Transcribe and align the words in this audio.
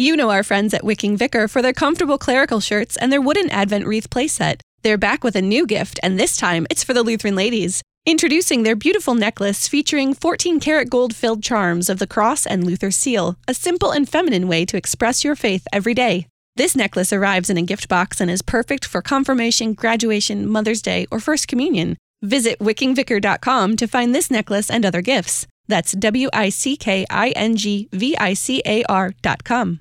You 0.00 0.16
know 0.16 0.30
our 0.30 0.42
friends 0.42 0.72
at 0.72 0.82
Wicking 0.82 1.18
Vicar 1.18 1.46
for 1.46 1.60
their 1.60 1.74
comfortable 1.74 2.16
clerical 2.16 2.58
shirts 2.58 2.96
and 2.96 3.12
their 3.12 3.20
wooden 3.20 3.50
Advent 3.50 3.86
wreath 3.86 4.08
playset. 4.08 4.62
They're 4.80 4.96
back 4.96 5.22
with 5.22 5.36
a 5.36 5.42
new 5.42 5.66
gift, 5.66 6.00
and 6.02 6.18
this 6.18 6.38
time 6.38 6.66
it's 6.70 6.82
for 6.82 6.94
the 6.94 7.02
Lutheran 7.02 7.36
ladies. 7.36 7.82
Introducing 8.06 8.62
their 8.62 8.74
beautiful 8.74 9.14
necklace 9.14 9.68
featuring 9.68 10.14
14 10.14 10.58
karat 10.58 10.88
gold 10.88 11.14
filled 11.14 11.42
charms 11.42 11.90
of 11.90 11.98
the 11.98 12.06
cross 12.06 12.46
and 12.46 12.64
Luther 12.64 12.90
seal, 12.90 13.36
a 13.46 13.52
simple 13.52 13.90
and 13.90 14.08
feminine 14.08 14.48
way 14.48 14.64
to 14.64 14.78
express 14.78 15.22
your 15.22 15.36
faith 15.36 15.66
every 15.70 15.92
day. 15.92 16.26
This 16.56 16.74
necklace 16.74 17.12
arrives 17.12 17.50
in 17.50 17.58
a 17.58 17.68
gift 17.70 17.86
box 17.86 18.22
and 18.22 18.30
is 18.30 18.40
perfect 18.40 18.86
for 18.86 19.02
confirmation, 19.02 19.74
graduation, 19.74 20.48
Mother's 20.48 20.80
Day, 20.80 21.08
or 21.10 21.20
First 21.20 21.46
Communion. 21.46 21.98
Visit 22.22 22.58
wickingvicar.com 22.58 23.76
to 23.76 23.86
find 23.86 24.14
this 24.14 24.30
necklace 24.30 24.70
and 24.70 24.86
other 24.86 25.02
gifts. 25.02 25.46
That's 25.68 25.92
W 25.92 26.30
I 26.32 26.48
C 26.48 26.78
K 26.78 27.04
I 27.10 27.32
N 27.36 27.56
G 27.56 27.90
V 27.92 28.16
I 28.16 28.32
C 28.32 28.62
A 28.64 28.82
R.com. 28.84 29.80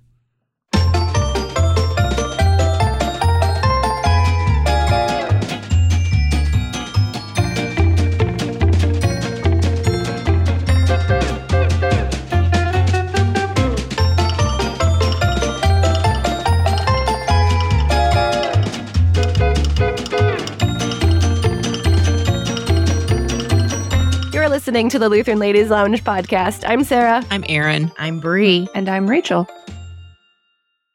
listening 24.59 24.89
to 24.89 24.99
the 24.99 25.07
Lutheran 25.07 25.39
Ladies 25.39 25.69
Lounge 25.69 26.03
podcast. 26.03 26.65
I'm 26.67 26.83
Sarah. 26.83 27.23
I'm 27.31 27.45
Erin. 27.47 27.89
I'm 27.97 28.19
Bri. 28.19 28.67
And 28.75 28.89
I'm 28.89 29.09
Rachel. 29.09 29.47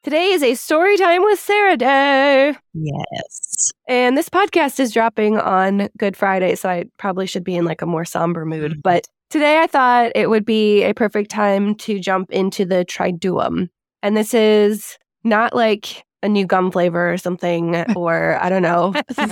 Today 0.03 0.33
is 0.33 0.43
a 0.43 0.55
story 0.55 0.99
time 0.99 1.23
with 1.23 1.41
Sarah 1.41 1.79
day. 1.79 2.55
Yes. 2.75 3.73
And 3.89 4.19
this 4.19 4.29
podcast 4.29 4.79
is 4.81 4.93
dropping 4.93 5.39
on 5.39 5.89
Good 5.97 6.15
Friday, 6.15 6.57
so 6.57 6.69
I 6.69 6.85
probably 6.99 7.25
should 7.27 7.43
be 7.43 7.57
in 7.57 7.65
like 7.65 7.81
a 7.81 7.87
more 7.87 8.05
somber 8.05 8.45
mood. 8.45 8.73
Mhm. 8.73 8.83
But 8.83 9.07
today 9.31 9.63
I 9.63 9.67
thought 9.67 10.13
it 10.15 10.29
would 10.29 10.45
be 10.45 10.83
a 10.83 10.93
perfect 10.93 11.31
time 11.31 11.75
to 11.77 11.99
jump 11.99 12.31
into 12.33 12.67
the 12.67 12.85
Triduum. 12.85 13.71
And 14.03 14.15
this 14.15 14.35
is 14.35 14.99
not 15.25 15.57
like 15.57 16.05
a 16.23 16.29
new 16.29 16.45
gum 16.45 16.71
flavor 16.71 17.11
or 17.11 17.17
something, 17.17 17.77
or 17.97 18.39
I 18.43 18.51
don't 18.51 18.63
know, 18.63 18.93
this 19.09 19.19
is 19.19 19.31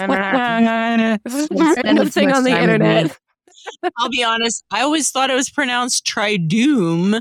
random 1.85 2.09
thing 2.09 2.33
on 2.33 2.45
the 2.45 2.59
internet. 2.59 3.19
I'll 3.99 4.09
be 4.11 4.23
honest. 4.25 4.65
I 4.71 4.83
always 4.83 5.11
thought 5.11 5.31
it 5.31 5.35
was 5.35 5.51
pronounced 5.51 6.07
tridoom, 6.07 7.21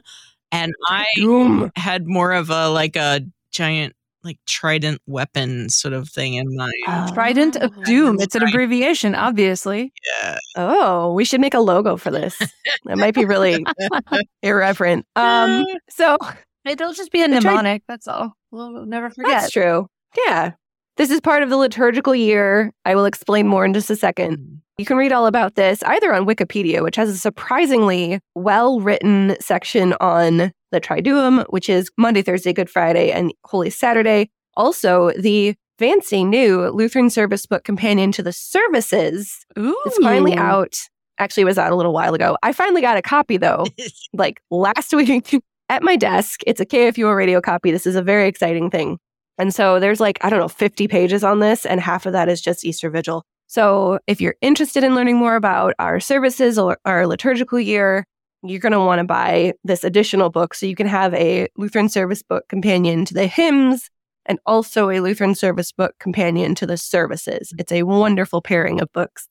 and 0.51 0.73
I 0.87 1.05
Doom. 1.15 1.71
had 1.75 2.07
more 2.07 2.31
of 2.31 2.49
a 2.49 2.69
like 2.69 2.95
a 2.95 3.21
giant 3.51 3.93
like 4.23 4.37
trident 4.45 5.01
weapon 5.07 5.67
sort 5.69 5.93
of 5.95 6.07
thing 6.07 6.35
in 6.35 6.55
mind. 6.55 6.71
Oh. 6.87 7.09
Trident 7.13 7.55
of 7.55 7.71
Doom. 7.85 8.17
It's 8.19 8.35
an 8.35 8.43
abbreviation, 8.43 9.15
obviously. 9.15 9.91
yeah. 10.21 10.37
Oh, 10.55 11.11
we 11.13 11.25
should 11.25 11.41
make 11.41 11.55
a 11.55 11.59
logo 11.59 11.97
for 11.97 12.11
this. 12.11 12.37
That 12.85 12.99
might 12.99 13.15
be 13.15 13.25
really 13.25 13.65
irreverent. 14.43 15.05
Um, 15.15 15.65
so 15.89 16.17
It'll 16.65 16.93
just 16.93 17.11
be 17.11 17.23
a 17.23 17.27
The 17.27 17.39
tri- 17.41 17.49
mnemonic. 17.51 17.81
that's 17.87 18.07
all. 18.07 18.33
We'll, 18.51 18.71
we'll 18.73 18.85
never 18.85 19.09
forget. 19.09 19.31
That's 19.41 19.51
true. 19.51 19.87
Yeah. 20.27 20.51
This 20.97 21.09
is 21.09 21.21
part 21.21 21.43
of 21.43 21.49
the 21.49 21.57
liturgical 21.57 22.13
year. 22.13 22.71
I 22.85 22.95
will 22.95 23.05
explain 23.05 23.47
more 23.47 23.65
in 23.65 23.73
just 23.73 23.89
a 23.89 23.95
second. 23.95 24.37
Mm-hmm. 24.37 24.55
You 24.77 24.85
can 24.85 24.97
read 24.97 25.11
all 25.11 25.27
about 25.27 25.55
this 25.55 25.83
either 25.83 26.13
on 26.13 26.25
Wikipedia, 26.25 26.81
which 26.81 26.95
has 26.95 27.09
a 27.09 27.17
surprisingly 27.17 28.19
well 28.35 28.79
written 28.81 29.35
section 29.39 29.93
on 29.99 30.51
the 30.71 30.81
Triduum, 30.81 31.45
which 31.49 31.69
is 31.69 31.91
Maundy, 31.97 32.21
Thursday, 32.21 32.53
Good 32.53 32.69
Friday, 32.69 33.11
and 33.11 33.31
Holy 33.45 33.69
Saturday. 33.69 34.29
Also, 34.55 35.11
the 35.11 35.55
fancy 35.77 36.23
new 36.23 36.69
Lutheran 36.69 37.09
Service 37.09 37.45
Book 37.45 37.63
Companion 37.63 38.11
to 38.13 38.23
the 38.23 38.33
Services 38.33 39.45
Ooh. 39.57 39.75
is 39.85 39.97
finally 40.01 40.35
out. 40.35 40.75
Actually, 41.19 41.41
it 41.41 41.45
was 41.45 41.57
out 41.57 41.71
a 41.71 41.75
little 41.75 41.93
while 41.93 42.13
ago. 42.13 42.37
I 42.41 42.51
finally 42.51 42.81
got 42.81 42.97
a 42.97 43.01
copy 43.01 43.37
though, 43.37 43.65
like 44.13 44.41
last 44.49 44.93
week 44.95 45.35
at 45.69 45.83
my 45.83 45.95
desk. 45.95 46.41
It's 46.47 46.59
a 46.59 46.65
KFUO 46.65 47.15
radio 47.15 47.41
copy. 47.41 47.71
This 47.71 47.85
is 47.85 47.95
a 47.95 48.01
very 48.01 48.27
exciting 48.27 48.69
thing. 48.69 48.97
And 49.41 49.55
so 49.55 49.79
there's 49.79 49.99
like, 49.99 50.19
I 50.21 50.29
don't 50.29 50.39
know, 50.39 50.47
50 50.47 50.87
pages 50.87 51.23
on 51.23 51.39
this, 51.39 51.65
and 51.65 51.81
half 51.81 52.05
of 52.05 52.13
that 52.13 52.29
is 52.29 52.41
just 52.41 52.63
Easter 52.63 52.91
Vigil. 52.91 53.23
So 53.47 53.97
if 54.05 54.21
you're 54.21 54.35
interested 54.39 54.83
in 54.83 54.93
learning 54.93 55.17
more 55.17 55.35
about 55.35 55.73
our 55.79 55.99
services 55.99 56.59
or 56.59 56.77
our 56.85 57.07
liturgical 57.07 57.59
year, 57.59 58.05
you're 58.43 58.59
going 58.59 58.71
to 58.71 58.79
want 58.79 58.99
to 58.99 59.03
buy 59.03 59.53
this 59.63 59.83
additional 59.83 60.29
book 60.29 60.53
so 60.53 60.67
you 60.67 60.75
can 60.75 60.85
have 60.85 61.11
a 61.15 61.47
Lutheran 61.57 61.89
service 61.89 62.21
book 62.21 62.47
companion 62.49 63.03
to 63.05 63.15
the 63.15 63.25
hymns 63.25 63.89
and 64.27 64.37
also 64.45 64.91
a 64.91 64.99
Lutheran 64.99 65.33
service 65.33 65.71
book 65.71 65.95
companion 65.97 66.53
to 66.53 66.67
the 66.67 66.77
services. 66.77 67.51
It's 67.57 67.71
a 67.71 67.81
wonderful 67.81 68.43
pairing 68.43 68.79
of 68.79 68.93
books. 68.93 69.27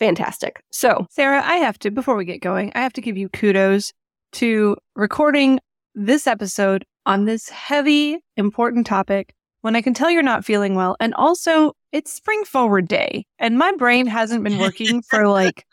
Fantastic. 0.00 0.60
So, 0.72 1.06
Sarah, 1.08 1.40
I 1.44 1.58
have 1.58 1.78
to, 1.78 1.92
before 1.92 2.16
we 2.16 2.24
get 2.24 2.42
going, 2.42 2.72
I 2.74 2.80
have 2.80 2.94
to 2.94 3.00
give 3.00 3.16
you 3.16 3.28
kudos 3.28 3.92
to 4.32 4.76
recording 4.96 5.60
this 5.94 6.26
episode 6.26 6.84
on 7.06 7.26
this 7.26 7.48
heavy, 7.48 8.18
important 8.36 8.88
topic 8.88 9.32
when 9.62 9.74
I 9.74 9.82
can 9.82 9.94
tell 9.94 10.10
you're 10.10 10.22
not 10.22 10.44
feeling 10.44 10.74
well. 10.74 10.96
And 11.00 11.14
also, 11.14 11.72
it's 11.90 12.12
Spring 12.12 12.44
Forward 12.44 12.86
Day, 12.86 13.24
and 13.38 13.58
my 13.58 13.72
brain 13.72 14.06
hasn't 14.06 14.44
been 14.44 14.58
working 14.58 15.02
for 15.02 15.26
like 15.26 15.64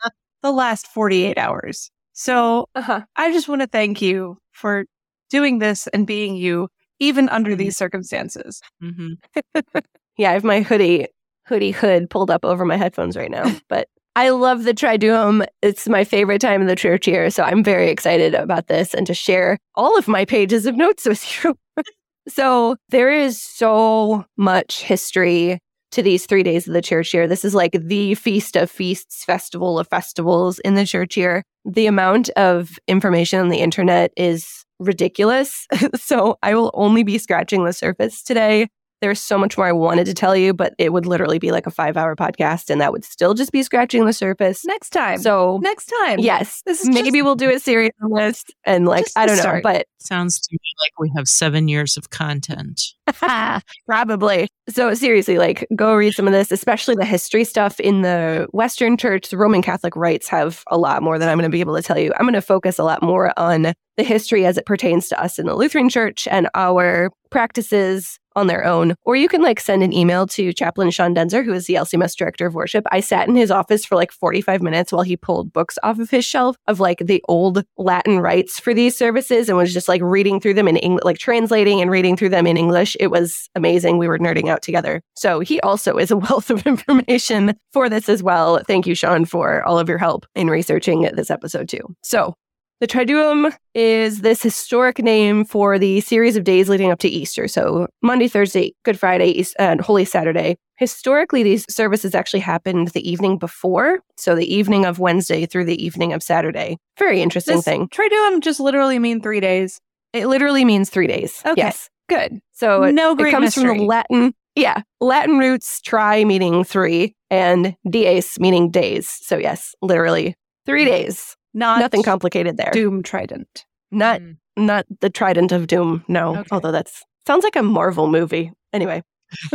the 0.42 0.50
last 0.50 0.86
48 0.88 1.38
hours. 1.38 1.90
So 2.12 2.68
uh-huh. 2.74 3.02
I 3.16 3.32
just 3.32 3.48
want 3.48 3.60
to 3.60 3.66
thank 3.66 4.02
you 4.02 4.38
for 4.52 4.86
doing 5.30 5.58
this 5.58 5.86
and 5.88 6.06
being 6.06 6.36
you, 6.36 6.68
even 6.98 7.28
under 7.28 7.54
these 7.54 7.76
circumstances. 7.76 8.60
Mhm. 8.82 9.16
yeah, 10.16 10.30
I 10.30 10.32
have 10.32 10.44
my 10.44 10.62
hoodie 10.62 11.06
hoodie 11.46 11.72
hood 11.72 12.08
pulled 12.10 12.30
up 12.30 12.44
over 12.44 12.64
my 12.64 12.76
headphones 12.76 13.16
right 13.16 13.30
now. 13.30 13.50
But 13.68 13.88
I 14.16 14.30
love 14.30 14.64
the 14.64 14.74
Triduum. 14.74 15.46
It's 15.62 15.88
my 15.88 16.04
favorite 16.04 16.40
time 16.40 16.62
of 16.62 16.68
the 16.68 16.76
church 16.76 17.06
year. 17.08 17.30
So 17.30 17.42
I'm 17.42 17.64
very 17.64 17.90
excited 17.90 18.34
about 18.34 18.66
this 18.66 18.92
and 18.92 19.06
to 19.06 19.14
share 19.14 19.58
all 19.74 19.96
of 19.96 20.08
my 20.08 20.24
pages 20.24 20.66
of 20.66 20.76
notes 20.76 21.06
with 21.06 21.44
you. 21.44 21.56
so 22.30 22.76
there 22.88 23.10
is 23.10 23.40
so 23.40 24.24
much 24.36 24.82
history 24.82 25.58
to 25.92 26.02
these 26.02 26.26
three 26.26 26.42
days 26.42 26.68
of 26.68 26.74
the 26.74 26.82
church 26.82 27.12
year. 27.12 27.26
This 27.26 27.44
is 27.44 27.54
like 27.54 27.72
the 27.72 28.14
feast 28.14 28.56
of 28.56 28.70
feasts, 28.70 29.24
festival 29.24 29.78
of 29.78 29.88
festivals 29.88 30.58
in 30.60 30.74
the 30.74 30.86
church 30.86 31.16
year. 31.16 31.42
The 31.64 31.86
amount 31.86 32.30
of 32.30 32.78
information 32.86 33.40
on 33.40 33.48
the 33.48 33.58
internet 33.58 34.12
is 34.16 34.64
ridiculous. 34.78 35.66
so 35.96 36.38
I 36.42 36.54
will 36.54 36.70
only 36.74 37.02
be 37.02 37.18
scratching 37.18 37.64
the 37.64 37.72
surface 37.72 38.22
today. 38.22 38.68
There's 39.00 39.20
so 39.20 39.38
much 39.38 39.56
more 39.56 39.66
I 39.66 39.72
wanted 39.72 40.04
to 40.06 40.14
tell 40.14 40.36
you, 40.36 40.52
but 40.52 40.74
it 40.78 40.92
would 40.92 41.06
literally 41.06 41.38
be 41.38 41.52
like 41.52 41.66
a 41.66 41.70
five 41.70 41.96
hour 41.96 42.14
podcast 42.16 42.68
and 42.70 42.80
that 42.80 42.92
would 42.92 43.04
still 43.04 43.34
just 43.34 43.52
be 43.52 43.62
scratching 43.62 44.04
the 44.04 44.12
surface. 44.12 44.64
Next 44.64 44.90
time. 44.90 45.18
So, 45.18 45.58
next 45.62 45.92
time. 46.04 46.18
yes, 46.18 46.62
This 46.66 46.80
is 46.82 46.88
maybe 46.88 47.10
just- 47.10 47.24
we'll 47.24 47.34
do 47.34 47.50
a 47.50 47.58
series 47.58 47.92
on 48.02 48.12
this 48.12 48.44
and 48.64 48.86
like, 48.86 49.06
I 49.16 49.26
don't 49.26 49.36
know, 49.42 49.60
but 49.62 49.86
Sounds 50.02 50.40
to 50.40 50.48
me 50.52 50.58
like 50.82 50.92
we 50.98 51.12
have 51.14 51.28
seven 51.28 51.68
years 51.68 51.96
of 51.98 52.08
content. 52.10 52.80
Probably. 53.86 54.48
So 54.68 54.94
seriously, 54.94 55.38
like 55.38 55.66
go 55.74 55.94
read 55.94 56.14
some 56.14 56.26
of 56.26 56.32
this, 56.32 56.50
especially 56.52 56.94
the 56.94 57.04
history 57.04 57.44
stuff 57.44 57.80
in 57.80 58.02
the 58.02 58.46
Western 58.52 58.96
Church. 58.96 59.28
The 59.28 59.36
Roman 59.36 59.62
Catholic 59.62 59.96
rites 59.96 60.28
have 60.28 60.62
a 60.70 60.78
lot 60.78 61.02
more 61.02 61.18
than 61.18 61.28
I'm 61.28 61.36
going 61.38 61.50
to 61.50 61.54
be 61.54 61.60
able 61.60 61.76
to 61.76 61.82
tell 61.82 61.98
you. 61.98 62.12
I'm 62.14 62.22
going 62.24 62.34
to 62.34 62.40
focus 62.42 62.78
a 62.78 62.84
lot 62.84 63.02
more 63.02 63.38
on 63.38 63.72
the 63.96 64.02
history 64.04 64.46
as 64.46 64.56
it 64.56 64.64
pertains 64.66 65.08
to 65.08 65.20
us 65.22 65.38
in 65.38 65.46
the 65.46 65.54
Lutheran 65.54 65.88
Church 65.88 66.28
and 66.30 66.48
our 66.54 67.10
practices 67.30 68.18
on 68.36 68.46
their 68.46 68.64
own. 68.64 68.94
Or 69.04 69.16
you 69.16 69.28
can 69.28 69.42
like 69.42 69.60
send 69.60 69.82
an 69.82 69.92
email 69.92 70.26
to 70.28 70.52
Chaplain 70.52 70.90
Sean 70.90 71.14
Daenzer, 71.14 71.44
who 71.44 71.52
is 71.52 71.66
the 71.66 71.74
LCMS 71.74 72.16
Director 72.16 72.46
of 72.46 72.54
Worship. 72.54 72.84
I 72.90 73.00
sat 73.00 73.28
in 73.28 73.36
his 73.36 73.50
office 73.50 73.84
for 73.84 73.94
like 73.94 74.12
45 74.12 74.62
minutes 74.62 74.92
while 74.92 75.02
he 75.02 75.16
pulled 75.16 75.52
books 75.52 75.78
off 75.82 75.98
of 75.98 76.10
his 76.10 76.24
shelf 76.24 76.56
of 76.66 76.80
like 76.80 76.98
the 76.98 77.22
old 77.28 77.64
Latin 77.76 78.20
rites 78.20 78.58
for 78.58 78.74
these 78.74 78.96
services 78.96 79.48
and 79.48 79.58
was 79.58 79.72
just 79.72 79.88
like 79.88 80.02
reading 80.02 80.40
through 80.40 80.54
them 80.54 80.68
in 80.68 80.76
English, 80.76 81.04
like 81.04 81.18
translating 81.18 81.80
and 81.80 81.90
reading 81.90 82.16
through 82.16 82.28
them 82.28 82.46
in 82.46 82.56
English. 82.56 82.96
It 83.00 83.08
was 83.08 83.48
amazing. 83.54 83.98
We 83.98 84.08
were 84.08 84.18
nerding 84.18 84.48
out 84.48 84.62
together. 84.62 85.02
So 85.14 85.40
he 85.40 85.60
also 85.60 85.96
is 85.96 86.10
a 86.10 86.16
wealth 86.30 86.50
of 86.50 86.66
information 86.66 87.54
for 87.72 87.88
this 87.88 88.08
as 88.08 88.22
well. 88.22 88.60
Thank 88.66 88.86
you, 88.86 88.94
Sean, 88.94 89.24
for 89.24 89.62
all 89.64 89.78
of 89.78 89.88
your 89.88 89.98
help 89.98 90.26
in 90.34 90.48
researching 90.48 91.02
this 91.14 91.30
episode 91.30 91.68
too. 91.68 91.94
So 92.02 92.34
the 92.80 92.86
Triduum 92.86 93.54
is 93.74 94.22
this 94.22 94.42
historic 94.42 94.98
name 94.98 95.44
for 95.44 95.78
the 95.78 96.00
series 96.00 96.36
of 96.36 96.44
days 96.44 96.68
leading 96.68 96.90
up 96.90 96.98
to 97.00 97.08
Easter. 97.08 97.46
So 97.46 97.86
Maundy, 98.02 98.26
Thursday, 98.26 98.74
Good 98.84 98.98
Friday, 98.98 99.44
and 99.58 99.80
Holy 99.80 100.04
Saturday. 100.04 100.56
Historically, 100.76 101.42
these 101.42 101.66
services 101.72 102.14
actually 102.14 102.40
happened 102.40 102.88
the 102.88 103.08
evening 103.08 103.36
before. 103.36 104.00
So 104.16 104.34
the 104.34 104.52
evening 104.52 104.86
of 104.86 104.98
Wednesday 104.98 105.44
through 105.44 105.66
the 105.66 105.82
evening 105.84 106.14
of 106.14 106.22
Saturday. 106.22 106.78
Very 106.98 107.20
interesting 107.20 107.56
This 107.56 107.64
thing. 107.66 107.88
Triduum 107.88 108.40
just 108.40 108.60
literally 108.60 108.98
mean 108.98 109.20
three 109.20 109.40
days. 109.40 109.78
It 110.14 110.26
literally 110.26 110.64
means 110.64 110.88
three 110.88 111.06
days. 111.06 111.42
Okay. 111.44 111.60
Yes. 111.60 111.90
Good. 112.08 112.40
So 112.52 112.84
it, 112.84 112.92
No 112.92 113.12
it 113.12 113.18
great 113.18 113.30
comes 113.30 113.54
from 113.54 113.78
the 113.78 113.84
Latin, 113.84 114.32
yeah, 114.54 114.82
Latin 115.00 115.38
roots 115.38 115.80
tri 115.80 116.24
meaning 116.24 116.64
three 116.64 117.14
and 117.30 117.76
dies 117.88 118.38
meaning 118.40 118.70
days. 118.70 119.08
So 119.08 119.36
yes, 119.36 119.74
literally 119.82 120.34
three 120.66 120.84
days. 120.84 121.36
Not 121.54 121.80
Nothing 121.80 122.02
complicated 122.02 122.56
there. 122.56 122.70
Doom 122.72 123.02
Trident. 123.02 123.64
Not 123.90 124.20
Mm. 124.20 124.36
not 124.56 124.86
the 125.00 125.10
Trident 125.10 125.52
of 125.52 125.66
Doom. 125.66 126.04
No, 126.08 126.36
Okay. 126.38 126.48
although 126.52 126.72
that's 126.72 127.02
sounds 127.26 127.44
like 127.44 127.56
a 127.56 127.62
Marvel 127.62 128.06
movie. 128.08 128.52
Anyway, 128.72 129.02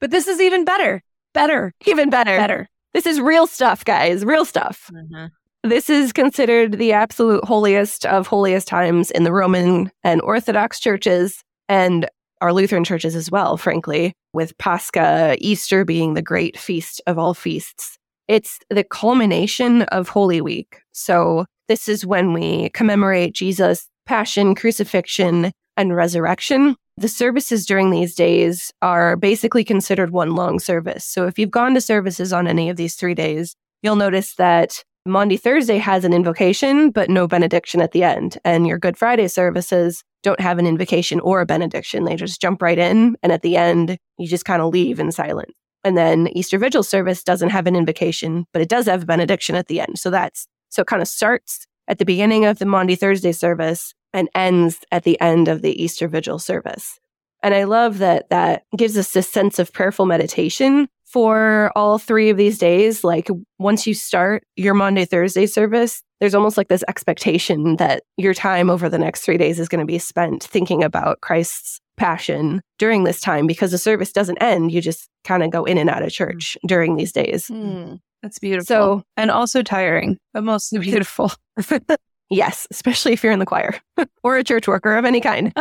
But 0.00 0.10
this 0.10 0.28
is 0.28 0.40
even 0.40 0.64
better. 0.64 1.02
Better. 1.34 1.72
even 1.86 2.10
better. 2.10 2.36
Better. 2.36 2.68
This 2.94 3.06
is 3.06 3.20
real 3.20 3.46
stuff, 3.46 3.84
guys. 3.84 4.24
Real 4.24 4.44
stuff. 4.44 4.90
Mhm. 4.92 5.30
This 5.62 5.90
is 5.90 6.12
considered 6.12 6.78
the 6.78 6.92
absolute 6.92 7.44
holiest 7.44 8.06
of 8.06 8.26
holiest 8.26 8.68
times 8.68 9.10
in 9.10 9.24
the 9.24 9.32
Roman 9.32 9.90
and 10.04 10.22
Orthodox 10.22 10.80
churches 10.80 11.42
and 11.68 12.08
our 12.40 12.52
Lutheran 12.52 12.84
churches 12.84 13.14
as 13.16 13.30
well, 13.30 13.56
frankly, 13.56 14.12
with 14.32 14.56
Pascha, 14.58 15.36
Easter 15.40 15.84
being 15.84 16.14
the 16.14 16.22
great 16.22 16.58
feast 16.58 17.00
of 17.06 17.18
all 17.18 17.34
feasts. 17.34 17.98
It's 18.28 18.58
the 18.70 18.84
culmination 18.84 19.82
of 19.82 20.08
Holy 20.08 20.40
Week. 20.40 20.80
So, 20.96 21.44
this 21.68 21.88
is 21.88 22.06
when 22.06 22.32
we 22.32 22.70
commemorate 22.70 23.34
Jesus' 23.34 23.86
passion, 24.06 24.54
crucifixion, 24.54 25.52
and 25.76 25.94
resurrection. 25.94 26.74
The 26.96 27.08
services 27.08 27.66
during 27.66 27.90
these 27.90 28.14
days 28.14 28.72
are 28.80 29.16
basically 29.16 29.62
considered 29.62 30.10
one 30.10 30.34
long 30.34 30.58
service. 30.58 31.04
So, 31.04 31.26
if 31.26 31.38
you've 31.38 31.50
gone 31.50 31.74
to 31.74 31.82
services 31.82 32.32
on 32.32 32.46
any 32.46 32.70
of 32.70 32.76
these 32.76 32.94
three 32.94 33.14
days, 33.14 33.54
you'll 33.82 33.96
notice 33.96 34.36
that 34.36 34.82
Maundy 35.04 35.36
Thursday 35.36 35.76
has 35.76 36.04
an 36.04 36.14
invocation, 36.14 36.90
but 36.90 37.10
no 37.10 37.28
benediction 37.28 37.82
at 37.82 37.92
the 37.92 38.02
end. 38.02 38.38
And 38.42 38.66
your 38.66 38.78
Good 38.78 38.96
Friday 38.96 39.28
services 39.28 40.02
don't 40.22 40.40
have 40.40 40.58
an 40.58 40.66
invocation 40.66 41.20
or 41.20 41.42
a 41.42 41.46
benediction. 41.46 42.04
They 42.04 42.16
just 42.16 42.40
jump 42.40 42.62
right 42.62 42.78
in. 42.78 43.16
And 43.22 43.32
at 43.32 43.42
the 43.42 43.58
end, 43.58 43.98
you 44.18 44.26
just 44.26 44.46
kind 44.46 44.62
of 44.62 44.72
leave 44.72 44.98
in 44.98 45.12
silence. 45.12 45.52
And 45.84 45.96
then 45.96 46.26
Easter 46.28 46.58
Vigil 46.58 46.82
service 46.82 47.22
doesn't 47.22 47.50
have 47.50 47.66
an 47.66 47.76
invocation, 47.76 48.46
but 48.52 48.62
it 48.62 48.68
does 48.68 48.86
have 48.86 49.02
a 49.02 49.06
benediction 49.06 49.54
at 49.54 49.68
the 49.68 49.78
end. 49.78 49.98
So 49.98 50.10
that's 50.10 50.48
so 50.76 50.82
it 50.82 50.88
kind 50.88 51.00
of 51.00 51.08
starts 51.08 51.66
at 51.88 51.98
the 51.98 52.04
beginning 52.04 52.44
of 52.44 52.58
the 52.58 52.66
Maundy 52.66 52.96
Thursday 52.96 53.32
service 53.32 53.94
and 54.12 54.28
ends 54.34 54.78
at 54.92 55.04
the 55.04 55.18
end 55.20 55.48
of 55.48 55.62
the 55.62 55.82
Easter 55.82 56.06
Vigil 56.06 56.38
service. 56.38 57.00
And 57.42 57.54
I 57.54 57.64
love 57.64 57.98
that 57.98 58.28
that 58.28 58.64
gives 58.76 58.98
us 58.98 59.12
this 59.12 59.28
sense 59.28 59.58
of 59.58 59.72
prayerful 59.72 60.04
meditation 60.04 60.86
for 61.06 61.72
all 61.74 61.98
three 61.98 62.28
of 62.28 62.36
these 62.36 62.58
days. 62.58 63.04
Like 63.04 63.30
once 63.58 63.86
you 63.86 63.94
start 63.94 64.44
your 64.56 64.74
Maundy, 64.74 65.06
Thursday 65.06 65.46
service, 65.46 66.02
there's 66.20 66.34
almost 66.34 66.58
like 66.58 66.68
this 66.68 66.84
expectation 66.88 67.76
that 67.76 68.02
your 68.18 68.34
time 68.34 68.68
over 68.68 68.90
the 68.90 68.98
next 68.98 69.22
three 69.22 69.38
days 69.38 69.58
is 69.58 69.68
going 69.68 69.80
to 69.80 69.86
be 69.86 69.98
spent 69.98 70.44
thinking 70.44 70.84
about 70.84 71.22
Christ's 71.22 71.80
passion 71.96 72.60
during 72.78 73.04
this 73.04 73.20
time 73.20 73.46
because 73.46 73.70
the 73.70 73.78
service 73.78 74.12
doesn't 74.12 74.42
end. 74.42 74.72
You 74.72 74.82
just 74.82 75.08
kind 75.24 75.42
of 75.42 75.50
go 75.50 75.64
in 75.64 75.78
and 75.78 75.88
out 75.88 76.02
of 76.02 76.08
mm-hmm. 76.08 76.24
church 76.24 76.58
during 76.66 76.96
these 76.96 77.12
days. 77.12 77.46
Hmm. 77.46 77.94
That's 78.22 78.38
beautiful. 78.38 78.66
So, 78.66 79.02
and 79.16 79.30
also 79.30 79.62
tiring, 79.62 80.18
but 80.32 80.44
mostly 80.44 80.78
beautiful. 80.80 81.32
yes, 82.30 82.66
especially 82.70 83.12
if 83.12 83.22
you're 83.22 83.32
in 83.32 83.38
the 83.38 83.46
choir 83.46 83.78
or 84.22 84.36
a 84.36 84.44
church 84.44 84.68
worker 84.68 84.96
of 84.96 85.04
any 85.04 85.20
kind. 85.20 85.52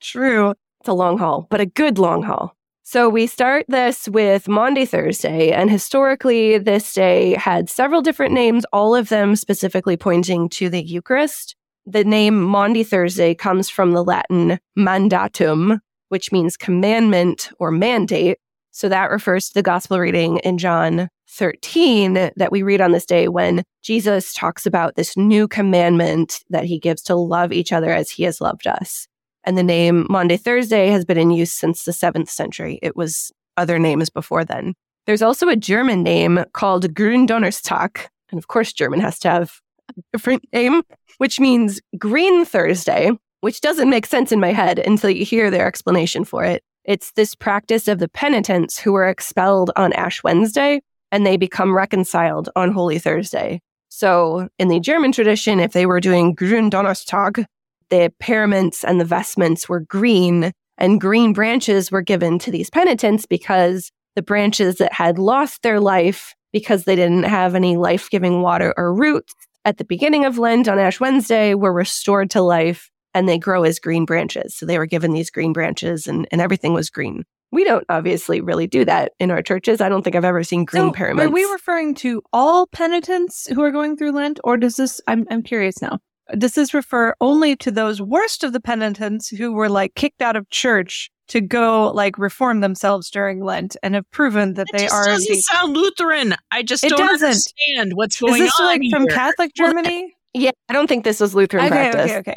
True. 0.00 0.54
It's 0.80 0.88
a 0.88 0.92
long 0.92 1.18
haul, 1.18 1.46
but 1.50 1.60
a 1.60 1.66
good 1.66 1.98
long 1.98 2.22
haul. 2.22 2.54
So 2.88 3.08
we 3.08 3.26
start 3.26 3.64
this 3.66 4.08
with 4.08 4.46
Maundy 4.46 4.84
Thursday, 4.84 5.50
and 5.50 5.68
historically, 5.68 6.56
this 6.56 6.92
day 6.92 7.34
had 7.34 7.68
several 7.68 8.00
different 8.00 8.32
names, 8.32 8.64
all 8.72 8.94
of 8.94 9.08
them 9.08 9.34
specifically 9.34 9.96
pointing 9.96 10.48
to 10.50 10.68
the 10.68 10.84
Eucharist. 10.84 11.56
The 11.84 12.04
name 12.04 12.40
Maundy 12.40 12.84
Thursday 12.84 13.34
comes 13.34 13.68
from 13.68 13.90
the 13.90 14.04
Latin 14.04 14.60
mandatum, 14.78 15.80
which 16.10 16.30
means 16.30 16.56
commandment 16.56 17.50
or 17.58 17.72
mandate. 17.72 18.38
So 18.70 18.88
that 18.88 19.10
refers 19.10 19.48
to 19.48 19.54
the 19.54 19.62
gospel 19.64 19.98
reading 19.98 20.36
in 20.38 20.56
John 20.56 21.08
13 21.28 22.30
that 22.36 22.52
we 22.52 22.62
read 22.62 22.80
on 22.80 22.92
this 22.92 23.06
day 23.06 23.28
when 23.28 23.62
Jesus 23.82 24.32
talks 24.32 24.66
about 24.66 24.96
this 24.96 25.16
new 25.16 25.48
commandment 25.48 26.40
that 26.50 26.64
he 26.64 26.78
gives 26.78 27.02
to 27.02 27.14
love 27.14 27.52
each 27.52 27.72
other 27.72 27.92
as 27.92 28.10
he 28.10 28.22
has 28.24 28.40
loved 28.40 28.66
us. 28.66 29.06
And 29.44 29.56
the 29.56 29.62
name 29.62 30.06
Maundy 30.10 30.36
Thursday 30.36 30.88
has 30.88 31.04
been 31.04 31.18
in 31.18 31.30
use 31.30 31.52
since 31.52 31.84
the 31.84 31.92
seventh 31.92 32.30
century. 32.30 32.78
It 32.82 32.96
was 32.96 33.30
other 33.56 33.78
names 33.78 34.10
before 34.10 34.44
then. 34.44 34.74
There's 35.06 35.22
also 35.22 35.48
a 35.48 35.56
German 35.56 36.02
name 36.02 36.44
called 36.52 36.92
Gründonnerstag. 36.94 38.06
And 38.30 38.38
of 38.38 38.48
course, 38.48 38.72
German 38.72 39.00
has 39.00 39.18
to 39.20 39.30
have 39.30 39.60
a 39.96 40.02
different 40.12 40.44
name, 40.52 40.82
which 41.18 41.38
means 41.38 41.80
Green 41.96 42.44
Thursday, 42.44 43.12
which 43.40 43.60
doesn't 43.60 43.90
make 43.90 44.06
sense 44.06 44.32
in 44.32 44.40
my 44.40 44.52
head 44.52 44.80
until 44.80 45.10
you 45.10 45.24
hear 45.24 45.48
their 45.50 45.66
explanation 45.66 46.24
for 46.24 46.44
it. 46.44 46.64
It's 46.84 47.12
this 47.12 47.36
practice 47.36 47.86
of 47.86 48.00
the 48.00 48.08
penitents 48.08 48.78
who 48.78 48.92
were 48.92 49.08
expelled 49.08 49.70
on 49.76 49.92
Ash 49.92 50.24
Wednesday 50.24 50.80
and 51.12 51.26
they 51.26 51.36
become 51.36 51.74
reconciled 51.74 52.48
on 52.56 52.72
Holy 52.72 52.98
Thursday. 52.98 53.60
So 53.88 54.48
in 54.58 54.68
the 54.68 54.80
German 54.80 55.12
tradition, 55.12 55.60
if 55.60 55.72
they 55.72 55.86
were 55.86 56.00
doing 56.00 56.34
Gründonnerstag, 56.34 57.44
the 57.90 58.12
paraments 58.18 58.84
and 58.84 59.00
the 59.00 59.04
vestments 59.04 59.68
were 59.68 59.80
green, 59.80 60.52
and 60.78 61.00
green 61.00 61.32
branches 61.32 61.90
were 61.90 62.02
given 62.02 62.38
to 62.40 62.50
these 62.50 62.70
penitents 62.70 63.26
because 63.26 63.90
the 64.14 64.22
branches 64.22 64.76
that 64.76 64.92
had 64.92 65.18
lost 65.18 65.62
their 65.62 65.80
life 65.80 66.34
because 66.52 66.84
they 66.84 66.96
didn't 66.96 67.24
have 67.24 67.54
any 67.54 67.76
life 67.76 68.10
giving 68.10 68.42
water 68.42 68.74
or 68.76 68.92
roots 68.94 69.34
at 69.66 69.78
the 69.78 69.84
beginning 69.84 70.24
of 70.24 70.38
Lent 70.38 70.68
on 70.68 70.78
Ash 70.78 71.00
Wednesday 71.00 71.52
were 71.52 71.72
restored 71.72 72.30
to 72.30 72.40
life 72.40 72.88
and 73.12 73.28
they 73.28 73.36
grow 73.36 73.64
as 73.64 73.80
green 73.80 74.04
branches. 74.04 74.54
So 74.54 74.64
they 74.64 74.78
were 74.78 74.86
given 74.86 75.12
these 75.12 75.28
green 75.28 75.52
branches 75.52 76.06
and, 76.06 76.28
and 76.30 76.40
everything 76.40 76.72
was 76.72 76.88
green. 76.88 77.24
We 77.52 77.64
don't 77.64 77.84
obviously 77.88 78.40
really 78.40 78.66
do 78.66 78.84
that 78.84 79.12
in 79.20 79.30
our 79.30 79.40
churches. 79.42 79.80
I 79.80 79.88
don't 79.88 80.02
think 80.02 80.16
I've 80.16 80.24
ever 80.24 80.42
seen 80.42 80.64
green 80.64 80.88
so 80.88 80.92
paraments. 80.92 81.30
Are 81.30 81.32
we 81.32 81.44
referring 81.44 81.94
to 81.96 82.22
all 82.32 82.66
penitents 82.66 83.46
who 83.46 83.62
are 83.62 83.70
going 83.70 83.96
through 83.96 84.12
Lent, 84.12 84.40
or 84.44 84.56
does 84.56 84.76
this? 84.76 85.00
I'm 85.06 85.26
I'm 85.30 85.42
curious 85.42 85.80
now. 85.80 85.98
Does 86.36 86.54
this 86.54 86.74
refer 86.74 87.14
only 87.20 87.54
to 87.56 87.70
those 87.70 88.02
worst 88.02 88.42
of 88.42 88.52
the 88.52 88.60
penitents 88.60 89.28
who 89.28 89.52
were 89.52 89.68
like 89.68 89.94
kicked 89.94 90.20
out 90.22 90.34
of 90.34 90.50
church 90.50 91.08
to 91.28 91.40
go 91.40 91.92
like 91.94 92.18
reform 92.18 92.60
themselves 92.60 93.10
during 93.10 93.44
Lent 93.44 93.76
and 93.82 93.94
have 93.94 94.10
proven 94.10 94.54
that 94.54 94.66
It 94.70 94.76
they 94.76 94.84
just 94.84 94.94
are? 94.94 95.04
doesn't 95.04 95.28
indeed- 95.30 95.42
sound 95.44 95.76
Lutheran. 95.76 96.34
I 96.50 96.62
just 96.64 96.82
It 96.82 96.90
don't 96.90 96.98
doesn't. 97.06 97.26
understand 97.28 97.92
what's 97.94 98.16
Is 98.16 98.20
going 98.22 98.42
this 98.42 98.60
on 98.60 98.66
like 98.66 98.82
from. 98.90 99.06
Catholic 99.06 99.54
Germany? 99.54 100.14
yeah, 100.34 100.50
I 100.68 100.72
don't 100.72 100.88
think 100.88 101.04
this 101.04 101.20
was 101.20 101.32
Lutheran 101.34 101.66
Okay, 101.66 101.90
practice. 101.90 102.10
okay, 102.10 102.18
okay. 102.18 102.36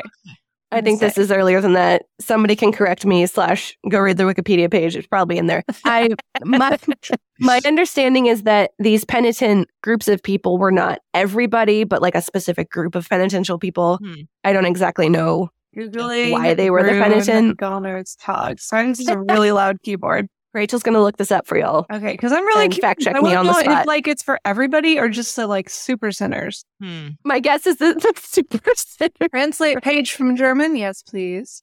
I 0.71 0.81
think 0.81 0.99
this 0.99 1.17
is 1.17 1.31
earlier 1.31 1.61
than 1.61 1.73
that. 1.73 2.03
Somebody 2.19 2.55
can 2.55 2.71
correct 2.71 3.05
me. 3.05 3.25
Slash, 3.25 3.75
go 3.89 3.99
read 3.99 4.17
the 4.17 4.23
Wikipedia 4.23 4.69
page. 4.69 4.95
It's 4.95 5.07
probably 5.07 5.37
in 5.37 5.47
there. 5.47 5.63
I 5.85 6.09
my 6.43 6.77
my 7.39 7.59
understanding 7.65 8.27
is 8.27 8.43
that 8.43 8.71
these 8.77 9.03
penitent 9.03 9.69
groups 9.81 10.07
of 10.07 10.21
people 10.21 10.57
were 10.57 10.71
not 10.71 10.99
everybody, 11.13 11.83
but 11.83 12.01
like 12.01 12.15
a 12.15 12.21
specific 12.21 12.69
group 12.69 12.95
of 12.95 13.09
penitential 13.09 13.57
people. 13.57 13.97
Hmm. 13.97 14.21
I 14.43 14.53
don't 14.53 14.65
exactly 14.65 15.09
know. 15.09 15.49
Googling 15.75 16.31
Why 16.31 16.53
they 16.53 16.69
were 16.69 16.83
the 16.83 16.91
penitent. 16.91 17.57
Gonner's 17.57 18.15
Tog. 18.15 18.59
Sorry, 18.59 18.87
this 18.87 18.99
is 18.99 19.07
a 19.07 19.19
really 19.19 19.51
loud 19.51 19.81
keyboard. 19.83 20.27
Rachel's 20.53 20.83
gonna 20.83 21.01
look 21.01 21.17
this 21.17 21.31
up 21.31 21.45
for 21.45 21.57
y'all. 21.57 21.85
Okay, 21.91 22.13
because 22.13 22.31
I'm 22.31 22.45
really 22.45 22.69
fact 22.69 23.01
check 23.01 23.21
me 23.21 23.35
on 23.35 23.45
the 23.45 23.53
spot. 23.53 23.81
If, 23.81 23.87
like 23.87 24.07
it's 24.07 24.23
for 24.23 24.39
everybody 24.45 24.97
or 24.99 25.09
just 25.09 25.35
the 25.35 25.47
like 25.47 25.69
super 25.69 26.11
sinners. 26.11 26.65
Hmm. 26.81 27.09
My 27.23 27.39
guess 27.39 27.67
is 27.67 27.77
that 27.77 28.01
the 28.01 28.13
super 28.17 28.59
sinners. 28.75 29.11
Translate 29.31 29.81
page 29.81 30.13
from 30.13 30.35
German, 30.35 30.75
yes, 30.75 31.03
please. 31.03 31.61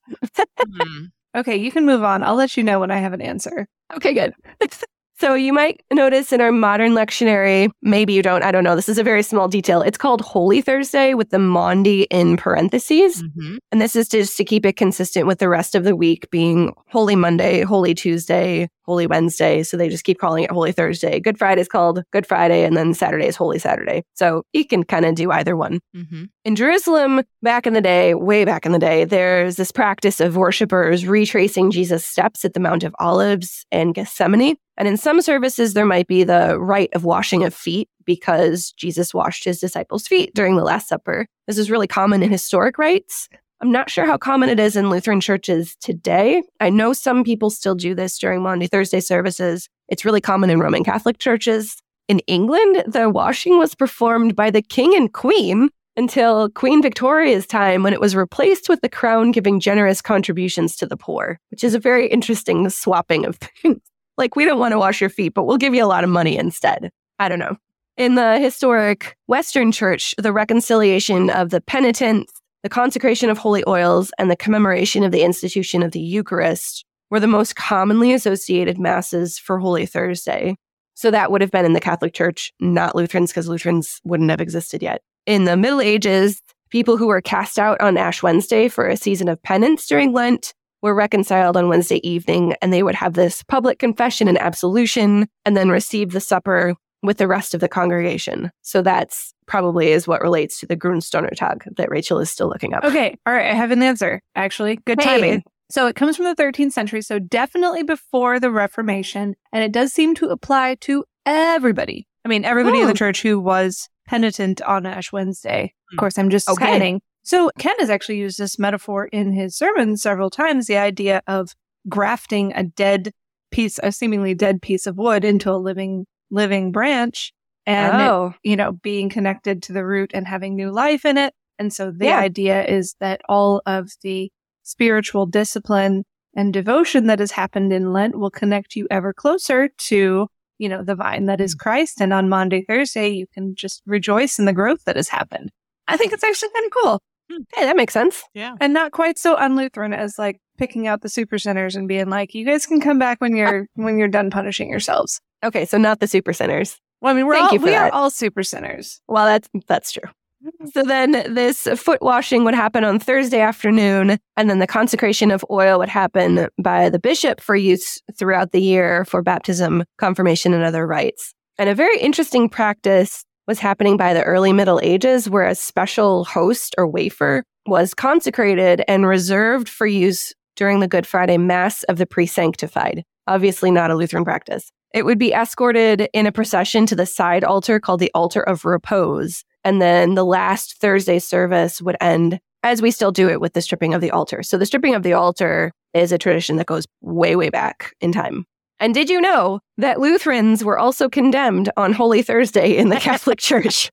Hmm. 0.59 1.07
Okay, 1.37 1.55
you 1.55 1.71
can 1.71 1.85
move 1.85 2.03
on. 2.03 2.23
I'll 2.23 2.35
let 2.35 2.57
you 2.57 2.63
know 2.63 2.81
when 2.81 2.91
I 2.91 2.97
have 2.97 3.13
an 3.13 3.21
answer. 3.21 3.69
Okay, 3.95 4.15
good. 4.15 4.33
so 5.19 5.35
you 5.35 5.53
might 5.53 5.83
notice 5.93 6.33
in 6.33 6.41
our 6.41 6.51
modern 6.51 6.93
lectionary, 6.93 7.69
maybe 7.83 8.15
you 8.15 8.23
don't, 8.23 8.43
I 8.43 8.51
don't 8.51 8.65
know. 8.65 8.75
This 8.75 8.89
is 8.89 8.97
a 8.97 9.03
very 9.03 9.23
small 9.23 9.47
detail. 9.47 9.83
It's 9.83 9.99
called 9.99 10.23
Holy 10.23 10.63
Thursday 10.63 11.13
with 11.13 11.29
the 11.29 11.39
Maundy 11.39 12.05
in 12.05 12.39
parentheses. 12.39 13.23
Mhm. 13.23 13.59
And 13.71 13.83
this 13.83 13.95
is 13.95 14.09
just 14.09 14.39
to 14.39 14.45
keep 14.47 14.65
it 14.65 14.79
consistent 14.79 15.27
with 15.27 15.39
the 15.39 15.51
rest 15.51 15.75
of 15.75 15.85
the 15.85 15.95
week 15.95 16.27
being 16.31 16.73
Holy 16.89 17.17
Monday, 17.17 17.61
Holy 17.65 17.95
Tuesday, 17.95 18.71
Holy 18.87 19.07
Wednesday. 19.07 19.63
So 19.63 19.77
they 19.77 19.89
just 19.89 20.05
keep 20.05 20.19
calling 20.19 20.45
it 20.45 20.51
Holy 20.51 20.73
Thursday. 20.73 21.21
Good 21.21 21.39
Friday 21.39 21.61
is 21.61 21.69
called 21.69 22.03
Good 22.13 22.27
Friday, 22.27 22.65
and 22.65 22.77
then 22.77 22.95
Saturday 22.95 23.27
is 23.27 23.37
Holy 23.37 23.59
Saturday. 23.59 24.03
So 24.15 24.43
you 24.53 24.65
can 24.65 24.85
kind 24.85 25.05
of 25.05 25.15
do 25.15 25.31
either 25.31 25.57
one. 25.57 25.81
Mhm. 25.95 26.29
In 26.45 26.57
Jerusalem, 26.57 27.23
back 27.43 27.67
in 27.67 27.73
the 27.73 27.81
day, 27.81 28.15
way 28.15 28.45
back 28.45 28.65
in 28.67 28.73
the 28.73 28.79
day, 28.79 29.05
there's 29.05 29.57
this 29.57 29.73
practice 29.73 30.21
of 30.21 30.37
worshipers 30.37 31.07
retracing 31.07 31.71
Jesus' 31.71 32.07
steps 32.07 32.45
at 32.45 32.55
the 32.55 32.61
Mount 32.61 32.85
of 32.85 32.95
Olives 32.99 33.67
and 33.73 33.95
Gethsemane. 33.95 34.57
And 34.79 34.87
in 34.87 34.97
some 34.97 35.23
services, 35.23 35.75
there 35.75 35.87
might 35.87 36.07
be 36.07 36.23
the 36.23 36.59
rite 36.59 36.91
of 36.95 37.05
washing 37.05 37.45
of 37.45 37.55
feet 37.55 37.89
because 38.05 38.73
Jesus 38.73 39.15
washed 39.15 39.45
his 39.45 39.59
disciples' 39.59 40.07
feet 40.07 40.35
during 40.35 40.57
the 40.57 40.65
Last 40.65 40.89
Supper. 40.89 41.27
This 41.47 41.59
is 41.59 41.71
really 41.71 41.87
common 41.87 42.23
in 42.23 42.31
historic 42.31 42.77
rites. 42.79 43.29
I'm 43.61 43.73
not 43.73 43.89
sure 43.89 44.05
how 44.05 44.19
common 44.19 44.51
it 44.51 44.61
is 44.61 44.77
in 44.77 44.91
Lutheran 44.91 45.21
churches 45.21 45.77
today. 45.81 46.43
I 46.61 46.69
know 46.69 46.93
some 46.93 47.25
people 47.25 47.49
still 47.49 47.75
do 47.75 47.95
this 47.95 48.19
during 48.19 48.43
Maundy 48.43 48.67
Thursday 48.67 49.01
services. 49.01 49.69
It's 49.89 50.05
really 50.05 50.21
common 50.21 50.51
in 50.51 50.61
Roman 50.61 50.85
Catholic 50.85 51.19
churches. 51.19 51.77
In 52.09 52.19
England, 52.21 52.85
the 52.87 53.09
washing 53.09 53.59
was 53.59 53.75
performed 53.75 54.37
by 54.37 54.51
the 54.51 54.63
king 54.63 54.95
and 54.95 55.13
queen 55.13 55.71
until 55.97 56.51
Queen 56.51 56.83
Victoria's 56.83 57.47
time 57.47 57.83
when 57.83 57.95
it 57.95 58.01
was 58.01 58.15
replaced 58.15 58.69
with 58.69 58.83
the 58.83 58.89
crown 58.89 59.33
giving 59.33 59.59
generous 59.59 60.03
contributions 60.03 60.77
to 60.77 60.87
the 60.87 60.97
poor, 60.97 61.41
which 61.51 61.65
is 61.65 61.75
a 61.75 61.79
very 61.79 62.07
interesting 62.09 62.69
swapping 62.69 63.25
of 63.25 63.37
things. 63.63 63.81
like, 64.19 64.37
we 64.37 64.45
don't 64.45 64.59
want 64.59 64.73
to 64.73 64.79
wash 64.79 65.01
your 65.01 65.11
feet, 65.11 65.33
but 65.33 65.45
we'll 65.45 65.57
give 65.57 65.75
you 65.75 65.83
a 65.83 65.87
lot 65.87 66.05
of 66.05 66.11
money 66.11 66.37
instead. 66.37 66.91
I 67.19 67.31
don't 67.31 67.39
know. 67.39 67.57
In 67.97 68.15
the 68.15 68.39
historic 68.39 69.17
Western 69.27 69.73
church, 69.73 70.15
the 70.19 70.33
reconciliation 70.33 71.31
of 71.31 71.49
the 71.49 71.63
penitents, 71.63 72.31
the 72.67 72.71
consecration 72.71 73.31
of 73.31 73.39
holy 73.39 73.63
oils, 73.69 74.11
and 74.19 74.29
the 74.29 74.35
commemoration 74.35 75.05
of 75.05 75.13
the 75.13 75.23
institution 75.23 75.85
of 75.85 75.93
the 75.93 76.01
Eucharist 76.01 76.85
were 77.11 77.21
the 77.21 77.29
most 77.29 77.55
commonly 77.55 78.13
associated 78.13 78.77
masses 78.77 79.39
for 79.39 79.61
Holy 79.61 79.87
Thursday. 79.87 80.57
So 80.95 81.13
that 81.13 81.31
would 81.31 81.43
have 81.43 81.53
been 81.53 81.65
in 81.65 81.75
the 81.75 81.81
Catholic 81.81 82.13
Church, 82.13 82.53
not 82.59 82.97
Lutherans, 82.97 83.31
because 83.31 83.47
Lutherans 83.47 84.01
wouldn't 84.03 84.31
have 84.31 84.41
existed 84.41 84.83
yet. 84.83 85.01
In 85.27 85.45
the 85.45 85.57
Middle 85.57 85.81
Ages, 85.81 86.43
people 86.69 86.97
who 86.97 87.07
were 87.07 87.21
cast 87.21 87.57
out 87.57 87.81
on 87.81 87.97
Ash 87.97 88.21
Wednesday 88.21 88.67
for 88.67 88.89
a 88.89 88.97
season 88.97 89.29
of 89.29 89.41
penance 89.45 89.87
during 89.87 90.13
Lent 90.13 90.53
were 90.83 90.93
reconciled 90.93 91.57
on 91.57 91.69
Wednesday 91.69 92.05
evening, 92.05 92.57
and 92.61 92.73
they 92.73 92.83
would 92.83 92.97
have 92.97 93.13
this 93.13 93.45
public 93.45 93.79
confession 93.79 94.27
and 94.27 94.39
absolution, 94.39 95.29
and 95.45 95.57
then 95.57 95.69
receive 95.69 96.11
the 96.11 96.19
supper 96.19 96.75
with 97.03 97.19
the 97.19 97.29
rest 97.29 97.55
of 97.55 97.61
the 97.61 97.69
congregation. 97.69 98.51
So 98.63 98.83
that's 98.83 99.33
probably 99.47 99.89
is 99.93 100.09
what 100.09 100.23
relates 100.23 100.59
to 100.61 100.67
the 100.67 100.77
Gründonnerstag 100.77 101.77
that 101.77 101.91
Rachel 101.91 102.19
is 102.19 102.31
still 102.31 102.49
looking 102.49 102.75
up. 102.75 102.85
Okay. 102.85 103.17
All 103.27 103.33
right. 103.33 103.51
I 103.51 103.55
have 103.55 103.71
an 103.71 103.83
answer, 103.83 104.21
actually. 104.35 104.77
Good 104.87 105.01
Hey. 105.01 105.05
timing. 105.21 105.43
So 105.71 105.87
it 105.87 105.97
comes 105.97 106.17
from 106.17 106.27
the 106.27 106.35
13th 106.35 106.73
century. 106.73 107.03
So 107.03 107.19
definitely 107.19 107.83
before 107.83 108.39
the 108.41 108.51
Reformation. 108.51 109.35
And 109.53 109.63
it 109.65 109.73
does 109.73 109.93
seem 109.93 110.15
to 110.17 110.27
apply 110.27 110.77
to 110.83 111.05
everybody. 111.27 112.07
I 112.25 112.29
mean, 112.29 112.45
everybody 112.45 112.81
in 112.81 112.87
the 112.87 112.93
Oh. 112.93 112.95
church 112.95 113.23
who 113.23 113.39
was 113.41 113.89
penitent 114.07 114.63
on 114.63 114.87
Ash 114.87 115.13
Wednesday. 115.13 115.65
Of 115.91 115.95
Hmm. 115.95 115.99
course, 115.99 116.19
I'm 116.19 116.31
just 116.31 116.49
Okay. 116.49 116.65
scanning. 116.65 117.01
So 117.25 117.51
Ken 117.59 117.75
has 117.81 117.91
actually 117.91 118.19
used 118.19 118.39
this 118.39 118.59
metaphor 118.59 119.07
in 119.07 119.33
his 119.33 119.57
sermon 119.57 119.97
several 119.97 120.31
times 120.31 120.67
the 120.67 120.77
idea 120.77 121.23
of 121.27 121.51
grafting 121.89 122.53
a 122.55 122.63
dead 122.63 123.11
piece, 123.51 123.79
a 123.83 123.91
seemingly 123.93 124.35
dead 124.35 124.63
piece 124.63 124.87
of 124.87 124.97
wood 124.97 125.25
into 125.25 125.51
a 125.51 125.57
living, 125.59 126.07
living 126.31 126.73
branch. 126.73 127.33
And 127.67 128.01
it 128.01 128.05
oh, 128.05 128.35
you 128.45 128.57
know, 128.57 128.73
being 128.73 129.09
connected 129.09 129.63
to 129.65 129.73
the 129.73 129.85
root 129.85 130.13
and 130.15 130.27
having 130.27 130.55
new 130.55 130.71
life 130.71 131.05
in 131.05 131.19
it. 131.19 131.35
And 131.59 131.73
so 131.73 131.91
the 131.91 132.07
Yeah. 132.07 132.21
idea 132.21 132.65
is 132.65 132.95
that 133.01 133.21
all 133.29 133.63
of 133.67 133.91
the 134.03 134.31
spiritual 134.63 135.27
discipline 135.27 136.05
and 136.37 136.53
devotion 136.53 137.07
that 137.07 137.19
has 137.19 137.33
happened 137.33 137.73
in 137.73 137.93
Lent 137.93 138.19
will 138.19 138.31
connect 138.31 138.77
you 138.77 138.87
ever 138.91 139.13
closer 139.13 139.69
to, 139.89 140.29
you 140.59 140.69
know, 140.69 140.85
the 140.85 140.95
vine 140.95 141.27
that 141.27 141.41
is 141.41 141.57
mm. 141.57 141.59
Christ. 141.59 142.01
And 142.01 142.13
on 142.13 142.29
Maundy, 142.29 142.63
Thursday, 142.63 143.09
you 143.09 143.27
can 143.33 143.55
just 143.55 143.83
rejoice 143.87 144.39
in 144.39 144.45
the 144.45 144.53
growth 144.53 144.85
that 144.85 144.97
has 144.97 145.09
happened. 145.09 145.51
I 145.89 145.97
think 145.97 146.13
it's 146.13 146.25
actually 146.25 146.51
kind 146.51 146.67
of 146.67 146.73
cool 146.83 147.03
hmm. 147.31 147.43
hey, 147.55 147.65
that 147.65 147.77
makes 147.77 147.95
sense. 147.95 148.23
Yeah. 148.35 148.55
and 148.61 148.73
not 148.73 148.93
quite 148.93 149.19
so 149.19 149.37
un-Lutheran 149.37 149.93
as 149.93 150.19
like 150.19 150.41
picking 150.59 150.87
out 150.87 151.03
the 151.03 151.09
super 151.09 151.39
sinners 151.39 151.77
and 151.77 151.89
being 151.89 152.09
like, 152.09 152.35
you 152.35 152.47
guys 152.47 152.67
can 152.67 152.81
come 152.81 152.99
back 152.99 153.21
when 153.21 153.37
you're, 153.37 153.67
when 153.75 153.99
you're 153.99 154.09
done 154.09 154.31
punishing 154.31 154.71
yourselves. 154.71 155.21
Okay, 155.45 155.65
so 155.65 155.79
not 155.79 156.01
the 156.01 156.07
super 156.07 156.33
sinners. 156.33 156.79
Well, 157.01 157.13
I 157.13 157.17
mean, 157.17 157.27
we're 157.27 157.35
Thank 157.35 157.49
all, 157.49 157.55
you 157.55 157.61
we 157.61 157.71
that. 157.71 157.93
are 157.93 157.95
all 157.95 158.11
super 158.11 158.43
sinners. 158.43 159.01
Well, 159.09 159.27
that's 159.27 159.49
that's 159.67 159.93
true. 159.93 160.11
Mm. 160.45 160.73
So 160.73 160.83
then 160.83 161.13
this 161.35 161.69
foot 161.77 162.01
washing 162.03 162.45
would 162.45 162.55
happen 162.55 162.85
on 162.85 162.99
Thursday 162.99 163.41
afternoon, 163.41 164.19
and 164.37 164.51
then 164.51 164.59
the 164.59 164.67
consecration 164.67 165.31
of 165.31 165.45
oil 165.51 165.79
would 165.79 165.89
happen 165.89 166.49
by 166.63 166.89
the 166.89 166.99
bishop 166.99 167.41
for 167.41 167.57
use 167.57 168.01
throughout 168.19 168.53
the 168.53 168.61
year 168.61 169.05
for 169.05 169.23
baptism, 169.23 169.85
confirmation, 169.99 170.55
and 170.55 170.65
other 170.65 170.87
rites. 170.87 171.33
And 171.59 171.69
a 171.69 171.75
very 171.75 171.99
interesting 171.99 172.49
practice 172.49 173.25
was 173.47 173.59
happening 173.59 173.97
by 173.97 174.13
the 174.13 174.23
early 174.25 174.53
Middle 174.53 174.81
Ages 174.83 175.31
where 175.31 175.47
a 175.47 175.55
special 175.55 176.25
host 176.25 176.75
or 176.77 176.87
wafer 176.87 177.45
was 177.67 177.95
consecrated 177.95 178.83
and 178.89 179.07
reserved 179.07 179.69
for 179.69 179.87
use 179.87 180.33
during 180.57 180.81
the 180.81 180.89
Good 180.89 181.07
Friday 181.07 181.39
Mass 181.39 181.83
of 181.85 181.99
the 181.99 182.07
pre-sanctified. 182.07 183.05
Obviously 183.27 183.71
not 183.71 183.91
a 183.91 183.95
Lutheran 183.95 184.25
practice. 184.25 184.71
It 184.95 185.05
would 185.05 185.19
be 185.19 185.33
escorted 185.33 186.09
in 186.13 186.27
a 186.27 186.33
procession 186.33 186.87
to 186.87 186.97
the 186.97 187.07
side 187.07 187.45
altar 187.45 187.81
called 187.81 188.01
the 188.01 188.11
altar 188.15 188.43
of 188.43 188.65
repose. 188.65 189.45
And 189.65 189.83
then 189.83 190.15
the 190.15 190.25
last 190.25 190.79
Thursday 190.81 191.19
service 191.19 191.83
would 191.83 191.97
end 192.01 192.41
as 192.63 192.83
we 192.83 192.91
still 192.91 193.13
do 193.13 193.29
it 193.29 193.41
with 193.41 193.53
the 193.53 193.63
stripping 193.63 193.95
of 193.95 194.01
the 194.01 194.11
altar. 194.11 194.43
So 194.43 194.59
the 194.59 194.67
stripping 194.67 194.95
of 194.95 195.03
the 195.03 195.13
altar 195.13 195.73
is 195.95 196.13
a 196.13 196.19
tradition 196.19 196.57
that 196.57 196.67
goes 196.67 196.85
way, 197.01 197.37
way 197.37 197.51
back 197.51 197.93
in 198.01 198.13
time. 198.13 198.47
And 198.79 198.93
did 198.93 199.09
you 199.09 199.21
know 199.21 199.61
that 199.79 200.01
Lutherans 200.01 200.63
were 200.63 200.79
also 200.79 201.09
condemned 201.09 201.71
on 201.77 201.93
Holy 201.93 202.23
Thursday 202.23 202.77
in 202.77 202.91
the 202.91 202.97
Catholic 202.97 203.39
Church? 203.41 203.91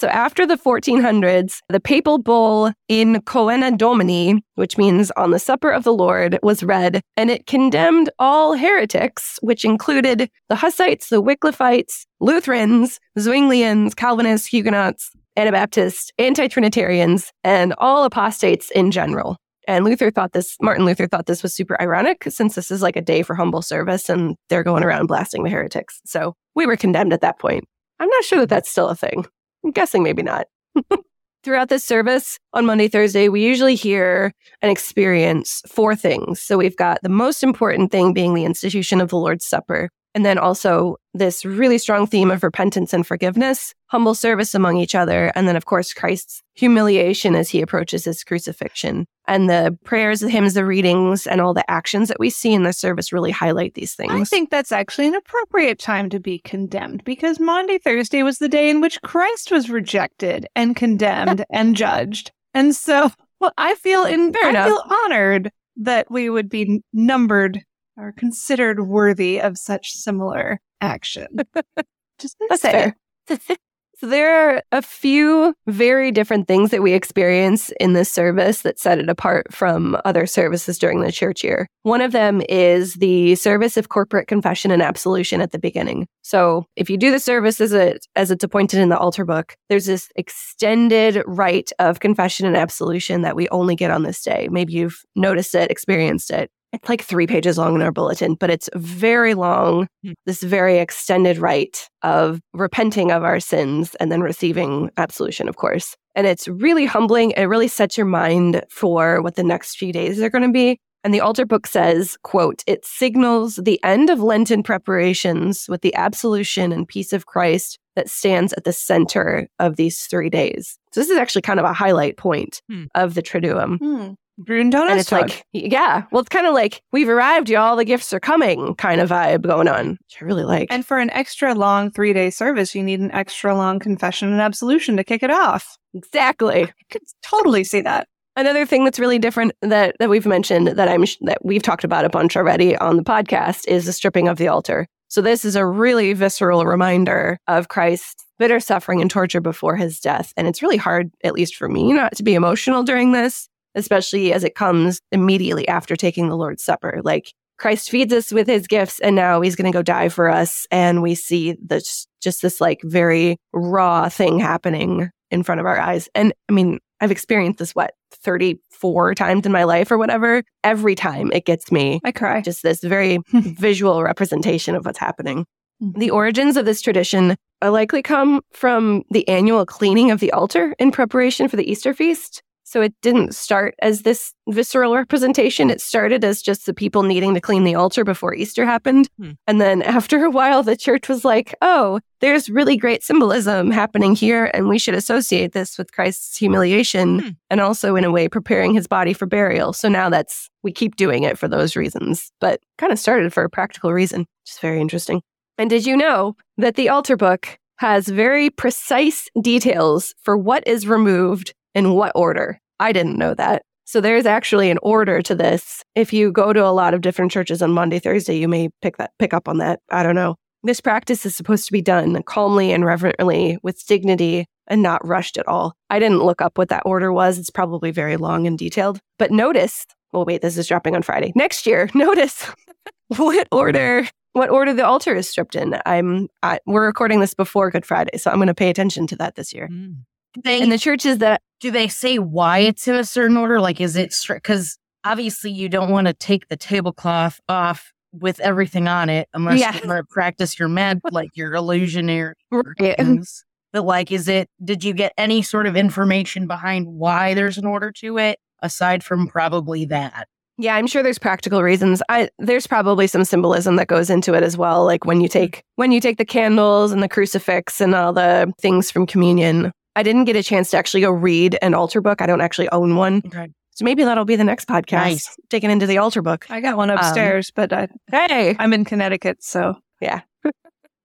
so 0.00 0.08
after 0.08 0.44
the 0.46 0.56
1400s, 0.56 1.60
the 1.68 1.80
papal 1.80 2.18
bull 2.18 2.72
in 2.88 3.22
Coena 3.22 3.76
Domini, 3.76 4.42
which 4.56 4.76
means 4.76 5.10
on 5.12 5.30
the 5.30 5.38
supper 5.38 5.70
of 5.70 5.84
the 5.84 5.92
Lord, 5.92 6.38
was 6.42 6.64
read, 6.64 7.00
and 7.16 7.30
it 7.30 7.46
condemned 7.46 8.10
all 8.18 8.56
heretics, 8.56 9.38
which 9.40 9.64
included 9.64 10.28
the 10.48 10.56
Hussites, 10.56 11.08
the 11.08 11.22
Wycliffites, 11.22 12.04
Lutherans, 12.20 12.98
Zwinglians, 13.18 13.94
Calvinists, 13.94 14.48
Huguenots, 14.48 15.10
Anabaptists, 15.36 16.10
anti-Trinitarians, 16.18 17.32
and 17.42 17.74
all 17.78 18.04
apostates 18.04 18.70
in 18.72 18.90
general. 18.90 19.38
And 19.68 19.84
Luther 19.84 20.10
thought 20.10 20.32
this, 20.32 20.56
Martin 20.60 20.84
Luther 20.84 21.06
thought 21.06 21.26
this 21.26 21.42
was 21.42 21.54
super 21.54 21.80
ironic 21.80 22.24
since 22.28 22.54
this 22.54 22.70
is 22.70 22.82
like 22.82 22.96
a 22.96 23.00
day 23.00 23.22
for 23.22 23.34
humble 23.34 23.62
service 23.62 24.08
and 24.08 24.36
they're 24.48 24.64
going 24.64 24.82
around 24.82 25.06
blasting 25.06 25.44
the 25.44 25.50
heretics. 25.50 26.00
So 26.04 26.34
we 26.54 26.66
were 26.66 26.76
condemned 26.76 27.12
at 27.12 27.20
that 27.20 27.38
point. 27.38 27.64
I'm 28.00 28.08
not 28.08 28.24
sure 28.24 28.40
that 28.40 28.48
that's 28.48 28.70
still 28.70 28.88
a 28.88 28.96
thing. 28.96 29.24
I'm 29.64 29.70
guessing 29.70 30.02
maybe 30.02 30.22
not. 30.22 30.46
Throughout 31.44 31.68
this 31.68 31.84
service 31.84 32.38
on 32.52 32.66
Maundy, 32.66 32.86
Thursday, 32.86 33.28
we 33.28 33.42
usually 33.42 33.74
hear 33.74 34.32
and 34.60 34.70
experience 34.70 35.60
four 35.66 35.96
things. 35.96 36.40
So 36.40 36.56
we've 36.56 36.76
got 36.76 36.98
the 37.02 37.08
most 37.08 37.42
important 37.42 37.90
thing 37.90 38.12
being 38.12 38.34
the 38.34 38.44
institution 38.44 39.00
of 39.00 39.08
the 39.08 39.16
Lord's 39.16 39.44
Supper. 39.44 39.90
And 40.14 40.26
then 40.26 40.38
also 40.38 40.96
this 41.14 41.44
really 41.44 41.78
strong 41.78 42.06
theme 42.06 42.30
of 42.30 42.42
repentance 42.42 42.92
and 42.92 43.06
forgiveness, 43.06 43.74
humble 43.86 44.14
service 44.14 44.54
among 44.54 44.76
each 44.76 44.94
other, 44.94 45.32
and 45.34 45.48
then, 45.48 45.56
of 45.56 45.64
course, 45.64 45.94
Christ's 45.94 46.42
humiliation 46.54 47.34
as 47.34 47.48
he 47.48 47.62
approaches 47.62 48.04
his 48.04 48.22
crucifixion. 48.24 49.06
And 49.26 49.48
the 49.48 49.76
prayers, 49.84 50.20
the 50.20 50.28
hymns, 50.28 50.54
the 50.54 50.64
readings, 50.64 51.26
and 51.26 51.40
all 51.40 51.54
the 51.54 51.70
actions 51.70 52.08
that 52.08 52.20
we 52.20 52.28
see 52.28 52.52
in 52.52 52.64
the 52.64 52.72
service 52.72 53.12
really 53.12 53.30
highlight 53.30 53.74
these 53.74 53.94
things. 53.94 54.12
I 54.12 54.24
think 54.24 54.50
that's 54.50 54.72
actually 54.72 55.06
an 55.06 55.14
appropriate 55.14 55.78
time 55.78 56.10
to 56.10 56.20
be 56.20 56.38
condemned 56.40 57.04
because 57.04 57.40
Maundy 57.40 57.78
Thursday 57.78 58.22
was 58.22 58.38
the 58.38 58.48
day 58.48 58.68
in 58.68 58.80
which 58.80 59.00
Christ 59.02 59.50
was 59.50 59.70
rejected 59.70 60.46
and 60.56 60.76
condemned 60.76 61.44
and 61.50 61.76
judged. 61.76 62.32
And 62.52 62.74
so 62.74 63.10
well, 63.40 63.52
I 63.58 63.74
feel 63.74 64.04
in 64.04 64.32
Fair 64.32 64.46
I 64.46 64.50
enough. 64.50 64.66
feel 64.66 64.84
honored 65.04 65.50
that 65.76 66.10
we 66.10 66.30
would 66.30 66.48
be 66.48 66.82
numbered 66.92 67.62
or 68.02 68.12
considered 68.12 68.86
worthy 68.86 69.40
of 69.40 69.56
such 69.56 69.92
similar 69.92 70.60
action. 70.80 71.28
Just 72.18 72.36
That's 72.48 72.62
say 72.62 72.92
fair. 73.28 73.58
So 74.02 74.08
there 74.08 74.56
are 74.56 74.62
a 74.72 74.82
few 74.82 75.54
very 75.68 76.10
different 76.10 76.48
things 76.48 76.72
that 76.72 76.82
we 76.82 76.92
experience 76.92 77.70
in 77.78 77.92
this 77.92 78.10
service 78.10 78.62
that 78.62 78.80
set 78.80 78.98
it 78.98 79.08
apart 79.08 79.54
from 79.54 79.96
other 80.04 80.26
services 80.26 80.76
during 80.76 81.02
the 81.02 81.12
church 81.12 81.44
year. 81.44 81.68
One 81.84 82.00
of 82.00 82.10
them 82.10 82.42
is 82.48 82.94
the 82.94 83.36
service 83.36 83.76
of 83.76 83.90
corporate 83.90 84.26
confession 84.26 84.72
and 84.72 84.82
absolution 84.82 85.40
at 85.40 85.52
the 85.52 85.58
beginning. 85.60 86.08
So 86.22 86.66
if 86.74 86.90
you 86.90 86.96
do 86.96 87.12
the 87.12 87.20
service 87.20 87.60
as 87.60 87.72
it 87.72 88.04
as 88.16 88.32
it's 88.32 88.42
appointed 88.42 88.80
in 88.80 88.88
the 88.88 88.98
altar 88.98 89.24
book, 89.24 89.54
there's 89.68 89.86
this 89.86 90.08
extended 90.16 91.22
rite 91.24 91.70
of 91.78 92.00
confession 92.00 92.44
and 92.44 92.56
absolution 92.56 93.22
that 93.22 93.36
we 93.36 93.48
only 93.50 93.76
get 93.76 93.92
on 93.92 94.02
this 94.02 94.20
day. 94.20 94.48
Maybe 94.50 94.72
you've 94.72 95.00
noticed 95.14 95.54
it, 95.54 95.70
experienced 95.70 96.32
it. 96.32 96.50
It's 96.72 96.88
like 96.88 97.02
three 97.02 97.26
pages 97.26 97.58
long 97.58 97.74
in 97.74 97.82
our 97.82 97.92
bulletin, 97.92 98.34
but 98.34 98.50
it's 98.50 98.68
very 98.74 99.34
long 99.34 99.88
Hmm. 100.04 100.12
this 100.26 100.42
very 100.42 100.78
extended 100.78 101.38
rite 101.38 101.88
of 102.02 102.40
repenting 102.54 103.10
of 103.12 103.22
our 103.24 103.40
sins 103.40 103.94
and 104.00 104.10
then 104.10 104.20
receiving 104.22 104.90
absolution, 104.96 105.48
of 105.48 105.56
course. 105.56 105.94
And 106.14 106.26
it's 106.26 106.48
really 106.48 106.84
humbling. 106.86 107.32
It 107.36 107.44
really 107.44 107.68
sets 107.68 107.96
your 107.96 108.06
mind 108.06 108.64
for 108.70 109.22
what 109.22 109.36
the 109.36 109.44
next 109.44 109.76
few 109.76 109.92
days 109.92 110.20
are 110.20 110.30
going 110.30 110.42
to 110.42 110.52
be. 110.52 110.78
And 111.04 111.12
the 111.12 111.20
altar 111.20 111.44
book 111.44 111.66
says, 111.66 112.16
quote, 112.22 112.62
it 112.66 112.84
signals 112.84 113.56
the 113.56 113.80
end 113.82 114.08
of 114.08 114.20
Lenten 114.20 114.62
preparations 114.62 115.66
with 115.68 115.80
the 115.82 115.94
absolution 115.96 116.70
and 116.72 116.86
peace 116.86 117.12
of 117.12 117.26
Christ 117.26 117.78
that 117.96 118.08
stands 118.08 118.52
at 118.52 118.64
the 118.64 118.72
center 118.72 119.48
of 119.58 119.76
these 119.76 120.02
three 120.04 120.30
days. 120.30 120.78
So 120.92 121.00
this 121.00 121.10
is 121.10 121.18
actually 121.18 121.42
kind 121.42 121.58
of 121.58 121.66
a 121.66 121.72
highlight 121.72 122.16
point 122.16 122.62
Hmm. 122.70 122.84
of 122.94 123.14
the 123.14 123.22
Triduum. 123.22 123.78
Hmm. 123.78 124.12
Brune 124.38 124.74
And 124.74 124.98
it's 124.98 125.12
like, 125.12 125.44
yeah, 125.52 126.04
well, 126.10 126.20
it's 126.20 126.28
kind 126.28 126.46
of 126.46 126.54
like 126.54 126.82
we've 126.92 127.08
arrived, 127.08 127.48
y'all. 127.48 127.76
The 127.76 127.84
gifts 127.84 128.12
are 128.12 128.20
coming 128.20 128.74
kind 128.76 129.00
of 129.00 129.10
vibe 129.10 129.42
going 129.42 129.68
on, 129.68 129.90
which 129.90 130.18
I 130.20 130.24
really 130.24 130.44
like. 130.44 130.68
and 130.70 130.84
for 130.84 130.98
an 130.98 131.10
extra 131.10 131.54
long 131.54 131.90
three 131.90 132.12
day 132.12 132.30
service, 132.30 132.74
you 132.74 132.82
need 132.82 133.00
an 133.00 133.10
extra 133.12 133.54
long 133.54 133.78
confession 133.78 134.32
and 134.32 134.40
absolution 134.40 134.96
to 134.96 135.04
kick 135.04 135.22
it 135.22 135.30
off. 135.30 135.76
exactly. 135.94 136.64
I 136.64 136.72
could 136.90 137.02
totally 137.22 137.64
see 137.64 137.82
that. 137.82 138.08
Another 138.34 138.64
thing 138.64 138.84
that's 138.84 138.98
really 138.98 139.18
different 139.18 139.52
that, 139.60 139.94
that 139.98 140.08
we've 140.08 140.26
mentioned 140.26 140.68
that 140.68 140.88
I'm 140.88 141.04
sh- 141.04 141.18
that 141.20 141.44
we've 141.44 141.62
talked 141.62 141.84
about 141.84 142.06
a 142.06 142.10
bunch 142.10 142.34
already 142.36 142.74
on 142.76 142.96
the 142.96 143.02
podcast 143.02 143.68
is 143.68 143.84
the 143.84 143.92
stripping 143.92 144.28
of 144.28 144.38
the 144.38 144.48
altar. 144.48 144.88
So 145.08 145.20
this 145.20 145.44
is 145.44 145.56
a 145.56 145.66
really 145.66 146.14
visceral 146.14 146.64
reminder 146.64 147.38
of 147.46 147.68
Christ's 147.68 148.24
bitter 148.38 148.60
suffering 148.60 149.02
and 149.02 149.10
torture 149.10 149.42
before 149.42 149.76
his 149.76 150.00
death, 150.00 150.32
and 150.38 150.48
it's 150.48 150.62
really 150.62 150.78
hard, 150.78 151.10
at 151.22 151.34
least 151.34 151.54
for 151.54 151.68
me, 151.68 151.92
not 151.92 152.16
to 152.16 152.22
be 152.22 152.32
emotional 152.32 152.82
during 152.82 153.12
this, 153.12 153.50
especially 153.74 154.32
as 154.32 154.44
it 154.44 154.54
comes 154.54 155.00
immediately 155.10 155.66
after 155.68 155.96
taking 155.96 156.28
the 156.28 156.36
Lord's 156.36 156.62
Supper. 156.64 157.00
Like 157.04 157.32
Christ 157.58 157.90
feeds 157.90 158.12
us 158.12 158.32
with 158.32 158.46
his 158.46 158.66
gifts, 158.66 158.98
and 159.00 159.14
now 159.14 159.40
he's 159.40 159.56
going 159.56 159.70
to 159.70 159.76
go 159.76 159.82
die 159.82 160.08
for 160.08 160.28
us, 160.28 160.66
and 160.70 161.02
we 161.02 161.14
see 161.14 161.56
this 161.62 162.06
just 162.20 162.42
this 162.42 162.60
like 162.60 162.80
very 162.82 163.36
raw 163.52 164.08
thing 164.08 164.38
happening 164.38 165.10
in 165.30 165.42
front 165.42 165.60
of 165.60 165.66
our 165.66 165.78
eyes. 165.78 166.08
And 166.14 166.32
I 166.48 166.52
mean, 166.52 166.78
I've 167.00 167.10
experienced 167.10 167.58
this, 167.58 167.74
what, 167.74 167.94
34 168.12 169.14
times 169.14 169.44
in 169.44 169.50
my 169.50 169.64
life 169.64 169.90
or 169.90 169.98
whatever. 169.98 170.44
Every 170.62 170.94
time 170.94 171.32
it 171.32 171.44
gets 171.44 171.72
me 171.72 172.00
I 172.04 172.12
cry. 172.12 172.40
just 172.40 172.62
this 172.62 172.80
very 172.80 173.18
visual 173.32 174.02
representation 174.02 174.76
of 174.76 174.84
what's 174.84 174.98
happening. 174.98 175.44
Mm. 175.82 175.98
The 175.98 176.10
origins 176.10 176.56
of 176.56 176.64
this 176.64 176.80
tradition 176.80 177.36
likely 177.60 178.02
come 178.02 178.42
from 178.52 179.02
the 179.10 179.26
annual 179.28 179.66
cleaning 179.66 180.10
of 180.10 180.20
the 180.20 180.32
altar 180.32 180.74
in 180.78 180.92
preparation 180.92 181.48
for 181.48 181.56
the 181.56 181.68
Easter 181.70 181.94
feast. 181.94 182.42
So 182.72 182.80
it 182.80 182.94
didn't 183.02 183.34
start 183.34 183.74
as 183.82 184.00
this 184.00 184.32
visceral 184.48 184.94
representation. 184.94 185.68
It 185.68 185.82
started 185.82 186.24
as 186.24 186.40
just 186.40 186.64
the 186.64 186.72
people 186.72 187.02
needing 187.02 187.34
to 187.34 187.40
clean 187.40 187.64
the 187.64 187.74
altar 187.74 188.02
before 188.02 188.34
Easter 188.34 188.64
happened. 188.64 189.10
Hmm. 189.18 189.32
And 189.46 189.60
then 189.60 189.82
after 189.98 190.24
a 190.24 190.30
while, 190.30 190.62
the 190.62 190.74
church 190.74 191.06
was 191.06 191.22
like, 191.22 191.54
oh, 191.60 192.00
there's 192.22 192.48
really 192.48 192.78
great 192.78 193.02
symbolism 193.02 193.70
happening 193.70 194.14
here. 194.14 194.50
And 194.54 194.70
we 194.70 194.78
should 194.78 194.94
associate 194.94 195.52
this 195.52 195.76
with 195.76 195.92
Christ's 195.92 196.38
humiliation 196.38 197.18
Hmm. 197.18 197.28
and 197.50 197.60
also, 197.60 197.94
in 197.94 198.04
a 198.04 198.10
way, 198.10 198.26
preparing 198.26 198.72
his 198.72 198.86
body 198.86 199.12
for 199.12 199.26
burial. 199.26 199.74
So 199.74 199.90
now 199.90 200.08
that's, 200.08 200.48
we 200.62 200.72
keep 200.72 200.96
doing 200.96 201.24
it 201.24 201.36
for 201.36 201.48
those 201.48 201.76
reasons, 201.76 202.32
but 202.40 202.60
kind 202.78 202.90
of 202.90 202.98
started 202.98 203.34
for 203.34 203.44
a 203.44 203.50
practical 203.50 203.92
reason, 203.92 204.20
which 204.20 204.52
is 204.52 204.58
very 204.60 204.80
interesting. 204.80 205.20
And 205.58 205.68
did 205.68 205.84
you 205.84 205.94
know 205.94 206.36
that 206.56 206.76
the 206.76 206.88
altar 206.88 207.18
book 207.18 207.58
has 207.76 208.08
very 208.08 208.48
precise 208.48 209.28
details 209.42 210.14
for 210.22 210.38
what 210.38 210.66
is 210.66 210.86
removed 210.86 211.52
in 211.74 211.94
what 211.94 212.12
order? 212.14 212.60
I 212.80 212.92
didn't 212.92 213.18
know 213.18 213.34
that. 213.34 213.62
So 213.84 214.00
there's 214.00 214.26
actually 214.26 214.70
an 214.70 214.78
order 214.82 215.20
to 215.22 215.34
this. 215.34 215.82
If 215.94 216.12
you 216.12 216.32
go 216.32 216.52
to 216.52 216.64
a 216.64 216.72
lot 216.72 216.94
of 216.94 217.00
different 217.00 217.32
churches 217.32 217.62
on 217.62 217.72
Maundy, 217.72 217.98
Thursday, 217.98 218.38
you 218.38 218.48
may 218.48 218.70
pick 218.80 218.96
that 218.96 219.12
pick 219.18 219.34
up 219.34 219.48
on 219.48 219.58
that. 219.58 219.80
I 219.90 220.02
don't 220.02 220.14
know. 220.14 220.36
This 220.62 220.80
practice 220.80 221.26
is 221.26 221.34
supposed 221.34 221.66
to 221.66 221.72
be 221.72 221.82
done 221.82 222.22
calmly 222.22 222.72
and 222.72 222.84
reverently 222.84 223.58
with 223.62 223.84
dignity 223.86 224.46
and 224.68 224.80
not 224.80 225.06
rushed 225.06 225.36
at 225.36 225.48
all. 225.48 225.74
I 225.90 225.98
didn't 225.98 226.22
look 226.22 226.40
up 226.40 226.56
what 226.56 226.68
that 226.68 226.84
order 226.86 227.12
was. 227.12 227.38
It's 227.38 227.50
probably 227.50 227.90
very 227.90 228.16
long 228.16 228.46
and 228.46 228.56
detailed. 228.56 229.00
But 229.18 229.32
notice, 229.32 229.84
well 230.12 230.24
wait, 230.24 230.40
this 230.40 230.56
is 230.56 230.68
dropping 230.68 230.94
on 230.94 231.02
Friday. 231.02 231.32
Next 231.34 231.66
year, 231.66 231.90
notice 231.94 232.46
what 233.08 233.48
order 233.50 234.06
what 234.34 234.48
order 234.48 234.72
the 234.72 234.86
altar 234.86 235.14
is 235.14 235.28
stripped 235.28 235.56
in. 235.56 235.78
I'm 235.84 236.28
I, 236.42 236.60
we're 236.64 236.86
recording 236.86 237.20
this 237.20 237.34
before 237.34 237.70
Good 237.70 237.84
Friday, 237.84 238.16
so 238.16 238.30
I'm 238.30 238.38
going 238.38 238.46
to 238.46 238.54
pay 238.54 238.70
attention 238.70 239.06
to 239.08 239.16
that 239.16 239.34
this 239.34 239.52
year. 239.52 239.68
Mm. 239.70 239.96
They 240.42 240.62
And 240.62 240.72
the 240.72 240.78
churches 240.78 241.18
that 241.18 241.42
do 241.60 241.70
they 241.70 241.88
say 241.88 242.18
why 242.18 242.58
it's 242.58 242.88
in 242.88 242.94
a 242.94 243.04
certain 243.04 243.36
order? 243.36 243.60
Like, 243.60 243.80
is 243.80 243.96
it 243.96 244.14
because 244.26 244.78
obviously 245.04 245.50
you 245.50 245.68
don't 245.68 245.90
want 245.90 246.06
to 246.06 246.12
take 246.12 246.48
the 246.48 246.56
tablecloth 246.56 247.40
off 247.48 247.92
with 248.12 248.40
everything 248.40 248.88
on 248.88 249.08
it 249.08 249.28
unless 249.32 249.60
Yeah. 249.60 249.74
you 249.74 249.88
want 249.88 250.06
to 250.06 250.12
practice 250.12 250.58
your 250.58 250.68
med, 250.68 251.00
like 251.10 251.30
your 251.34 251.54
illusionary 251.54 252.34
Right. 252.50 252.96
things. 252.96 253.44
But 253.72 253.84
like, 253.84 254.12
is 254.12 254.28
it? 254.28 254.50
Did 254.62 254.84
you 254.84 254.92
get 254.92 255.12
any 255.16 255.40
sort 255.40 255.66
of 255.66 255.76
information 255.76 256.46
behind 256.46 256.86
why 256.86 257.32
there's 257.34 257.56
an 257.56 257.64
order 257.64 257.90
to 257.92 258.18
it 258.18 258.38
aside 258.60 259.02
from 259.02 259.28
probably 259.28 259.86
that? 259.86 260.28
Yeah, 260.58 260.76
I'm 260.76 260.86
sure 260.86 261.02
there's 261.02 261.18
practical 261.18 261.62
reasons. 261.62 262.02
I 262.10 262.28
there's 262.38 262.66
probably 262.66 263.06
some 263.06 263.24
symbolism 263.24 263.76
that 263.76 263.86
goes 263.88 264.10
into 264.10 264.34
it 264.34 264.42
as 264.42 264.58
well. 264.58 264.84
Like 264.84 265.06
when 265.06 265.20
you 265.22 265.26
hmm. 265.28 265.32
take 265.32 265.64
when 265.76 265.90
you 265.90 266.00
take 266.00 266.18
the 266.18 266.24
candles 266.26 266.92
and 266.92 267.02
the 267.02 267.08
crucifix 267.08 267.80
and 267.80 267.94
all 267.94 268.12
the 268.12 268.52
things 268.60 268.90
from 268.90 269.06
communion. 269.06 269.72
I 269.96 270.02
didn't 270.02 270.24
get 270.24 270.36
a 270.36 270.42
chance 270.42 270.70
to 270.70 270.76
actually 270.78 271.02
go 271.02 271.10
read 271.10 271.58
an 271.62 271.74
altar 271.74 272.00
book. 272.00 272.22
I 272.22 272.26
don't 272.26 272.40
actually 272.40 272.68
own 272.70 272.96
one. 272.96 273.22
Okay. 273.26 273.48
So 273.74 273.84
maybe 273.84 274.04
that'll 274.04 274.24
be 274.24 274.36
the 274.36 274.44
next 274.44 274.68
podcast. 274.68 274.92
Nice. 274.92 275.36
Taking 275.48 275.70
into 275.70 275.86
the 275.86 275.98
altar 275.98 276.22
book. 276.22 276.46
I 276.50 276.60
got 276.60 276.76
one 276.76 276.90
um, 276.90 276.98
upstairs, 276.98 277.50
but 277.50 277.72
I, 277.72 277.88
Hey. 278.10 278.54
I'm 278.58 278.72
in 278.72 278.84
Connecticut, 278.84 279.42
so 279.42 279.76
yeah. 280.00 280.22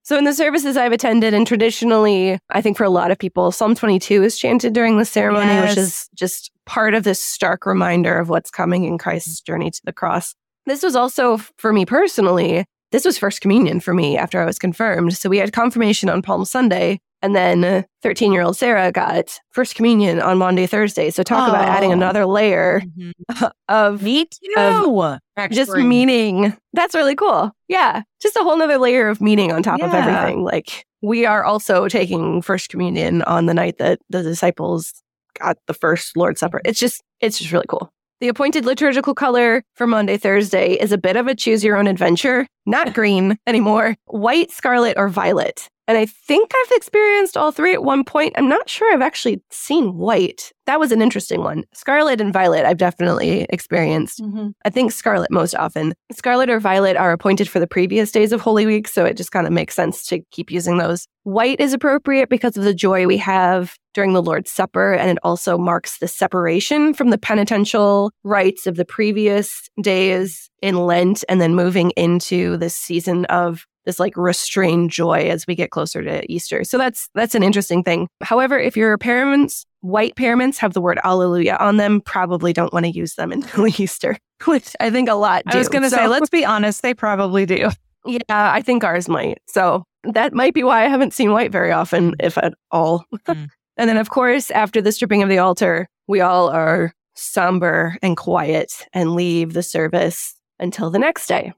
So 0.08 0.16
in 0.16 0.24
the 0.24 0.32
services 0.32 0.78
I've 0.78 0.92
attended, 0.92 1.34
and 1.34 1.46
traditionally, 1.46 2.38
I 2.48 2.62
think 2.62 2.78
for 2.78 2.84
a 2.84 2.88
lot 2.88 3.10
of 3.10 3.18
people, 3.18 3.52
Psalm 3.52 3.74
22 3.74 4.22
is 4.22 4.38
chanted 4.38 4.72
during 4.72 4.96
the 4.96 5.04
ceremony, 5.04 5.60
which 5.60 5.76
is 5.76 6.08
just 6.14 6.50
part 6.64 6.94
of 6.94 7.04
this 7.04 7.22
stark 7.22 7.66
reminder 7.66 8.18
of 8.18 8.30
what's 8.30 8.50
coming 8.50 8.84
in 8.84 8.96
Christ's 8.96 9.42
mm-hmm. 9.42 9.52
journey 9.52 9.70
to 9.70 9.80
the 9.84 9.92
cross. 9.92 10.34
This 10.64 10.82
was 10.82 10.96
also, 10.96 11.36
for 11.58 11.74
me 11.74 11.84
personally, 11.84 12.64
this 12.90 13.04
was 13.04 13.18
first 13.18 13.42
communion 13.42 13.80
for 13.80 13.92
me 13.92 14.16
after 14.16 14.40
I 14.40 14.46
was 14.46 14.58
confirmed. 14.58 15.14
So 15.14 15.28
we 15.28 15.36
had 15.36 15.52
confirmation 15.52 16.08
on 16.08 16.22
Palm 16.22 16.46
Sunday, 16.46 17.00
and 17.22 17.34
then 17.34 17.84
13 18.02 18.32
year 18.32 18.42
old 18.42 18.56
Sarah 18.56 18.92
got 18.92 19.38
first 19.50 19.74
communion 19.74 20.20
on 20.20 20.38
Maundy, 20.38 20.66
Thursday. 20.66 21.10
So 21.10 21.22
talk 21.22 21.48
about 21.48 21.64
adding 21.66 21.90
Oh. 21.90 21.94
another 21.94 22.26
layer 22.26 22.80
Mhm. 22.80 23.12
of 23.68 24.02
Me 24.02 24.24
too. 24.26 25.02
Of 25.36 25.50
just 25.50 25.72
meaning. 25.72 26.56
That's 26.72 26.94
really 26.94 27.14
cool. 27.14 27.50
Yeah. 27.68 28.02
Just 28.20 28.36
a 28.36 28.40
whole 28.42 28.56
nother 28.56 28.78
layer 28.78 29.08
of 29.08 29.20
meaning 29.20 29.52
on 29.52 29.62
top 29.62 29.80
of 29.82 29.92
everything. 29.92 30.42
Like 30.44 30.84
we 31.02 31.24
are 31.26 31.44
also 31.44 31.88
taking 31.88 32.42
first 32.42 32.68
communion 32.70 33.22
on 33.22 33.46
the 33.46 33.54
night 33.54 33.78
that 33.78 34.00
the 34.10 34.22
disciples 34.22 34.92
got 35.38 35.56
the 35.66 35.74
first 35.74 36.16
Lord's 36.16 36.40
Supper. 36.40 36.60
It's 36.64 36.80
just, 36.80 37.02
it's 37.20 37.38
just 37.38 37.52
really 37.52 37.66
cool. 37.68 37.92
The 38.20 38.26
appointed 38.26 38.64
liturgical 38.64 39.14
color 39.14 39.62
for 39.76 39.86
Maundy, 39.86 40.16
Thursday 40.16 40.72
is 40.72 40.90
a 40.90 40.98
bit 40.98 41.14
of 41.14 41.28
a 41.28 41.36
choose 41.36 41.62
your 41.62 41.76
own 41.76 41.86
adventure, 41.86 42.48
not 42.66 42.92
green 42.92 43.38
anymore, 43.46 43.94
white, 44.06 44.50
scarlet, 44.50 44.94
or 44.96 45.08
violet. 45.08 45.68
And 45.88 45.96
I 45.96 46.04
think 46.04 46.52
I've 46.54 46.76
experienced 46.76 47.38
all 47.38 47.50
three 47.50 47.72
at 47.72 47.82
one 47.82 48.04
point. 48.04 48.34
I'm 48.36 48.48
not 48.48 48.68
sure 48.68 48.92
I've 48.92 49.00
actually 49.00 49.42
seen 49.50 49.96
white. 49.96 50.52
That 50.66 50.78
was 50.78 50.92
an 50.92 51.00
interesting 51.00 51.40
one. 51.40 51.64
Scarlet 51.72 52.20
and 52.20 52.30
violet, 52.30 52.66
I've 52.66 52.76
definitely 52.76 53.46
experienced. 53.48 54.20
Mm-hmm. 54.20 54.48
I 54.66 54.70
think 54.70 54.92
Scarlet 54.92 55.30
most 55.30 55.54
often. 55.54 55.94
Scarlet 56.12 56.50
or 56.50 56.60
Violet 56.60 56.98
are 56.98 57.12
appointed 57.12 57.48
for 57.48 57.58
the 57.58 57.66
previous 57.66 58.12
days 58.12 58.32
of 58.32 58.42
Holy 58.42 58.66
Week, 58.66 58.86
so 58.86 59.06
it 59.06 59.16
just 59.16 59.32
kind 59.32 59.46
of 59.46 59.52
makes 59.52 59.74
sense 59.74 60.06
to 60.08 60.20
keep 60.30 60.50
using 60.50 60.76
those. 60.76 61.08
White 61.22 61.58
is 61.58 61.72
appropriate 61.72 62.28
because 62.28 62.58
of 62.58 62.64
the 62.64 62.74
joy 62.74 63.06
we 63.06 63.16
have 63.16 63.74
during 63.94 64.12
the 64.12 64.22
Lord's 64.22 64.52
Supper, 64.52 64.92
and 64.92 65.10
it 65.10 65.18
also 65.22 65.56
marks 65.56 65.98
the 65.98 66.08
separation 66.08 66.92
from 66.92 67.08
the 67.08 67.18
penitential 67.18 68.12
rites 68.22 68.66
of 68.66 68.76
the 68.76 68.84
previous 68.84 69.70
days 69.80 70.50
in 70.60 70.86
Lent 70.86 71.24
and 71.30 71.40
then 71.40 71.54
moving 71.54 71.92
into 71.92 72.58
this 72.58 72.74
season 72.74 73.24
of 73.26 73.64
this 73.88 73.98
like 73.98 74.14
restrained 74.18 74.90
joy 74.90 75.30
as 75.30 75.46
we 75.46 75.54
get 75.54 75.70
closer 75.70 76.02
to 76.02 76.30
Easter. 76.30 76.62
So 76.62 76.76
that's 76.76 77.08
that's 77.14 77.34
an 77.34 77.42
interesting 77.42 77.82
thing. 77.82 78.06
However, 78.22 78.58
if 78.58 78.76
your 78.76 78.98
paraments, 78.98 79.64
white 79.80 80.14
paraments 80.14 80.58
have 80.58 80.74
the 80.74 80.82
word 80.82 81.00
alleluia 81.04 81.56
on 81.56 81.78
them, 81.78 82.02
probably 82.02 82.52
don't 82.52 82.72
want 82.72 82.84
to 82.84 82.92
use 82.92 83.14
them 83.14 83.32
until 83.32 83.66
Easter, 83.80 84.18
which 84.44 84.76
I 84.78 84.90
think 84.90 85.08
a 85.08 85.14
lot 85.14 85.42
do. 85.46 85.56
I 85.56 85.58
was 85.58 85.70
going 85.70 85.84
to 85.84 85.90
say, 85.90 86.06
let's 86.06 86.28
be 86.28 86.44
honest, 86.44 86.82
they 86.82 86.92
probably 86.92 87.46
do. 87.46 87.70
yeah, 88.04 88.20
I 88.28 88.60
think 88.60 88.84
ours 88.84 89.08
might. 89.08 89.38
So 89.46 89.84
that 90.04 90.34
might 90.34 90.52
be 90.52 90.62
why 90.62 90.84
I 90.84 90.88
haven't 90.88 91.14
seen 91.14 91.32
white 91.32 91.50
very 91.50 91.72
often, 91.72 92.14
if 92.20 92.36
at 92.36 92.52
all. 92.70 93.06
Mm. 93.26 93.48
and 93.78 93.88
then, 93.88 93.96
of 93.96 94.10
course, 94.10 94.50
after 94.50 94.82
the 94.82 94.92
stripping 94.92 95.22
of 95.22 95.30
the 95.30 95.38
altar, 95.38 95.88
we 96.06 96.20
all 96.20 96.50
are 96.50 96.92
somber 97.14 97.96
and 98.02 98.18
quiet 98.18 98.86
and 98.92 99.14
leave 99.14 99.54
the 99.54 99.62
service 99.62 100.34
until 100.58 100.90
the 100.90 100.98
next 100.98 101.26
day. 101.26 101.54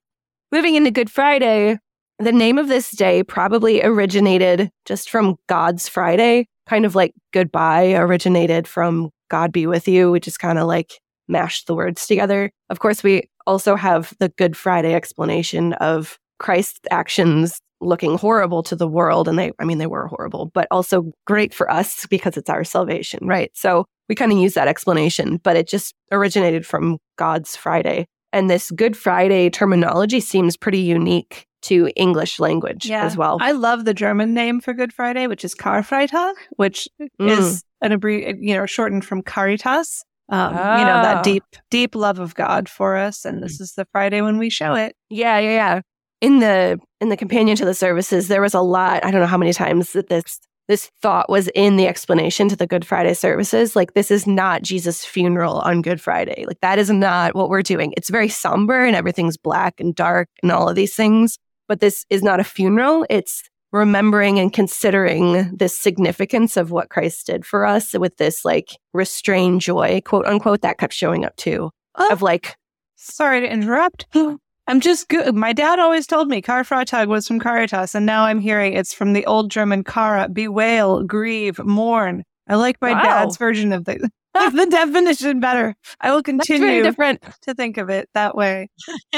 Moving 0.53 0.77
into 0.77 0.93
Good 0.93 1.11
Friday, 1.11 1.79
the 2.21 2.33
name 2.33 2.59
of 2.59 2.69
this 2.69 2.91
day 2.91 3.23
probably 3.23 3.83
originated 3.83 4.71
just 4.85 5.11
from 5.11 5.37
God's 5.49 5.89
Friday, 5.89 6.47
kind 6.67 6.85
of 6.85 6.95
like 6.95 7.15
goodbye 7.33 7.95
originated 7.95 8.69
from 8.69 9.11
God 9.31 9.53
be 9.53 9.67
with 9.67 9.89
you, 9.89 10.11
which 10.11 10.29
is 10.29 10.37
kind 10.37 10.59
of 10.59 10.67
like 10.67 11.01
mashed 11.29 11.67
the 11.67 11.75
words 11.75 12.07
together. 12.07 12.51
Of 12.69 12.81
course, 12.81 13.03
we 13.03 13.31
also 13.47 13.75
have 13.75 14.13
the 14.19 14.29
Good 14.29 14.57
Friday 14.57 14.95
explanation 14.95 15.73
of 15.75 16.19
Christ's 16.39 16.81
actions 16.91 17.61
looking 17.81 18.19
horrible 18.19 18.63
to 18.65 18.77
the 18.77 18.89
world. 18.89 19.27
And 19.27 19.39
they, 19.39 19.53
I 19.59 19.65
mean, 19.65 19.79
they 19.79 19.87
were 19.87 20.07
horrible, 20.07 20.51
but 20.53 20.69
also 20.71 21.13
great 21.27 21.55
for 21.55 21.71
us 21.71 22.07
because 22.07 22.37
it's 22.37 22.51
our 22.51 22.65
salvation, 22.65 23.27
right? 23.27 23.51
So 23.55 23.87
we 24.09 24.15
kind 24.15 24.33
of 24.33 24.39
use 24.39 24.55
that 24.55 24.69
explanation, 24.69 25.39
but 25.43 25.57
it 25.57 25.67
just 25.67 25.95
originated 26.13 26.67
from 26.67 26.99
God's 27.17 27.57
Friday. 27.57 28.07
And 28.33 28.51
this 28.51 28.71
Good 28.71 28.97
Friday 28.97 29.49
terminology 29.49 30.21
seems 30.21 30.57
pretty 30.57 30.81
unique 30.81 31.47
to 31.63 31.91
English 31.97 32.39
language 32.41 32.87
Yeah. 32.87 33.05
as 33.05 33.17
well. 33.17 33.39
I 33.41 33.53
love 33.53 33.85
the 33.85 33.95
German 33.95 34.35
name 34.35 34.61
for 34.61 34.73
Good 34.73 34.93
Friday, 34.93 35.27
which 35.27 35.45
is 35.45 35.55
Karfreitag, 35.55 36.35
which 36.57 36.89
Mm. 37.01 37.09
is 37.21 37.65
an 37.83 37.93
abbrev, 37.93 38.37
you 38.41 38.55
know, 38.55 38.67
shortened 38.67 39.05
from 39.05 39.23
Caritas. 39.23 40.05
Um, 40.29 40.53
You 40.53 40.85
know, 40.85 41.03
that 41.03 41.17
Ah. 41.19 41.23
deep, 41.23 41.43
deep 41.71 41.95
love 41.97 42.21
of 42.21 42.35
God 42.37 42.69
for 42.69 42.97
us. 42.97 43.25
And 43.25 43.43
this 43.43 43.61
is 43.61 43.73
the 43.77 43.85
Friday 43.91 44.21
when 44.21 44.39
we 44.39 44.49
show 44.49 44.75
it. 44.75 44.95
Yeah, 45.09 45.39
yeah, 45.39 45.51
yeah. 45.51 45.81
In 46.21 46.39
the 46.39 46.79
in 47.01 47.09
the 47.09 47.17
companion 47.17 47.57
to 47.57 47.65
the 47.65 47.75
services, 47.75 48.29
there 48.29 48.43
was 48.43 48.55
a 48.55 48.61
lot. 48.61 49.05
I 49.05 49.11
don't 49.11 49.21
know 49.23 49.27
how 49.27 49.39
many 49.39 49.53
times 49.53 49.93
that 49.95 50.09
this 50.09 50.39
this 50.69 50.89
thought 51.03 51.29
was 51.29 51.49
in 51.57 51.75
the 51.77 51.89
explanation 51.89 52.49
to 52.49 52.55
the 52.55 52.67
Good 52.67 52.85
Friday 52.85 53.15
services. 53.15 53.75
Like 53.75 53.95
this 53.95 54.09
is 54.13 54.25
not 54.25 54.63
Jesus' 54.63 55.05
funeral 55.05 55.59
on 55.61 55.83
Good 55.83 56.01
Friday. 56.01 56.45
Like 56.47 56.61
that 56.61 56.79
is 56.79 56.91
not 56.91 57.35
what 57.35 57.49
we're 57.49 57.63
doing. 57.63 57.93
It's 57.97 58.09
very 58.09 58.29
somber 58.29 58.85
and 58.85 58.95
everything's 58.95 59.37
black 59.37 59.81
and 59.81 59.93
dark 59.97 60.29
and 60.45 60.53
all 60.53 60.69
of 60.69 60.77
these 60.77 60.95
things. 60.95 61.39
But 61.71 61.79
this 61.79 62.05
is 62.11 62.21
not 62.25 62.41
a 62.41 62.45
funeral. 62.45 63.07
It's 63.09 63.45
remembering 63.71 64.41
and 64.41 64.53
considering 64.53 65.57
the 65.57 65.69
significance 65.69 66.57
of 66.57 66.73
what 66.73 66.89
Christ 66.91 67.29
did 67.29 67.47
for 67.47 67.65
us 67.65 67.93
with 67.93 68.17
this 68.17 68.45
like 68.45 68.77
restrained 68.93 69.61
joy, 69.61 70.01
quote 70.05 70.27
unquote, 70.27 70.63
that 70.63 70.79
kept 70.79 70.93
showing 70.93 71.25
up 71.25 71.37
too. 71.37 71.71
Oh. 71.95 72.09
Of 72.11 72.23
like, 72.23 72.57
Sorry 72.97 73.41
to 73.41 73.49
interrupt. 73.49 74.07
I'm 74.67 74.81
just 74.81 75.09
good. 75.09 75.37
My 75.37 75.53
dad 75.53 75.79
always 75.79 76.09
told 76.09 76.27
me 76.27 76.43
Karfreitag 76.43 77.07
was 77.07 77.29
from 77.29 77.39
Caritas, 77.39 77.95
and 77.95 78.05
now 78.05 78.25
I'm 78.25 78.41
hearing 78.41 78.73
it's 78.73 78.93
from 78.93 79.13
the 79.13 79.25
old 79.27 79.49
German 79.49 79.85
Kara, 79.85 80.29
bewail, 80.29 81.05
grieve, 81.05 81.61
mourn. 81.61 82.25
I 82.49 82.57
like 82.57 82.79
my 82.83 82.95
Wow. 82.95 83.03
dad's 83.03 83.37
version 83.37 83.73
of 83.73 83.85
the. 83.85 84.11
Like 84.35 84.53
the 84.55 84.67
definition 84.67 85.41
better. 85.41 85.75
I 86.01 86.11
will 86.11 86.23
That's 86.23 86.47
very 86.49 86.59
continue 86.59 86.83
different. 86.83 87.23
to 87.43 87.55
think 87.55 87.77
of 87.79 87.91
it 87.91 88.09
that 88.15 88.35
way. 88.37 88.69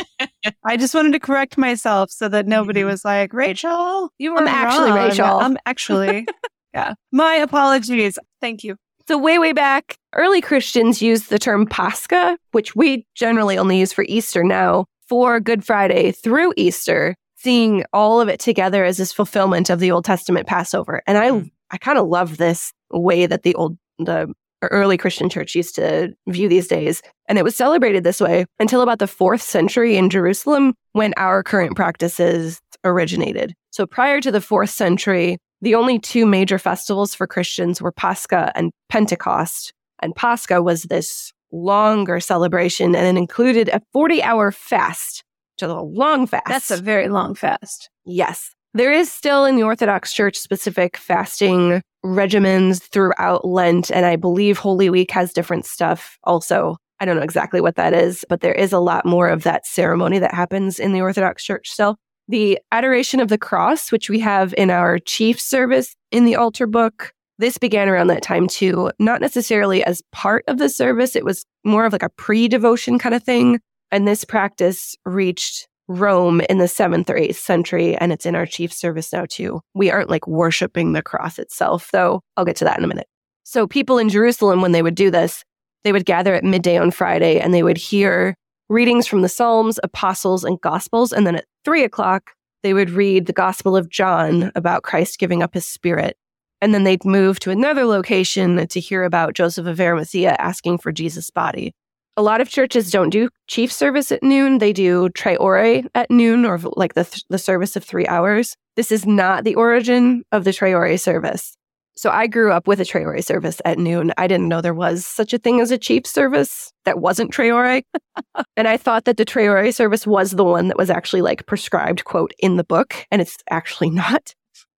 I 0.65 0.77
just 0.77 0.95
wanted 0.95 1.13
to 1.13 1.21
correct 1.21 1.59
myself 1.59 2.11
so 2.11 2.29
that 2.29 2.47
nobody 2.47 2.85
was 2.85 3.05
like, 3.05 3.33
Rachel, 3.33 4.11
you 4.19 4.33
were 4.33 4.39
I'm 4.41 4.49
actually 4.49 4.91
wrong." 4.91 5.09
Rachel. 5.09 5.27
I'm 5.27 5.59
actually, 5.67 6.27
yeah. 6.75 6.95
My 7.13 7.35
apologies. 7.35 8.19
Thank 8.41 8.65
you. 8.65 8.77
So, 9.09 9.19
way, 9.19 9.39
way 9.39 9.53
back, 9.53 9.97
early 10.15 10.41
Christians 10.41 11.03
used 11.03 11.29
the 11.29 11.39
term 11.39 11.67
Pascha, 11.67 12.39
which 12.53 12.77
we 12.77 13.05
generally 13.15 13.59
only 13.59 13.79
use 13.81 13.93
for 13.93 14.05
Easter 14.09 14.45
now, 14.45 14.87
for 15.09 15.41
Good 15.41 15.65
Friday 15.65 16.13
through 16.13 16.55
Easter, 16.57 17.17
seeing 17.37 17.85
all 17.93 18.21
of 18.21 18.29
it 18.29 18.39
together 18.39 18.85
as 18.85 18.99
this 18.99 19.13
fulfillment 19.13 19.71
of 19.71 19.81
the 19.81 19.91
Old 19.91 20.05
Testament 20.05 20.47
Passover. 20.47 21.03
And 21.07 21.19
I, 21.19 21.31
Mm. 21.31 21.51
I 21.73 21.79
kind 21.79 21.99
of 21.99 22.07
love 22.07 22.37
this 22.37 22.73
way 22.93 23.27
that 23.27 23.43
the 23.43 23.55
old, 23.57 23.77
the 23.99 24.33
early 24.69 24.97
Christian 24.97 25.29
church 25.29 25.55
used 25.55 25.75
to 25.77 26.15
view 26.29 26.49
these 26.49 26.69
days. 26.69 27.03
And 27.29 27.39
it 27.39 27.45
was 27.45 27.57
celebrated 27.57 28.05
this 28.05 28.21
way 28.21 28.47
until 28.59 28.83
about 28.83 28.99
the 28.99 29.07
fourth 29.07 29.43
century 29.43 29.97
in 29.97 30.11
Jerusalem 30.11 30.75
when 30.93 31.15
our 31.17 31.43
current 31.43 31.77
practices 31.77 32.61
originated. 32.85 33.55
So, 33.71 33.87
prior 33.87 34.21
to 34.21 34.31
the 34.31 34.41
fourth 34.41 34.71
century, 34.71 35.39
the 35.61 35.75
only 35.75 35.99
two 35.99 36.27
major 36.27 36.59
festivals 36.59 37.15
for 37.15 37.27
Christians 37.27 37.81
were 37.81 37.93
Pascha 37.93 38.53
and 38.55 38.73
Pentecost. 38.89 39.73
And 40.01 40.15
Pascha 40.15 40.61
was 40.61 40.85
this 40.85 41.33
longer 41.53 42.19
celebration 42.19 42.97
and 42.97 43.17
it 43.17 43.21
included 43.21 43.69
a 43.69 43.81
40 43.93 44.23
hour 44.23 44.51
fast, 44.51 45.23
which 45.55 45.69
is 45.69 45.73
a 45.73 45.81
long 45.81 46.27
fast. 46.27 46.49
That's 46.49 46.71
a 46.71 46.77
very 46.79 47.09
long 47.09 47.35
fast. 47.35 47.91
Yes. 48.05 48.55
There 48.75 48.93
is 48.93 49.13
still 49.13 49.45
in 49.45 49.57
the 49.57 49.65
Orthodox 49.65 50.15
Church 50.15 50.39
specific 50.39 50.97
fasting 50.97 51.83
regimens 52.05 52.83
throughout 52.83 53.47
Lent. 53.47 53.91
And 53.91 54.07
I 54.07 54.17
believe 54.17 54.59
Holy 54.59 54.89
Week 54.89 55.11
has 55.11 55.33
different 55.33 55.67
stuff 55.67 56.19
also. 56.25 56.77
I 56.99 57.05
don't 57.05 57.17
know 57.17 57.23
exactly 57.23 57.61
what 57.61 57.77
that 57.77 57.93
is, 57.93 58.25
but 58.29 58.41
there 58.41 58.55
is 58.55 58.73
a 58.73 58.79
lot 58.79 59.05
more 59.05 59.29
of 59.29 59.43
that 59.43 59.67
ceremony 59.67 60.19
that 60.21 60.35
happens 60.35 60.79
in 60.79 60.93
the 60.93 61.01
Orthodox 61.01 61.45
Church 61.45 61.69
still. 61.69 61.97
The 62.29 62.59
Adoration 62.71 63.21
of 63.21 63.29
the 63.29 63.39
Cross, 63.39 63.93
which 63.93 64.09
we 64.09 64.21
have 64.21 64.55
in 64.57 64.71
our 64.71 64.99
chief 64.99 65.41
service 65.41 65.95
in 66.11 66.25
the 66.25 66.37
altar 66.37 66.67
book, 66.67 67.13
this 67.39 67.59
began 67.59 67.89
around 67.89 68.07
that 68.07 68.23
time 68.23 68.47
too, 68.47 68.91
not 68.99 69.21
necessarily 69.21 69.85
as 69.85 70.03
part 70.13 70.45
of 70.47 70.59
the 70.59 70.69
service. 70.69 71.17
It 71.17 71.25
was 71.25 71.45
more 71.65 71.85
of 71.85 71.93
like 71.93 72.05
a 72.05 72.09
pre 72.09 72.47
devotion 72.49 72.99
kind 72.99 73.15
of 73.15 73.23
thing. 73.23 73.59
And 73.91 74.07
this 74.09 74.25
practice 74.25 74.95
reached 75.05 75.69
Rome 76.01 76.41
in 76.43 76.59
the 76.59 76.69
seventh 76.69 77.09
or 77.11 77.17
eighth 77.17 77.39
century, 77.39 77.97
and 77.97 78.13
it's 78.13 78.27
in 78.27 78.35
our 78.35 78.47
chief 78.47 78.73
service 78.73 79.13
now 79.13 79.27
too. 79.29 79.61
We 79.75 79.91
aren't 79.91 80.11
like 80.11 80.27
worshiping 80.27 80.93
the 80.93 81.03
cross 81.03 81.39
itself, 81.39 81.91
though. 81.93 82.21
I'll 82.37 82.45
get 82.45 82.57
to 82.57 82.65
that 82.65 82.79
in 82.79 82.85
a 82.85 82.89
minute. 82.89 83.07
So, 83.45 83.67
people 83.67 83.99
in 83.99 84.09
Jerusalem, 84.09 84.61
when 84.61 84.73
they 84.73 84.83
would 84.83 84.95
do 84.95 85.11
this, 85.11 85.45
they 85.85 85.93
would 85.93 86.07
gather 86.07 86.35
at 86.35 86.45
midday 86.45 86.77
on 86.77 86.91
Friday 86.91 87.41
and 87.41 87.53
they 87.53 87.63
would 87.63 87.77
hear 87.77 88.35
readings 88.69 89.07
from 89.07 89.23
the 89.23 89.29
Psalms, 89.29 89.79
Apostles, 89.83 90.45
and 90.45 90.61
Gospels. 90.61 91.13
And 91.13 91.27
then 91.27 91.37
at 91.37 91.45
three 91.65 91.85
o'clock, 91.85 92.31
they 92.63 92.75
would 92.75 92.91
read 92.91 93.27
the 93.27 93.33
Gospel 93.33 93.77
of 93.77 93.91
John 93.91 94.53
about 94.55 94.85
Christ 94.85 95.19
giving 95.19 95.43
up 95.43 95.55
his 95.55 95.67
spirit. 95.67 96.17
And 96.61 96.73
then 96.73 96.85
they'd 96.85 97.05
move 97.05 97.41
to 97.41 97.51
another 97.51 97.85
location 97.85 98.67
to 98.69 98.81
hear 98.81 99.03
about 99.03 99.35
Joseph 99.35 99.67
of 99.67 99.81
Arimathea 99.81 100.37
asking 100.39 100.79
for 100.79 100.93
Jesus' 100.93 101.29
body. 101.29 101.75
A 102.19 102.23
lot 102.23 102.43
of 102.43 102.51
churches 102.51 102.91
don't 102.91 103.09
do 103.09 103.31
chief 103.47 103.73
service 103.73 104.13
at 104.13 104.23
noon. 104.23 104.59
They 104.59 104.75
do 104.75 105.09
Tre 105.11 105.35
Ore 105.37 105.83
at 105.95 106.11
noon 106.11 106.45
or 106.45 106.59
like 106.77 106.93
the, 106.93 107.05
th- 107.05 107.25
the 107.31 107.39
service 107.39 107.75
of 107.75 107.85
three 107.85 108.07
hours. 108.07 108.55
This 108.77 108.93
is 108.93 109.07
not 109.07 109.45
the 109.45 109.55
origin 109.55 110.23
of 110.31 110.45
the 110.45 110.53
Tre 110.53 110.75
Ore 110.75 110.99
service. 110.99 111.57
So 111.95 112.11
I 112.11 112.27
grew 112.27 112.53
up 112.53 112.67
with 112.67 112.81
a 112.81 112.85
Tre 112.85 113.03
Ore 113.03 113.23
service 113.23 113.63
at 113.65 113.79
noon. 113.79 114.13
I 114.19 114.27
didn't 114.27 114.49
know 114.49 114.61
there 114.61 114.75
was 114.75 115.07
such 115.07 115.33
a 115.33 115.39
thing 115.39 115.61
as 115.61 115.71
a 115.71 115.79
chief 115.79 116.07
service 116.07 116.71
that 116.85 117.01
wasn't 117.01 117.33
Tre 117.33 117.51
Ore. 117.51 117.81
and 118.57 118.69
I 118.69 118.77
thought 118.77 119.07
that 119.07 119.17
the 119.17 119.25
Tre 119.25 119.49
Ore 119.49 119.73
service 119.73 120.07
was 120.07 120.33
the 120.33 120.45
one 120.45 120.69
that 120.69 120.77
was 120.77 120.91
actually 120.91 121.23
like 121.23 121.47
prescribed, 121.47 122.05
quote, 122.05 122.35
in 122.39 122.57
the 122.57 122.65
book. 122.65 122.95
And 123.11 123.23
it's 123.23 123.39
actually 123.49 123.89
not. 124.05 124.35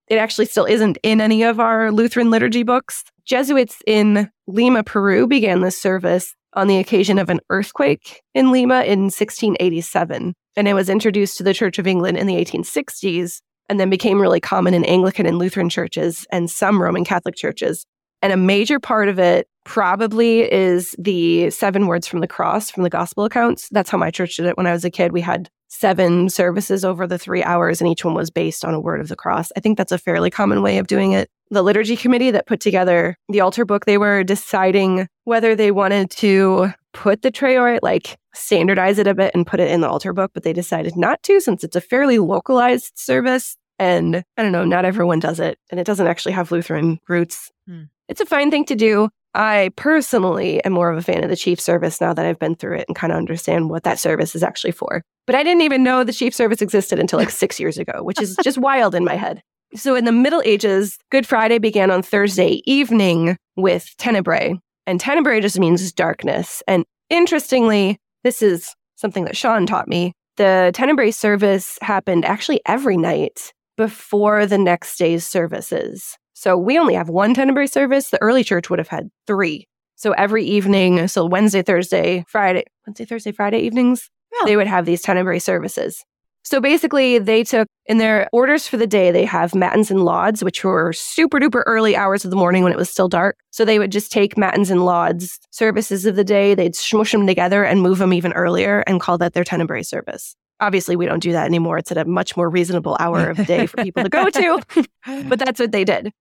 It 0.07 0.19
actually 0.19 0.47
still 0.47 0.67
isn't 0.67 0.99
in 1.03 1.21
any 1.21 1.43
of 1.43 1.59
our 1.59 1.91
Lutheran 1.91 2.31
liturgy 2.31 2.63
books. 2.63 3.03
Jesuits 3.25 3.79
in 3.87 4.31
Lima, 4.47 4.85
Peru 4.85 5.27
began 5.27 5.63
this 5.63 5.81
service 5.81 6.35
on 6.55 6.67
the 6.67 6.79
occasion 6.79 7.19
of 7.19 7.29
an 7.31 7.41
earthquake 7.51 8.23
in 8.35 8.53
Lima 8.53 8.83
in 8.83 9.05
1687. 9.05 10.35
And 10.57 10.69
it 10.69 10.75
was 10.75 10.89
introduced 10.89 11.37
to 11.39 11.43
the 11.43 11.55
Church 11.55 11.79
of 11.79 11.87
England 11.87 12.17
in 12.17 12.27
the 12.27 12.37
1860s 12.37 13.41
and 13.69 13.81
then 13.81 13.91
became 13.91 14.21
really 14.21 14.41
common 14.41 14.75
in 14.75 14.85
Anglican 14.85 15.27
and 15.27 15.39
Lutheran 15.39 15.69
churches 15.69 16.27
and 16.31 16.51
some 16.51 16.81
Roman 16.81 17.05
Catholic 17.05 17.35
churches. 17.35 17.87
And 18.23 18.33
a 18.33 18.37
major 18.37 18.79
part 18.79 19.09
of 19.09 19.19
it 19.19 19.49
probably 19.65 20.51
is 20.51 20.95
the 20.99 21.51
seven 21.51 21.87
words 21.87 22.07
from 22.07 22.21
the 22.21 22.27
cross 22.27 22.71
from 22.71 22.83
the 22.83 22.91
gospel 22.91 23.25
accounts. 23.25 23.69
That's 23.71 23.91
how 23.91 23.99
my 23.99 24.11
church 24.11 24.37
did 24.37 24.47
it 24.47 24.57
when 24.57 24.67
I 24.67 24.73
was 24.73 24.85
a 24.85 24.91
kid. 24.91 25.13
We 25.13 25.21
had 25.21 25.49
seven 25.69 26.29
services 26.29 26.85
over 26.85 27.07
the 27.07 27.19
three 27.19 27.43
hours, 27.43 27.81
and 27.81 27.91
each 27.91 28.05
one 28.05 28.15
was 28.15 28.31
based 28.31 28.65
on 28.65 28.75
a 28.75 28.81
word 28.81 29.01
of 29.01 29.09
the 29.09 29.17
cross. 29.17 29.51
I 29.57 29.61
think 29.61 29.77
that's 29.77 29.93
a 29.93 29.99
fairly 29.99 30.31
common 30.31 30.63
way 30.63 30.79
of 30.79 30.87
doing 30.87 31.13
it. 31.13 31.29
The 31.55 31.63
liturgy 31.63 31.97
committee 31.97 32.33
that 32.33 32.49
put 32.49 32.59
together 32.59 33.17
the 33.29 33.41
altar 33.41 33.65
book, 33.65 33.85
they 33.85 33.97
were 33.97 34.25
deciding 34.25 35.07
whether 35.23 35.55
they 35.55 35.71
wanted 35.71 36.11
to 36.11 36.73
put 36.93 37.23
the 37.23 37.31
Tre 37.31 37.57
Ore, 37.57 37.79
like 37.81 38.19
standardize 38.35 38.99
it 38.99 39.07
a 39.07 39.15
bit 39.15 39.33
and 39.37 39.47
put 39.47 39.61
it 39.61 39.71
in 39.71 39.81
the 39.81 39.89
altar 39.89 40.13
book, 40.13 40.33
but 40.35 40.43
they 40.43 40.53
decided 40.53 40.97
not 40.97 41.23
to 41.23 41.39
since 41.39 41.63
it's 41.63 41.77
a 41.77 41.81
fairly 41.81 42.19
localized 42.19 42.99
service. 42.99 43.57
And 43.79 44.25
I 44.37 44.43
don't 44.43 44.51
know, 44.51 44.65
not 44.65 44.85
everyone 44.85 45.21
does 45.21 45.39
it. 45.39 45.57
And 45.71 45.79
it 45.79 45.87
doesn't 45.87 46.09
actually 46.09 46.33
have 46.33 46.51
Lutheran 46.51 46.99
roots. 47.09 47.53
Hmm. 47.69 47.85
It's 48.09 48.21
a 48.21 48.27
fine 48.27 48.51
thing 48.51 48.65
to 48.65 48.75
do. 48.75 49.11
I 49.33 49.71
personally 49.77 50.63
am 50.65 50.73
more 50.73 50.91
of 50.91 50.99
a 50.99 51.03
fan 51.03 51.23
of 51.23 51.31
the 51.31 51.37
chief 51.37 51.61
service 51.61 52.01
now 52.01 52.15
that 52.15 52.27
I've 52.27 52.41
been 52.41 52.57
through 52.57 52.79
it 52.79 52.87
and 52.89 52.97
kind 52.97 53.13
of 53.13 53.17
understand 53.17 53.71
what 53.71 53.85
that 53.85 54.01
service 54.01 54.35
is 54.35 54.43
actually 54.43 54.73
for. 54.73 55.05
But 55.27 55.37
I 55.37 55.45
didn't 55.45 55.63
even 55.63 55.85
know 55.85 56.03
the 56.03 56.13
chief 56.13 56.35
service 56.35 56.61
existed 56.61 56.99
until 56.99 57.21
like 57.21 57.31
six 57.45 57.61
years 57.61 57.79
ago, 57.79 58.03
which 58.03 58.21
is 58.21 58.37
just 58.43 58.59
wild 58.59 58.97
in 58.97 59.05
my 59.05 59.15
head. 59.15 59.41
So 59.77 59.95
in 59.97 60.05
the 60.05 60.13
Middle 60.13 60.43
Ages, 60.45 60.99
Good 61.11 61.27
Friday 61.27 61.59
began 61.59 61.91
on 61.91 62.03
Thursday 62.03 62.63
evening 62.65 63.37
with 63.57 63.91
Tenebrae. 63.99 64.55
And 64.87 65.01
Tenebrae 65.01 65.41
just 65.41 65.59
means 65.59 65.93
darkness. 65.93 66.63
And 66.69 66.85
interestingly, 67.11 67.99
this 68.23 68.41
is 68.43 68.75
something 68.97 69.25
that 69.25 69.37
Sean 69.37 69.67
taught 69.67 69.89
me. 69.89 70.13
The 70.37 70.71
Tenebrae 70.75 71.11
service 71.11 71.79
happened 71.83 72.25
actually 72.25 72.61
every 72.67 72.97
night 72.97 73.53
before 73.77 74.47
the 74.47 74.59
next 74.59 74.97
day's 74.97 75.27
services. 75.27 76.17
So 76.35 76.57
we 76.57 76.79
only 76.79 76.95
have 76.95 77.09
one 77.09 77.35
Tenebrae 77.35 77.67
service. 77.67 78.11
The 78.11 78.23
early 78.23 78.45
church 78.45 78.71
would 78.71 78.79
have 78.79 78.89
had 78.89 79.11
three. 79.27 79.67
So 79.97 80.13
every 80.13 80.45
evening, 80.45 81.07
so 81.09 81.25
Wednesday, 81.25 81.63
Thursday, 81.63 82.25
Friday, 82.29 82.65
Wednesday, 82.87 83.05
Thursday, 83.05 83.33
Friday 83.33 83.61
evenings, 83.61 84.11
Yeah. 84.33 84.47
they 84.47 84.57
would 84.57 84.67
have 84.67 84.85
these 84.87 85.03
Tenebrae 85.03 85.39
services. 85.39 86.05
So 86.45 86.61
basically, 86.61 87.19
they 87.19 87.43
took 87.43 87.67
in 87.87 87.99
their 87.99 88.29
orders 88.33 88.69
for 88.69 88.77
the 88.77 88.87
day, 88.87 89.11
they 89.11 89.25
have 89.25 89.55
matins 89.55 89.91
and 89.91 90.05
lauds, 90.05 90.45
which 90.45 90.63
were 90.63 90.93
super 90.93 91.39
duper 91.39 91.63
early 91.67 91.97
hours 91.97 92.25
of 92.25 92.31
the 92.31 92.37
morning 92.37 92.63
when 92.63 92.73
it 92.73 92.79
was 92.79 92.91
still 92.91 93.09
dark. 93.09 93.37
So 93.51 93.65
they 93.65 93.79
would 93.79 93.93
just 93.93 94.13
take 94.13 94.37
matins 94.37 94.71
and 94.71 94.85
lauds 94.85 95.39
services 95.51 96.05
of 96.05 96.17
the 96.17 96.25
day, 96.25 96.55
they'd 96.55 96.77
smush 96.77 97.13
them 97.13 97.27
together 97.27 97.65
and 97.65 97.81
move 97.81 97.99
them 97.99 98.13
even 98.13 98.33
earlier 98.33 98.81
and 98.87 99.01
call 99.01 99.19
that 99.19 99.33
their 99.33 99.45
Tenebrae 99.45 99.83
service. 99.83 100.37
Obviously, 100.61 100.97
we 100.97 101.07
don't 101.07 101.23
do 101.23 101.33
that 101.33 101.47
anymore. 101.47 101.79
It's 101.79 101.91
at 101.91 101.99
a 101.99 102.05
much 102.05 102.37
more 102.37 102.49
reasonable 102.49 102.97
hour 103.01 103.31
of 103.31 103.37
the 103.39 103.45
day 103.45 103.67
for 103.67 103.83
people 103.83 104.03
to 104.03 104.09
go 104.09 104.31
to, 104.31 104.63
but 105.29 105.39
that's 105.39 105.59
what 105.59 105.73
they 105.73 105.85
did. 105.85 106.13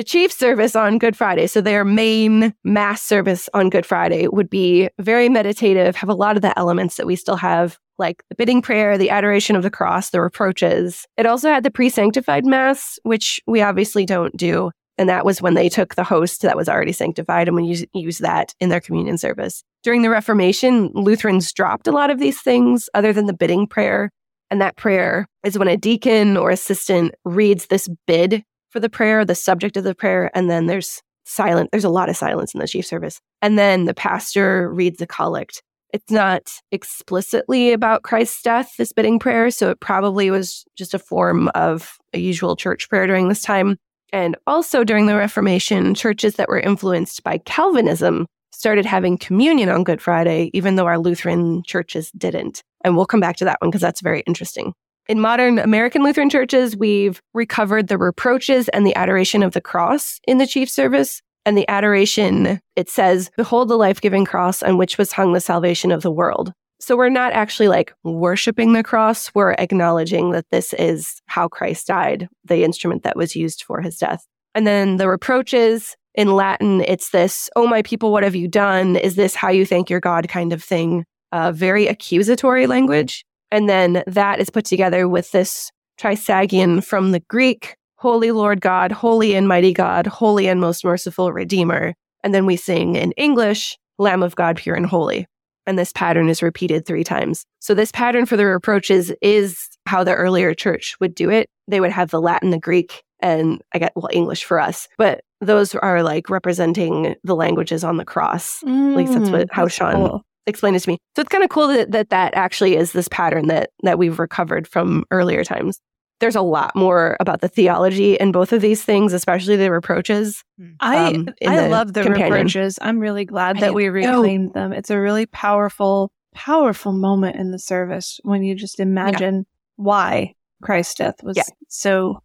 The 0.00 0.04
chief 0.04 0.32
service 0.32 0.74
on 0.74 0.96
Good 0.96 1.14
Friday, 1.14 1.46
so 1.46 1.60
their 1.60 1.84
main 1.84 2.54
mass 2.64 3.02
service 3.02 3.50
on 3.52 3.68
Good 3.68 3.84
Friday, 3.84 4.28
would 4.28 4.48
be 4.48 4.88
very 4.98 5.28
meditative, 5.28 5.94
have 5.94 6.08
a 6.08 6.14
lot 6.14 6.36
of 6.36 6.42
the 6.42 6.58
elements 6.58 6.96
that 6.96 7.06
we 7.06 7.16
still 7.16 7.36
have, 7.36 7.78
like 7.98 8.22
the 8.30 8.34
bidding 8.34 8.62
prayer, 8.62 8.96
the 8.96 9.10
adoration 9.10 9.56
of 9.56 9.62
the 9.62 9.68
cross, 9.68 10.08
the 10.08 10.22
reproaches. 10.22 11.04
It 11.18 11.26
also 11.26 11.50
had 11.50 11.64
the 11.64 11.70
pre 11.70 11.90
sanctified 11.90 12.46
mass, 12.46 12.98
which 13.02 13.42
we 13.46 13.60
obviously 13.60 14.06
don't 14.06 14.34
do. 14.38 14.70
And 14.96 15.06
that 15.10 15.26
was 15.26 15.42
when 15.42 15.52
they 15.52 15.68
took 15.68 15.96
the 15.96 16.04
host 16.04 16.40
that 16.40 16.56
was 16.56 16.66
already 16.66 16.92
sanctified 16.92 17.46
and 17.46 17.54
we 17.54 17.64
use, 17.64 17.84
use 17.92 18.18
that 18.20 18.54
in 18.58 18.70
their 18.70 18.80
communion 18.80 19.18
service. 19.18 19.62
During 19.82 20.00
the 20.00 20.08
Reformation, 20.08 20.92
Lutherans 20.94 21.52
dropped 21.52 21.86
a 21.86 21.92
lot 21.92 22.08
of 22.08 22.18
these 22.18 22.40
things 22.40 22.88
other 22.94 23.12
than 23.12 23.26
the 23.26 23.34
bidding 23.34 23.66
prayer. 23.66 24.08
And 24.50 24.62
that 24.62 24.76
prayer 24.76 25.26
is 25.44 25.58
when 25.58 25.68
a 25.68 25.76
deacon 25.76 26.38
or 26.38 26.50
assistant 26.50 27.14
reads 27.26 27.66
this 27.66 27.86
bid 28.06 28.44
for 28.70 28.80
the 28.80 28.88
prayer, 28.88 29.24
the 29.24 29.34
subject 29.34 29.76
of 29.76 29.84
the 29.84 29.94
prayer, 29.94 30.30
and 30.34 30.50
then 30.50 30.66
there's 30.66 31.02
silent. 31.24 31.70
There's 31.70 31.84
a 31.84 31.90
lot 31.90 32.08
of 32.08 32.16
silence 32.16 32.54
in 32.54 32.60
the 32.60 32.68
chief 32.68 32.86
service. 32.86 33.20
And 33.42 33.58
then 33.58 33.84
the 33.84 33.94
pastor 33.94 34.72
reads 34.72 34.98
the 34.98 35.06
collect. 35.06 35.62
It's 35.92 36.10
not 36.10 36.42
explicitly 36.70 37.72
about 37.72 38.02
Christ's 38.02 38.42
death, 38.42 38.72
this 38.78 38.92
bidding 38.92 39.18
prayer. 39.18 39.50
So 39.50 39.70
it 39.70 39.80
probably 39.80 40.30
was 40.30 40.64
just 40.76 40.94
a 40.94 40.98
form 40.98 41.48
of 41.54 41.96
a 42.12 42.18
usual 42.18 42.56
church 42.56 42.88
prayer 42.88 43.06
during 43.06 43.28
this 43.28 43.42
time. 43.42 43.76
And 44.12 44.36
also 44.46 44.84
during 44.84 45.06
the 45.06 45.16
Reformation, 45.16 45.94
churches 45.94 46.34
that 46.34 46.48
were 46.48 46.60
influenced 46.60 47.22
by 47.22 47.38
Calvinism 47.38 48.26
started 48.52 48.84
having 48.84 49.16
communion 49.16 49.68
on 49.68 49.84
Good 49.84 50.02
Friday, 50.02 50.50
even 50.52 50.74
though 50.74 50.86
our 50.86 50.98
Lutheran 50.98 51.62
churches 51.64 52.10
didn't. 52.12 52.62
And 52.84 52.96
we'll 52.96 53.06
come 53.06 53.20
back 53.20 53.36
to 53.36 53.44
that 53.44 53.58
one 53.60 53.70
because 53.70 53.80
that's 53.80 54.00
very 54.00 54.20
interesting. 54.26 54.74
In 55.10 55.18
modern 55.18 55.58
American 55.58 56.04
Lutheran 56.04 56.30
churches, 56.30 56.76
we've 56.76 57.20
recovered 57.34 57.88
the 57.88 57.98
reproaches 57.98 58.68
and 58.68 58.86
the 58.86 58.94
adoration 58.94 59.42
of 59.42 59.54
the 59.54 59.60
cross 59.60 60.20
in 60.28 60.38
the 60.38 60.46
chief 60.46 60.70
service. 60.70 61.20
And 61.44 61.58
the 61.58 61.68
adoration, 61.68 62.60
it 62.76 62.88
says, 62.88 63.28
Behold 63.36 63.66
the 63.66 63.76
life 63.76 64.00
giving 64.00 64.24
cross 64.24 64.62
on 64.62 64.78
which 64.78 64.98
was 64.98 65.10
hung 65.10 65.32
the 65.32 65.40
salvation 65.40 65.90
of 65.90 66.02
the 66.02 66.12
world. 66.12 66.52
So 66.78 66.96
we're 66.96 67.08
not 67.08 67.32
actually 67.32 67.66
like 67.66 67.92
worshiping 68.04 68.72
the 68.72 68.84
cross. 68.84 69.34
We're 69.34 69.54
acknowledging 69.54 70.30
that 70.30 70.46
this 70.52 70.72
is 70.74 71.20
how 71.26 71.48
Christ 71.48 71.88
died, 71.88 72.28
the 72.44 72.62
instrument 72.62 73.02
that 73.02 73.16
was 73.16 73.34
used 73.34 73.64
for 73.64 73.80
his 73.80 73.98
death. 73.98 74.24
And 74.54 74.64
then 74.64 74.98
the 74.98 75.08
reproaches 75.08 75.96
in 76.14 76.36
Latin, 76.36 76.82
it's 76.82 77.10
this, 77.10 77.50
oh, 77.56 77.66
my 77.66 77.82
people, 77.82 78.12
what 78.12 78.22
have 78.22 78.36
you 78.36 78.46
done? 78.46 78.94
Is 78.94 79.16
this 79.16 79.34
how 79.34 79.50
you 79.50 79.66
thank 79.66 79.90
your 79.90 79.98
God 79.98 80.28
kind 80.28 80.52
of 80.52 80.62
thing? 80.62 81.04
Uh, 81.32 81.50
very 81.50 81.88
accusatory 81.88 82.68
language. 82.68 83.24
And 83.50 83.68
then 83.68 84.02
that 84.06 84.40
is 84.40 84.50
put 84.50 84.64
together 84.64 85.08
with 85.08 85.32
this 85.32 85.70
trisagion 86.00 86.82
from 86.84 87.12
the 87.12 87.20
Greek, 87.20 87.76
Holy 87.96 88.30
Lord 88.30 88.60
God, 88.60 88.92
Holy 88.92 89.34
and 89.34 89.46
Mighty 89.46 89.72
God, 89.72 90.06
Holy 90.06 90.48
and 90.48 90.60
Most 90.60 90.84
Merciful 90.84 91.32
Redeemer. 91.32 91.94
And 92.22 92.34
then 92.34 92.46
we 92.46 92.56
sing 92.56 92.96
in 92.96 93.12
English, 93.12 93.76
Lamb 93.98 94.22
of 94.22 94.36
God, 94.36 94.56
pure 94.56 94.76
and 94.76 94.86
holy. 94.86 95.26
And 95.66 95.78
this 95.78 95.92
pattern 95.92 96.28
is 96.28 96.42
repeated 96.42 96.86
three 96.86 97.04
times. 97.04 97.44
So, 97.60 97.74
this 97.74 97.92
pattern 97.92 98.24
for 98.24 98.36
the 98.36 98.46
reproaches 98.46 99.12
is 99.20 99.68
how 99.86 100.02
the 100.04 100.14
earlier 100.14 100.54
church 100.54 100.96
would 101.00 101.14
do 101.14 101.30
it. 101.30 101.48
They 101.68 101.80
would 101.80 101.92
have 101.92 102.10
the 102.10 102.20
Latin, 102.20 102.50
the 102.50 102.58
Greek, 102.58 103.02
and 103.20 103.60
I 103.74 103.78
get, 103.78 103.92
well, 103.94 104.08
English 104.12 104.44
for 104.44 104.58
us, 104.58 104.88
but 104.96 105.20
those 105.40 105.74
are 105.74 106.02
like 106.02 106.30
representing 106.30 107.14
the 107.24 107.36
languages 107.36 107.84
on 107.84 107.96
the 107.96 108.04
cross. 108.04 108.62
Mm, 108.62 108.92
At 108.92 108.96
least 108.96 109.12
that's 109.14 109.30
what 109.30 109.48
how 109.50 109.68
Sean 109.68 109.94
cool. 109.94 110.24
Explained 110.46 110.76
it 110.76 110.80
to 110.80 110.90
me. 110.90 110.98
So, 111.16 111.22
it's 111.22 111.28
kind 111.28 111.44
of 111.44 111.50
cool 111.50 111.68
that, 111.68 111.90
that 111.92 112.10
that 112.10 112.34
actually 112.34 112.76
is 112.76 112.92
this 112.92 113.08
pattern 113.08 113.46
that 113.48 113.70
that 113.82 113.98
we've 113.98 114.18
recovered 114.18 114.66
from 114.68 115.04
earlier 115.10 115.44
times. 115.44 115.80
There's 116.20 116.36
a 116.36 116.42
lot 116.42 116.76
more 116.76 117.16
about 117.18 117.40
the 117.40 117.48
theology 117.48 118.14
in 118.14 118.30
both 118.30 118.52
of 118.52 118.60
these 118.60 118.84
things, 118.84 119.14
especially 119.14 119.56
the 119.56 119.70
reproaches. 119.70 120.44
I 120.78 121.14
um, 121.14 121.28
I 121.46 121.56
the 121.62 121.68
love 121.68 121.94
the 121.94 122.02
companion. 122.02 122.32
reproaches. 122.32 122.78
I'm 122.82 122.98
really 122.98 123.24
glad 123.24 123.56
I 123.56 123.60
that 123.60 123.74
we 123.74 123.84
too. 123.84 123.92
reclaimed 123.92 124.52
them. 124.52 124.72
It's 124.74 124.90
a 124.90 124.98
really 125.00 125.24
powerful, 125.24 126.12
powerful 126.34 126.92
moment 126.92 127.36
in 127.36 127.52
the 127.52 127.58
service 127.58 128.20
when 128.22 128.42
you 128.42 128.54
just 128.54 128.80
imagine 128.80 129.46
why 129.76 130.34
Christ's 130.62 130.96
death 130.96 131.22
was 131.22 131.38
Yeah. 131.38 131.44
so 131.68 132.22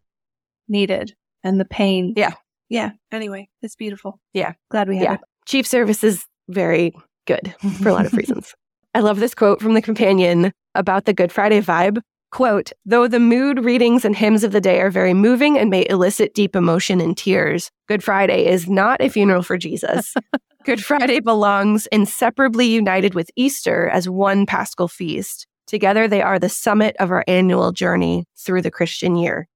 needed 0.67 1.15
and 1.43 1.57
the 1.59 1.65
pain. 1.65 2.13
Yeah. 2.17 2.33
Yeah. 2.67 2.91
Anyway, 3.13 3.49
it's 3.61 3.75
beautiful. 3.77 4.19
Yeah. 4.33 4.53
Glad 4.71 4.89
we 4.89 4.97
had 4.97 5.03
Yeah. 5.03 5.13
it. 5.13 5.19
Chief 5.45 5.65
service 5.65 6.03
is 6.03 6.25
very 6.49 6.93
good 7.25 7.53
for 7.81 7.89
a 7.89 7.93
lot 7.93 8.05
of 8.05 8.13
reasons. 8.13 8.53
I 8.93 8.99
love 8.99 9.19
this 9.19 9.35
quote 9.35 9.61
from 9.61 9.73
the 9.73 9.81
companion 9.81 10.53
about 10.73 11.05
the 11.05 11.13
Good 11.13 11.31
Friday 11.31 11.61
vibe. 11.61 11.99
Quote, 12.31 12.71
though 12.85 13.07
the 13.07 13.19
mood 13.19 13.63
readings 13.63 14.03
and 14.03 14.15
hymns 14.15 14.43
of 14.43 14.51
the 14.51 14.59
day 14.59 14.81
are 14.81 14.89
very 14.89 15.13
moving 15.13 15.57
and 15.57 15.69
may 15.69 15.85
elicit 15.89 16.33
deep 16.33 16.55
emotion 16.55 16.99
and 16.99 17.15
tears, 17.15 17.71
Good 17.87 18.03
Friday 18.03 18.45
is 18.45 18.67
not 18.67 19.01
a 19.01 19.09
funeral 19.09 19.41
for 19.41 19.57
Jesus. 19.57 20.13
Good 20.65 20.83
Friday 20.83 21.19
belongs 21.19 21.85
inseparably 21.87 22.65
united 22.65 23.13
with 23.13 23.29
Easter 23.35 23.87
as 23.89 24.09
one 24.09 24.45
paschal 24.45 24.87
feast. 24.87 25.45
Together, 25.67 26.07
they 26.07 26.21
are 26.21 26.39
the 26.39 26.49
summit 26.49 26.95
of 26.99 27.11
our 27.11 27.23
annual 27.27 27.71
journey 27.71 28.25
through 28.37 28.61
the 28.63 28.71
Christian 28.71 29.15
year. 29.15 29.47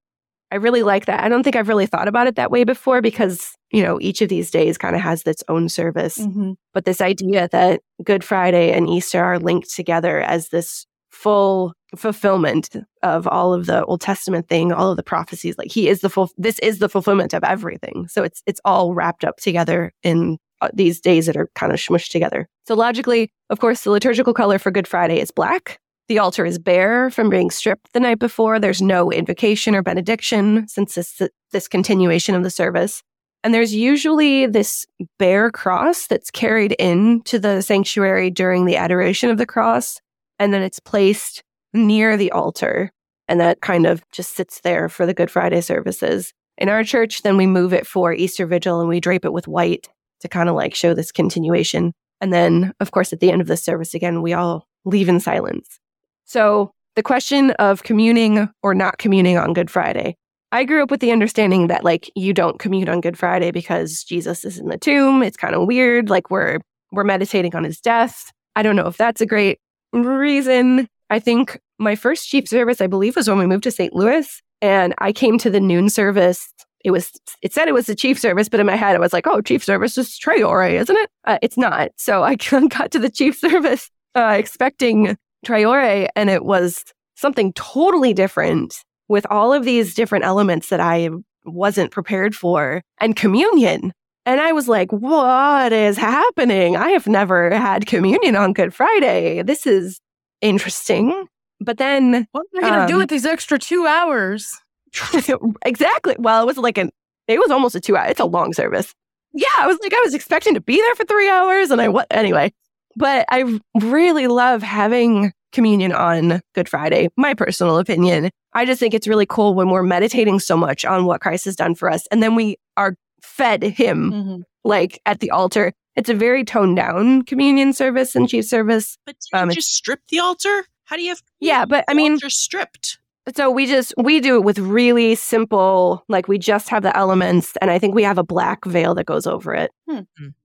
I 0.51 0.55
really 0.55 0.83
like 0.83 1.05
that. 1.05 1.23
I 1.23 1.29
don't 1.29 1.43
think 1.43 1.55
I've 1.55 1.67
really 1.67 1.85
thought 1.85 2.07
about 2.07 2.27
it 2.27 2.35
that 2.35 2.51
way 2.51 2.63
before 2.63 3.01
because, 3.01 3.55
you 3.71 3.83
know, 3.83 3.99
each 4.01 4.21
of 4.21 4.29
these 4.29 4.49
days 4.51 4.77
kind 4.77 4.95
of 4.95 5.01
has 5.01 5.23
its 5.23 5.43
own 5.47 5.69
service. 5.69 6.17
Mhm. 6.17 6.55
But 6.73 6.85
this 6.85 7.01
idea 7.01 7.47
that 7.51 7.81
Good 8.03 8.23
Friday 8.23 8.71
and 8.71 8.89
Easter 8.89 9.23
are 9.23 9.39
linked 9.39 9.73
together 9.73 10.21
as 10.21 10.49
this 10.49 10.85
full 11.11 11.73
fulfillment 11.97 12.69
of 13.03 13.27
all 13.27 13.53
of 13.53 13.65
the 13.65 13.83
Old 13.85 14.01
Testament 14.01 14.47
thing, 14.47 14.71
all 14.71 14.91
of 14.91 14.97
the 14.97 15.03
prophecies, 15.03 15.57
like 15.57 15.71
he 15.71 15.87
is 15.87 16.01
the 16.01 16.09
full, 16.09 16.29
this 16.37 16.59
is 16.59 16.79
the 16.79 16.89
fulfillment 16.89 17.33
of 17.33 17.43
everything. 17.43 18.07
So 18.07 18.23
it's, 18.23 18.41
it's 18.45 18.61
all 18.63 18.93
wrapped 18.93 19.25
up 19.25 19.37
together 19.37 19.91
in 20.03 20.37
uh, 20.61 20.69
these 20.73 20.99
days 20.99 21.25
that 21.25 21.37
are 21.37 21.49
kind 21.55 21.71
of 21.71 21.79
smushed 21.79 22.11
together. 22.11 22.47
So 22.67 22.75
logically, 22.75 23.31
of 23.49 23.59
course, 23.59 23.83
the 23.83 23.91
liturgical 23.91 24.33
color 24.33 24.59
for 24.59 24.71
Good 24.71 24.87
Friday 24.87 25.19
is 25.19 25.31
black. 25.31 25.79
The 26.09 26.19
altar 26.19 26.45
is 26.45 26.59
bare 26.59 27.09
from 27.09 27.29
being 27.29 27.51
stripped 27.51 27.93
the 27.93 27.99
night 27.99 28.19
before. 28.19 28.59
There's 28.59 28.81
no 28.81 29.11
invocation 29.11 29.75
or 29.75 29.81
benediction 29.81 30.67
since 30.67 30.95
this, 30.95 31.21
this 31.51 31.67
continuation 31.67 32.35
of 32.35 32.43
the 32.43 32.49
service. 32.49 33.03
And 33.43 33.53
there's 33.53 33.73
usually 33.73 34.47
this 34.47 34.85
bare 35.17 35.49
cross 35.49 36.07
that's 36.07 36.29
carried 36.29 36.73
into 36.73 37.39
the 37.39 37.61
sanctuary 37.61 38.29
during 38.29 38.65
the 38.65 38.75
adoration 38.75 39.29
of 39.29 39.37
the 39.37 39.45
cross. 39.45 40.01
And 40.39 40.53
then 40.53 40.61
it's 40.61 40.79
placed 40.79 41.43
near 41.73 42.17
the 42.17 42.31
altar. 42.31 42.91
And 43.27 43.39
that 43.39 43.61
kind 43.61 43.85
of 43.85 44.03
just 44.11 44.35
sits 44.35 44.61
there 44.61 44.89
for 44.89 45.05
the 45.05 45.13
Good 45.13 45.31
Friday 45.31 45.61
services. 45.61 46.33
In 46.57 46.67
our 46.67 46.83
church, 46.83 47.21
then 47.21 47.37
we 47.37 47.47
move 47.47 47.73
it 47.73 47.87
for 47.87 48.11
Easter 48.11 48.45
Vigil 48.45 48.81
and 48.81 48.89
we 48.89 48.99
drape 48.99 49.23
it 49.23 49.33
with 49.33 49.47
white 49.47 49.87
to 50.19 50.27
kind 50.27 50.49
of 50.49 50.55
like 50.55 50.75
show 50.75 50.93
this 50.93 51.11
continuation. 51.11 51.93
And 52.19 52.33
then, 52.33 52.73
of 52.81 52.91
course, 52.91 53.13
at 53.13 53.21
the 53.21 53.31
end 53.31 53.41
of 53.41 53.47
the 53.47 53.55
service, 53.55 53.93
again, 53.93 54.21
we 54.21 54.33
all 54.33 54.67
leave 54.83 55.07
in 55.07 55.21
silence. 55.21 55.79
So 56.25 56.71
the 56.95 57.03
question 57.03 57.51
of 57.51 57.83
communing 57.83 58.49
or 58.61 58.75
not 58.75 58.97
communing 58.97 59.37
on 59.37 59.53
Good 59.53 59.71
Friday. 59.71 60.17
I 60.51 60.63
grew 60.63 60.81
up 60.81 60.89
with 60.89 60.99
the 60.99 61.11
understanding 61.11 61.67
that 61.67 61.83
like 61.83 62.09
you 62.15 62.33
don't 62.33 62.59
commute 62.59 62.89
on 62.89 63.01
Good 63.01 63.17
Friday 63.17 63.51
because 63.51 64.03
Jesus 64.03 64.43
is 64.43 64.57
in 64.57 64.67
the 64.67 64.77
tomb. 64.77 65.21
It's 65.21 65.37
kind 65.37 65.53
of 65.53 65.67
weird. 65.67 66.09
Like 66.09 66.31
we're 66.31 66.59
we're 66.91 67.03
meditating 67.03 67.55
on 67.55 67.63
his 67.63 67.79
death. 67.79 68.31
I 68.55 68.63
don't 68.63 68.75
know 68.75 68.87
if 68.87 68.97
that's 68.97 69.21
a 69.21 69.27
great 69.27 69.59
reason. 69.93 70.87
I 71.09 71.19
think 71.19 71.59
my 71.77 71.95
first 71.95 72.27
chief 72.27 72.47
service, 72.47 72.81
I 72.81 72.87
believe, 72.87 73.15
was 73.15 73.27
when 73.27 73.37
we 73.37 73.45
moved 73.45 73.63
to 73.63 73.71
St. 73.71 73.93
Louis, 73.93 74.41
and 74.61 74.93
I 74.97 75.11
came 75.11 75.37
to 75.39 75.49
the 75.49 75.59
noon 75.59 75.89
service. 75.89 76.51
It 76.83 76.91
was 76.91 77.11
it 77.41 77.53
said 77.53 77.67
it 77.67 77.73
was 77.73 77.85
the 77.85 77.95
chief 77.95 78.19
service, 78.19 78.49
but 78.49 78.59
in 78.59 78.65
my 78.65 78.75
head 78.75 78.95
I 78.95 78.99
was 78.99 79.13
like, 79.13 79.27
oh, 79.27 79.41
chief 79.41 79.63
service 79.63 79.97
is 79.97 80.17
Tre 80.17 80.41
Ore, 80.41 80.67
isn't 80.67 80.95
it? 80.95 81.09
Uh, 81.25 81.37
it's 81.43 81.57
not. 81.57 81.91
So 81.97 82.23
I 82.23 82.35
got 82.69 82.91
to 82.91 82.99
the 82.99 83.09
chief 83.09 83.37
service 83.37 83.91
uh, 84.15 84.35
expecting 84.37 85.15
Tre 85.45 85.63
Ore, 85.63 86.07
and 86.15 86.29
it 86.29 86.43
was 86.43 86.85
something 87.15 87.53
totally 87.53 88.13
different 88.13 88.75
with 89.09 89.25
all 89.29 89.51
of 89.51 89.65
these 89.65 89.93
different 89.93 90.23
elements 90.23 90.69
that 90.69 90.79
I 90.79 91.09
wasn't 91.45 91.91
prepared 91.91 92.35
for 92.35 92.81
and 92.99 93.15
communion. 93.15 93.91
And 94.25 94.39
I 94.39 94.51
was 94.51 94.67
like, 94.67 94.91
what 94.91 95.73
is 95.73 95.97
happening? 95.97 96.77
I 96.77 96.89
have 96.91 97.07
never 97.07 97.49
had 97.53 97.87
communion 97.87 98.35
on 98.35 98.53
Good 98.53 98.73
Friday. 98.73 99.41
This 99.41 99.65
is 99.65 99.99
interesting. 100.41 101.25
But 101.59 101.77
then, 101.77 102.27
What 102.31 102.45
am 102.55 102.63
I 102.63 102.69
going 102.69 102.81
to 102.81 102.87
do 102.87 102.93
Um, 102.93 102.99
with 102.99 103.09
these 103.09 103.25
extra 103.25 103.57
two 103.59 103.87
hours? 103.87 104.49
exactly. 105.65 106.15
Well, 106.19 106.43
it 106.43 106.45
was 106.45 106.57
like 106.57 106.77
an, 106.77 106.91
it 107.27 107.39
was 107.39 107.51
almost 107.51 107.75
a 107.75 107.79
two 107.79 107.97
hour, 107.97 108.07
it's 108.07 108.19
a 108.19 108.25
long 108.25 108.53
service. 108.53 108.93
Yeah, 109.33 109.47
I 109.57 109.67
was 109.67 109.77
like, 109.81 109.93
I 109.93 110.01
was 110.03 110.13
expecting 110.13 110.53
to 110.53 110.61
be 110.61 110.77
there 110.77 110.95
for 110.95 111.05
three 111.05 111.29
hours 111.29 111.71
and 111.71 111.81
I, 111.81 111.87
what, 111.89 112.07
anyway. 112.11 112.51
But 112.95 113.25
I 113.29 113.59
really 113.81 114.27
love 114.27 114.63
having 114.63 115.31
communion 115.51 115.91
on 115.91 116.41
Good 116.55 116.69
Friday, 116.69 117.09
my 117.17 117.33
personal 117.33 117.77
opinion. 117.77 118.29
I 118.53 118.65
just 118.65 118.79
think 118.79 118.93
it's 118.93 119.07
really 119.07 119.25
cool 119.25 119.53
when 119.55 119.69
we're 119.69 119.83
meditating 119.83 120.39
so 120.39 120.55
much 120.57 120.85
on 120.85 121.05
what 121.05 121.21
Christ 121.21 121.45
has 121.45 121.55
done 121.55 121.75
for 121.75 121.89
us. 121.89 122.07
And 122.11 122.21
then 122.23 122.35
we 122.35 122.57
are 122.77 122.95
fed 123.21 123.63
him 123.63 124.11
Mhm. 124.11 124.43
like 124.63 124.99
at 125.05 125.19
the 125.19 125.31
altar. 125.31 125.73
It's 125.95 126.09
a 126.09 126.13
very 126.13 126.43
toned 126.43 126.77
down 126.77 127.23
communion 127.23 127.73
service 127.73 128.15
and 128.15 128.29
chief 128.29 128.45
service. 128.45 128.97
But 129.05 129.15
do 129.19 129.37
you 129.37 129.43
Um, 129.43 129.49
just 129.51 129.73
strip 129.73 129.99
the 130.09 130.19
altar? 130.19 130.65
How 130.85 130.95
do 130.95 131.01
you 131.03 131.09
have? 131.09 131.21
Yeah, 131.39 131.65
but 131.65 131.83
I 131.87 131.93
mean, 131.93 132.13
altar 132.13 132.29
stripped. 132.29 132.97
so 133.35 133.51
we 133.51 133.65
just 133.67 133.93
we 133.97 134.19
do 134.19 134.35
it 134.37 134.43
with 134.43 134.57
really 134.57 135.13
simple, 135.15 136.03
like 136.09 136.27
we 136.27 136.37
just 136.39 136.69
have 136.69 136.81
the 136.83 136.95
elements, 136.97 137.55
and 137.61 137.69
I 137.69 137.77
think 137.77 137.93
we 137.93 138.03
have 138.03 138.17
a 138.17 138.23
black 138.23 138.65
veil 138.65 138.95
that 138.95 139.05
goes 139.05 139.27
over 139.27 139.53
it. 139.53 139.71
Hmm. 139.87 139.99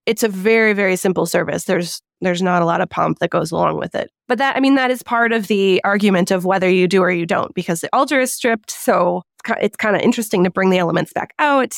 It's 0.07 0.23
a 0.23 0.29
very 0.29 0.73
very 0.75 0.97
simple 0.97 1.25
service. 1.27 1.65
There's 1.65 2.03
there's 2.21 2.43
not 2.43 2.61
a 2.63 2.67
lot 2.67 2.81
of 2.81 2.91
pomp 2.91 3.19
that 3.21 3.31
goes 3.31 3.53
along 3.53 3.79
with 3.79 3.95
it. 3.95 4.11
But 4.27 4.39
that 4.39 4.57
I 4.57 4.61
mean 4.61 4.75
that 4.77 4.91
is 4.91 5.03
part 5.03 5.33
of 5.33 5.49
the 5.49 5.81
argument 5.85 6.31
of 6.31 6.45
whether 6.45 6.69
you 6.69 6.89
do 6.89 7.03
or 7.03 7.11
you 7.11 7.27
don't 7.27 7.55
because 7.55 7.81
the 7.81 7.91
altar 7.93 8.21
is 8.21 8.33
stripped, 8.33 8.71
so 8.71 9.23
it's 9.61 9.77
kind 9.77 9.95
of 9.95 10.03
interesting 10.03 10.45
to 10.45 10.51
bring 10.51 10.71
the 10.71 10.79
elements 10.79 11.13
back 11.13 11.35
out. 11.39 11.75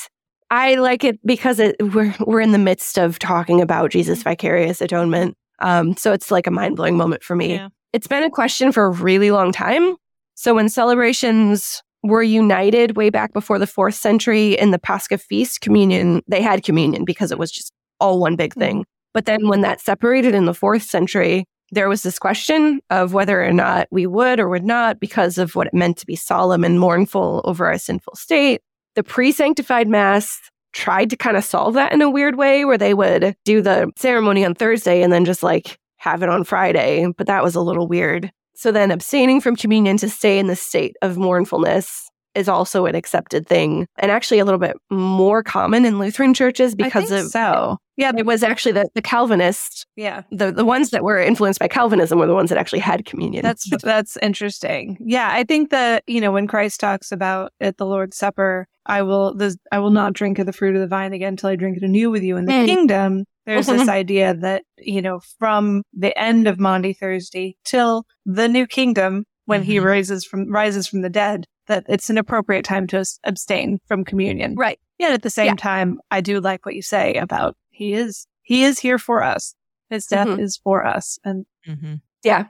I 0.50 0.76
like 0.76 1.02
it 1.02 1.18
because 1.26 1.58
it, 1.58 1.76
we're 1.80 2.14
we're 2.20 2.40
in 2.40 2.52
the 2.52 2.58
midst 2.58 2.98
of 2.98 3.18
talking 3.18 3.60
about 3.60 3.90
Jesus' 3.90 4.22
vicarious 4.22 4.80
atonement. 4.80 5.34
Um, 5.58 5.96
so 5.96 6.12
it's 6.12 6.30
like 6.30 6.46
a 6.46 6.50
mind 6.50 6.76
blowing 6.76 6.96
moment 6.96 7.22
for 7.22 7.34
me. 7.34 7.54
Yeah. 7.54 7.68
It's 7.92 8.06
been 8.06 8.22
a 8.22 8.30
question 8.30 8.72
for 8.72 8.86
a 8.86 8.90
really 8.90 9.30
long 9.30 9.52
time. 9.52 9.96
So 10.34 10.54
when 10.54 10.68
celebrations 10.68 11.82
were 12.02 12.22
united 12.22 12.96
way 12.96 13.10
back 13.10 13.32
before 13.32 13.58
the 13.58 13.66
fourth 13.66 13.94
century 13.94 14.52
in 14.52 14.70
the 14.70 14.78
Pascha 14.78 15.18
feast, 15.18 15.60
communion, 15.60 16.22
they 16.28 16.42
had 16.42 16.62
communion 16.62 17.04
because 17.04 17.32
it 17.32 17.38
was 17.38 17.50
just 17.50 17.72
all 18.00 18.20
one 18.20 18.36
big 18.36 18.54
thing. 18.54 18.84
But 19.14 19.24
then 19.24 19.48
when 19.48 19.62
that 19.62 19.80
separated 19.80 20.34
in 20.34 20.44
the 20.44 20.54
fourth 20.54 20.82
century, 20.82 21.46
there 21.70 21.88
was 21.88 22.02
this 22.02 22.18
question 22.18 22.80
of 22.90 23.12
whether 23.12 23.44
or 23.44 23.52
not 23.52 23.88
we 23.90 24.06
would 24.06 24.38
or 24.38 24.48
would 24.48 24.64
not 24.64 25.00
because 25.00 25.38
of 25.38 25.54
what 25.54 25.66
it 25.66 25.74
meant 25.74 25.96
to 25.98 26.06
be 26.06 26.16
solemn 26.16 26.64
and 26.64 26.78
mournful 26.78 27.42
over 27.44 27.66
our 27.66 27.78
sinful 27.78 28.14
state. 28.14 28.62
The 28.94 29.02
pre 29.02 29.32
sanctified 29.32 29.88
mass 29.88 30.40
tried 30.72 31.10
to 31.10 31.16
kind 31.16 31.36
of 31.36 31.44
solve 31.44 31.74
that 31.74 31.92
in 31.92 32.02
a 32.02 32.10
weird 32.10 32.36
way 32.36 32.64
where 32.64 32.78
they 32.78 32.94
would 32.94 33.34
do 33.44 33.62
the 33.62 33.90
ceremony 33.96 34.44
on 34.44 34.54
Thursday 34.54 35.02
and 35.02 35.12
then 35.12 35.24
just 35.24 35.42
like 35.42 35.78
have 35.96 36.22
it 36.22 36.28
on 36.28 36.44
Friday, 36.44 37.06
but 37.16 37.26
that 37.26 37.42
was 37.42 37.54
a 37.54 37.60
little 37.60 37.88
weird. 37.88 38.30
So 38.54 38.72
then 38.72 38.90
abstaining 38.90 39.40
from 39.40 39.56
communion 39.56 39.96
to 39.98 40.08
stay 40.08 40.38
in 40.38 40.46
the 40.46 40.56
state 40.56 40.96
of 41.02 41.16
mournfulness 41.16 42.05
is 42.36 42.48
also 42.48 42.86
an 42.86 42.94
accepted 42.94 43.46
thing 43.46 43.86
and 43.98 44.10
actually 44.10 44.38
a 44.38 44.44
little 44.44 44.60
bit 44.60 44.76
more 44.90 45.42
common 45.42 45.84
in 45.84 45.98
Lutheran 45.98 46.34
churches 46.34 46.74
because 46.74 47.10
of 47.10 47.26
so. 47.30 47.78
Yeah, 47.96 48.12
it 48.14 48.26
was 48.26 48.42
actually 48.42 48.72
the, 48.72 48.88
the 48.94 49.00
Calvinists, 49.00 49.86
yeah. 49.96 50.22
the, 50.30 50.52
the 50.52 50.66
ones 50.66 50.90
that 50.90 51.02
were 51.02 51.18
influenced 51.18 51.58
by 51.58 51.66
Calvinism 51.66 52.18
were 52.18 52.26
the 52.26 52.34
ones 52.34 52.50
that 52.50 52.58
actually 52.58 52.80
had 52.80 53.06
communion. 53.06 53.42
That's 53.42 53.68
that's 53.82 54.18
interesting. 54.18 54.98
Yeah, 55.00 55.30
I 55.32 55.44
think 55.44 55.70
that 55.70 56.04
you 56.06 56.20
know 56.20 56.30
when 56.30 56.46
Christ 56.46 56.78
talks 56.78 57.10
about 57.10 57.52
at 57.60 57.78
the 57.78 57.86
Lord's 57.86 58.16
Supper, 58.18 58.66
I 58.84 59.00
will 59.00 59.34
this 59.34 59.56
I 59.72 59.78
will 59.78 59.90
not 59.90 60.12
drink 60.12 60.38
of 60.38 60.44
the 60.46 60.52
fruit 60.52 60.74
of 60.74 60.82
the 60.82 60.86
vine 60.86 61.14
again 61.14 61.30
until 61.34 61.48
I 61.50 61.56
drink 61.56 61.78
it 61.78 61.82
anew 61.84 62.10
with 62.10 62.22
you 62.22 62.36
in 62.36 62.44
the 62.44 62.52
Mm. 62.52 62.66
kingdom. 62.66 63.24
There's 63.46 63.66
this 63.68 63.88
idea 63.88 64.34
that 64.34 64.64
you 64.76 65.00
know 65.00 65.20
from 65.38 65.82
the 65.94 66.16
end 66.18 66.46
of 66.48 66.58
Maundy 66.60 66.92
Thursday 66.92 67.56
till 67.64 68.04
the 68.26 68.46
new 68.48 68.66
kingdom, 68.66 69.24
when 69.46 69.62
he 69.62 69.76
Mhm. 69.76 69.84
rises 69.84 70.24
from 70.26 70.52
rises 70.52 70.86
from 70.86 71.00
the 71.00 71.08
dead, 71.08 71.46
that 71.66 71.84
it's 71.88 72.10
an 72.10 72.18
appropriate 72.18 72.64
time 72.64 72.86
to 72.88 73.04
abstain 73.24 73.80
from 73.86 74.04
communion. 74.04 74.54
right. 74.56 74.78
Yet 74.98 75.12
at 75.12 75.22
the 75.22 75.30
same 75.30 75.46
Yeah. 75.48 75.54
time, 75.56 76.00
I 76.10 76.20
do 76.22 76.40
like 76.40 76.64
what 76.64 76.74
you 76.74 76.80
say 76.82 77.14
about 77.14 77.54
he 77.70 77.92
is 77.92 78.26
he 78.42 78.62
is 78.64 78.78
here 78.78 78.98
for 78.98 79.22
us. 79.22 79.54
His 79.90 80.06
death 80.06 80.28
Mhm. 80.28 80.40
is 80.40 80.56
for 80.62 80.86
us, 80.86 81.18
and 81.24 81.44
Mhm. 81.66 82.00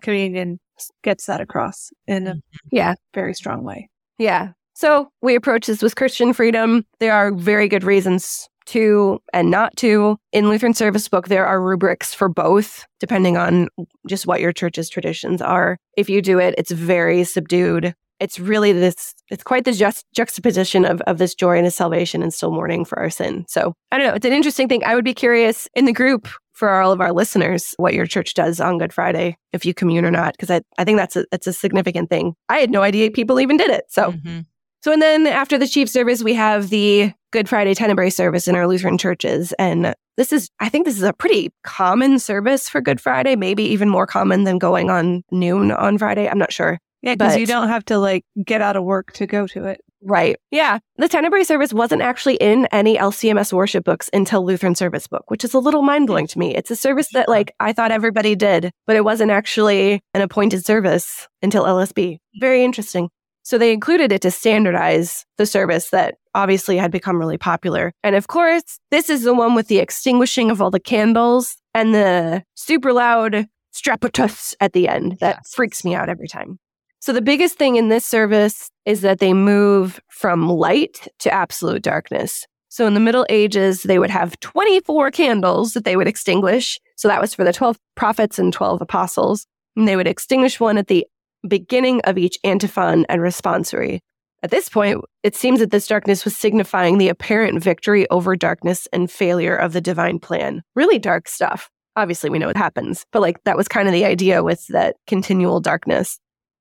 communion 0.01 0.61
gets 1.03 1.27
that 1.27 1.41
across 1.41 1.91
in 2.07 2.27
a 2.27 2.35
Yeah. 2.71 2.95
very 3.15 3.35
strong 3.35 3.65
way. 3.65 3.89
Yeah. 4.19 4.53
So 4.75 5.11
we 5.23 5.35
approach 5.35 5.67
this 5.67 5.83
with 5.83 5.97
Christian 5.97 6.33
freedom. 6.35 6.85
There 7.01 7.15
are 7.15 7.33
very 7.33 7.67
good 7.67 7.83
reasons 7.83 8.49
to 8.67 9.21
and 9.33 9.51
not 9.51 9.75
to. 9.79 10.19
In 10.33 10.49
Lutheran 10.51 10.75
Service 10.75 11.09
Book, 11.09 11.29
there 11.29 11.47
are 11.47 11.63
rubrics 11.63 12.13
for 12.13 12.29
both, 12.29 12.85
depending 13.01 13.37
on 13.39 13.69
just 14.07 14.27
what 14.27 14.41
your 14.41 14.53
church's 14.53 14.89
traditions 14.91 15.41
are. 15.41 15.79
If 15.97 16.11
you 16.11 16.21
do 16.21 16.39
it, 16.39 16.55
it's 16.59 16.73
very 16.73 17.25
subdued. 17.25 17.95
It's 18.21 18.39
really 18.41 18.73
this, 18.73 19.15
it's 19.31 19.43
quite 19.45 19.65
the 19.65 19.73
just 19.73 20.05
juxtaposition 20.15 20.85
of, 20.85 21.01
of 21.03 21.19
this 21.19 21.35
joy 21.35 21.57
and 21.57 21.65
his 21.65 21.75
salvation 21.75 22.23
and 22.23 22.33
still 22.33 22.51
mourning 22.51 22.85
for 22.85 22.99
our 22.99 23.11
sin. 23.11 23.45
So 23.49 23.75
I 23.93 23.99
don't 23.99 24.07
know. 24.07 24.15
It's 24.15 24.27
an 24.27 24.33
interesting 24.33 24.69
thing. 24.69 24.85
I 24.85 24.95
would 24.95 25.05
be 25.05 25.15
curious 25.15 25.69
in 25.75 25.85
the 25.85 25.93
group 25.93 26.29
for 26.53 26.71
all 26.81 26.93
of 26.93 27.01
our 27.03 27.13
listeners 27.13 27.75
what 27.77 27.93
your 27.93 28.07
church 28.07 28.33
does 28.33 28.61
on 28.61 28.79
Good 28.79 28.93
Friday, 28.93 29.37
if 29.53 29.67
you 29.67 29.75
commune 29.75 30.07
or 30.07 30.11
not, 30.11 30.33
because 30.33 30.51
I, 30.51 30.63
I 30.79 30.85
think 30.85 30.97
that's 30.97 31.15
a, 31.17 31.27
that's 31.31 31.47
a 31.47 31.53
significant 31.53 32.09
thing. 32.09 32.35
I 32.49 32.59
had 32.59 32.71
no 32.71 32.83
idea 32.83 33.11
people 33.11 33.39
even 33.41 33.59
did 33.59 33.71
it. 33.71 33.85
So 33.89 34.13
Mhm. 34.13 34.47
so, 34.83 34.93
and 34.93 35.03
then 35.03 35.27
after 35.27 35.59
the 35.59 35.67
chief 35.69 35.91
service, 35.91 36.23
we 36.23 36.33
have 36.33 36.71
the 36.71 37.13
Good 37.33 37.49
Friday 37.51 37.75
Tenebrae 37.75 38.09
service 38.09 38.49
in 38.49 38.55
our 38.55 38.67
Lutheran 38.67 38.97
churches. 38.97 39.53
And 39.59 39.95
this 40.17 40.33
is, 40.33 40.49
I 40.59 40.71
think 40.71 40.87
this 40.87 40.97
is 40.97 41.03
a 41.03 41.13
pretty 41.13 41.53
common 41.65 42.19
service 42.19 42.67
for 42.71 42.81
Good 42.81 43.03
Friday, 43.03 43.37
maybe 43.37 43.63
even 43.65 43.91
more 43.91 44.07
common 44.07 44.45
than 44.45 44.57
going 44.59 44.89
on 44.89 45.23
noon 45.31 45.71
on 45.73 45.99
Friday. 45.99 46.27
I'm 46.27 46.39
not 46.39 46.55
sure. 46.55 46.79
Yeah, 47.07 47.15
because 47.15 47.37
you 47.37 47.47
don't 47.47 47.69
have 47.69 47.85
to 47.87 47.99
like 47.99 48.25
get 48.45 48.61
out 48.61 48.77
of 48.77 48.85
work 48.85 49.13
to 49.15 49.27
go 49.27 49.47
to 49.49 49.65
it. 49.67 49.81
Right. 50.03 50.37
Yeah. 50.51 50.79
The 50.99 51.09
Tenebrae 51.09 51.45
service 51.45 51.73
wasn't 51.73 52.03
actually 52.03 52.37
in 52.37 52.67
any 52.71 52.97
LCMS 52.97 53.53
worship 53.53 53.85
books 53.85 54.11
until 54.13 54.45
Lutheran 54.45 54.75
Service 54.75 55.07
Book, 55.07 55.25
which 55.31 55.43
is 55.43 55.55
a 55.55 55.59
little 55.59 55.83
mind 55.83 56.07
blowing 56.07 56.27
to 56.29 56.39
me. 56.39 56.55
It's 56.55 56.71
a 56.71 56.77
service 56.77 57.09
that, 57.13 57.29
like, 57.29 57.53
I 57.59 57.73
thought 57.73 57.91
everybody 57.91 58.37
did, 58.37 58.71
but 58.87 58.95
it 58.95 59.05
wasn't 59.05 59.31
actually 59.33 60.01
an 60.15 60.21
appointed 60.21 60.65
service 60.65 61.27
until 61.43 61.65
LSB. 61.65 62.19
Very 62.41 62.63
interesting. 62.63 63.09
So 63.43 63.59
they 63.59 63.73
included 63.73 64.13
it 64.13 64.21
to 64.23 64.31
standardize 64.31 65.25
the 65.39 65.47
service 65.47 65.91
that 65.91 66.17
obviously 66.35 66.77
had 66.77 66.91
become 66.91 67.19
really 67.19 67.39
popular. 67.39 67.93
And 68.05 68.15
of 68.15 68.27
course, 68.29 68.79
this 68.91 69.09
is 69.09 69.23
the 69.23 69.35
one 69.35 69.55
with 69.55 69.69
the 69.69 69.79
extinguishing 69.79 70.51
of 70.51 70.61
all 70.61 70.71
the 70.71 70.81
candles 70.81 71.57
and 71.73 71.95
the 71.95 72.43
super 72.55 72.93
loud 72.93 73.47
strepitus 73.75 74.55
at 74.61 74.73
the 74.73 74.89
end. 74.89 75.19
That 75.21 75.37
Yes. 75.39 75.53
freaks 75.55 75.85
me 75.85 75.95
out 75.95 76.09
every 76.09 76.29
time. 76.29 76.59
So 77.07 77.13
the 77.13 77.23
biggest 77.23 77.57
thing 77.57 77.77
in 77.77 77.89
this 77.89 78.05
service 78.05 78.69
is 78.85 79.03
that 79.03 79.21
they 79.21 79.33
move 79.33 80.01
from 80.09 80.49
light 80.49 81.07
to 81.21 81.33
absolute 81.33 81.83
darkness. 81.83 82.45
So 82.69 82.85
in 82.85 82.95
the 82.95 82.99
Middle 83.01 83.25
Ages, 83.29 83.85
they 83.85 84.01
would 84.01 84.11
have 84.11 84.41
24 84.41 85.13
candles 85.13 85.75
that 85.75 85.85
they 85.85 85.95
would 85.95 86.09
extinguish. 86.09 86.81
So 86.97 87.07
that 87.07 87.21
was 87.21 87.33
for 87.33 87.45
the 87.45 87.53
12 87.53 87.79
prophets 87.95 88.41
and 88.41 88.53
12 88.53 88.81
apostles. 88.81 89.47
And 89.77 89.87
they 89.87 89.95
would 89.95 90.09
extinguish 90.09 90.59
one 90.59 90.79
at 90.79 90.89
the 90.89 91.07
beginning 91.47 92.01
of 92.01 92.19
each 92.19 92.41
antiphon 92.43 93.07
and 93.09 93.21
responsory. 93.21 94.01
At 94.43 94.51
this 94.51 94.69
point, 94.69 95.01
it 95.23 95.37
seems 95.37 95.61
that 95.61 95.71
this 95.71 95.87
darkness 95.87 96.25
was 96.25 96.37
signifying 96.37 96.99
the 96.99 97.09
apparent 97.09 97.63
victory 97.63 98.11
over 98.11 98.35
darkness 98.35 98.89
and 98.93 99.09
failure 99.09 99.55
of 99.55 99.75
the 99.75 99.81
divine 99.81 100.19
plan. 100.19 100.61
Really 100.75 100.99
dark 100.99 101.29
stuff. 101.29 101.71
Obviously, 101.95 102.31
we 102.31 102.41
know 102.41 102.49
what 102.49 102.57
happens, 102.57 103.07
but 103.13 103.23
like 103.23 103.45
that 103.45 103.57
was 103.57 103.69
kind 103.69 103.87
of 103.87 103.93
the 103.93 104.05
idea 104.05 104.43
with 104.43 104.67
that 104.71 104.97
continual 105.07 105.61
darkness. 105.61 106.19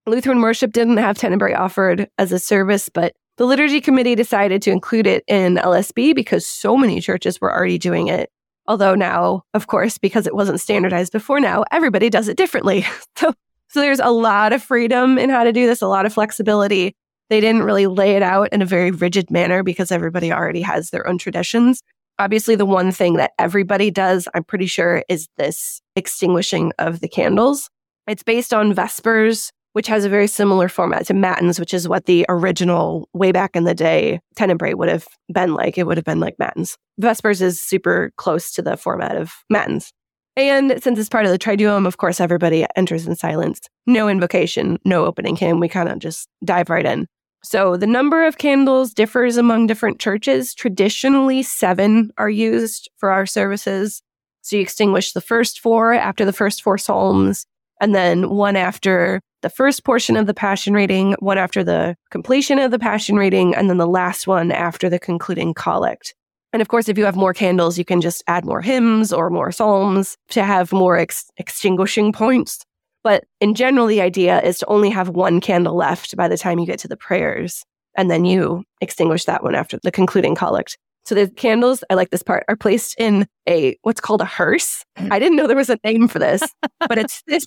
Lutheran 0.07 0.41
worship 0.41 0.71
didn't 0.71 0.97
have 0.97 1.17
Tenebrae 1.17 1.53
offered 1.53 2.07
as 2.17 2.31
a 2.31 2.39
service, 2.39 2.89
but 2.89 3.13
the 3.37 3.45
liturgy 3.45 3.81
committee 3.81 4.15
decided 4.15 4.61
to 4.61 4.71
include 4.71 5.07
it 5.07 5.23
in 5.27 5.55
LSB 5.55 6.15
because 6.15 6.45
so 6.45 6.77
many 6.77 7.01
churches 7.01 7.41
were 7.41 7.51
already 7.51 7.77
doing 7.77 8.07
it. 8.07 8.29
Although 8.67 8.95
now, 8.95 9.43
of 9.53 9.67
course, 9.67 9.97
because 9.97 10.25
it 10.25 10.35
wasn't 10.35 10.61
standardized 10.61 11.11
before 11.11 11.39
now, 11.39 11.65
everybody 11.71 12.09
does 12.09 12.27
it 12.27 12.37
differently. 12.37 12.85
So, 13.17 13.33
so 13.69 13.81
there's 13.81 13.99
a 13.99 14.11
lot 14.11 14.53
of 14.53 14.61
freedom 14.61 15.17
in 15.17 15.29
how 15.29 15.43
to 15.43 15.51
do 15.51 15.65
this, 15.65 15.81
a 15.81 15.87
lot 15.87 16.05
of 16.05 16.13
flexibility. 16.13 16.95
They 17.29 17.41
didn't 17.41 17.63
really 17.63 17.87
lay 17.87 18.15
it 18.15 18.21
out 18.21 18.49
in 18.53 18.61
a 18.61 18.65
very 18.65 18.91
rigid 18.91 19.31
manner 19.31 19.63
because 19.63 19.91
everybody 19.91 20.31
already 20.31 20.61
has 20.61 20.91
their 20.91 21.07
own 21.07 21.17
traditions. 21.17 21.81
Obviously, 22.19 22.55
the 22.55 22.65
one 22.65 22.91
thing 22.91 23.15
that 23.15 23.31
everybody 23.39 23.91
does, 23.91 24.27
I'm 24.33 24.43
pretty 24.43 24.67
sure, 24.67 25.03
is 25.09 25.27
this 25.37 25.81
extinguishing 25.95 26.71
of 26.77 26.99
the 26.99 27.09
candles. 27.09 27.69
It's 28.07 28.23
based 28.23 28.53
on 28.53 28.73
Vespers, 28.73 29.51
which 29.75 29.87
has 29.87 30.05
a 30.05 30.09
very 30.09 30.25
similar 30.25 30.69
format 30.69 31.05
to 31.05 31.13
Matins, 31.13 31.59
which 31.59 31.73
is 31.73 31.85
what 31.85 32.05
the 32.05 32.25
original, 32.29 33.09
way 33.11 33.33
back 33.33 33.57
in 33.57 33.65
the 33.65 33.75
day, 33.75 34.21
Tenebrae 34.37 34.73
would 34.73 34.87
have 34.87 35.05
been 35.33 35.53
like. 35.53 35.77
It 35.77 35.85
would 35.85 35.97
have 35.97 36.05
been 36.05 36.21
like 36.21 36.39
Matins. 36.39 36.77
Vespers 36.97 37.41
is 37.41 37.61
super 37.61 38.13
close 38.15 38.53
to 38.53 38.61
the 38.61 38.77
format 38.77 39.17
of 39.17 39.33
Matins. 39.49 39.91
And 40.37 40.81
since 40.81 40.97
it's 40.97 41.09
part 41.09 41.25
of 41.25 41.31
the 41.31 41.37
Triduum, 41.37 41.85
of 41.85 41.97
course, 41.97 42.21
everybody 42.21 42.65
enters 42.77 43.05
in 43.05 43.17
silence. 43.17 43.59
No 43.85 44.07
invocation, 44.07 44.77
no 44.85 45.03
opening 45.03 45.35
hymn. 45.35 45.59
We 45.59 45.67
kind 45.67 45.89
of 45.89 45.99
just 45.99 46.29
dive 46.45 46.69
right 46.69 46.85
in. 46.85 47.05
So 47.43 47.75
the 47.75 47.85
number 47.85 48.25
of 48.25 48.37
candles 48.37 48.93
differs 48.93 49.35
among 49.35 49.67
different 49.67 49.99
churches. 49.99 50.53
Traditionally, 50.53 51.43
seven 51.43 52.11
are 52.17 52.29
used 52.29 52.89
for 52.95 53.11
our 53.11 53.25
services. 53.25 54.01
So 54.41 54.55
you 54.55 54.61
extinguish 54.61 55.11
the 55.11 55.19
first 55.19 55.59
four 55.59 55.93
after 55.93 56.23
the 56.23 56.31
first 56.31 56.63
four 56.63 56.77
psalms, 56.77 57.45
and 57.81 57.93
then 57.93 58.29
one 58.29 58.55
after 58.55 59.19
the 59.45 59.49
first 59.51 59.83
portion 59.83 60.17
of 60.17 60.25
the 60.25 60.33
Passion 60.33 60.73
reading, 60.73 61.15
one 61.19 61.37
after 61.37 61.63
the 61.63 61.95
completion 62.09 62.57
of 62.57 62.71
the 62.71 62.79
Passion 62.79 63.15
reading, 63.15 63.53
and 63.53 63.69
then 63.69 63.77
the 63.77 63.85
last 63.85 64.25
one 64.25 64.51
after 64.51 64.89
the 64.89 64.97
concluding 64.97 65.53
collect. 65.53 66.15
And 66.51 66.63
of 66.63 66.67
course, 66.67 66.89
if 66.89 66.97
you 66.97 67.05
have 67.05 67.15
more 67.15 67.31
candles, 67.31 67.77
you 67.77 67.85
can 67.85 68.01
just 68.01 68.23
add 68.25 68.43
more 68.43 68.59
hymns 68.59 69.13
or 69.13 69.29
more 69.29 69.51
psalms 69.51 70.17
to 70.29 70.43
have 70.43 70.73
more 70.73 70.97
ex- 70.97 71.29
extinguishing 71.37 72.11
points. 72.11 72.65
But 73.03 73.25
in 73.39 73.53
general, 73.53 73.85
the 73.85 74.01
idea 74.01 74.41
is 74.41 74.57
to 74.59 74.65
only 74.65 74.89
have 74.89 75.09
one 75.09 75.39
candle 75.39 75.75
left 75.75 76.17
by 76.17 76.27
the 76.27 76.39
time 76.39 76.57
you 76.57 76.65
get 76.65 76.79
to 76.79 76.87
the 76.87 76.97
prayers. 76.97 77.63
And 77.95 78.09
then 78.09 78.25
you 78.25 78.63
extinguish 78.81 79.25
that 79.25 79.43
one 79.43 79.53
after 79.53 79.77
the 79.83 79.91
concluding 79.91 80.33
collect. 80.33 80.75
So 81.05 81.13
the 81.13 81.29
candles, 81.29 81.83
I 81.91 81.93
like 81.93 82.09
this 82.09 82.23
part, 82.23 82.45
are 82.47 82.55
placed 82.55 82.95
in 82.97 83.27
a 83.47 83.77
what's 83.83 84.01
called 84.01 84.21
a 84.21 84.25
hearse. 84.25 84.83
Mm. 84.97 85.11
I 85.11 85.19
didn't 85.19 85.35
know 85.35 85.45
there 85.45 85.55
was 85.55 85.69
a 85.69 85.77
name 85.83 86.07
for 86.07 86.17
this, 86.17 86.41
but 86.79 86.97
it's 86.97 87.21
this 87.27 87.45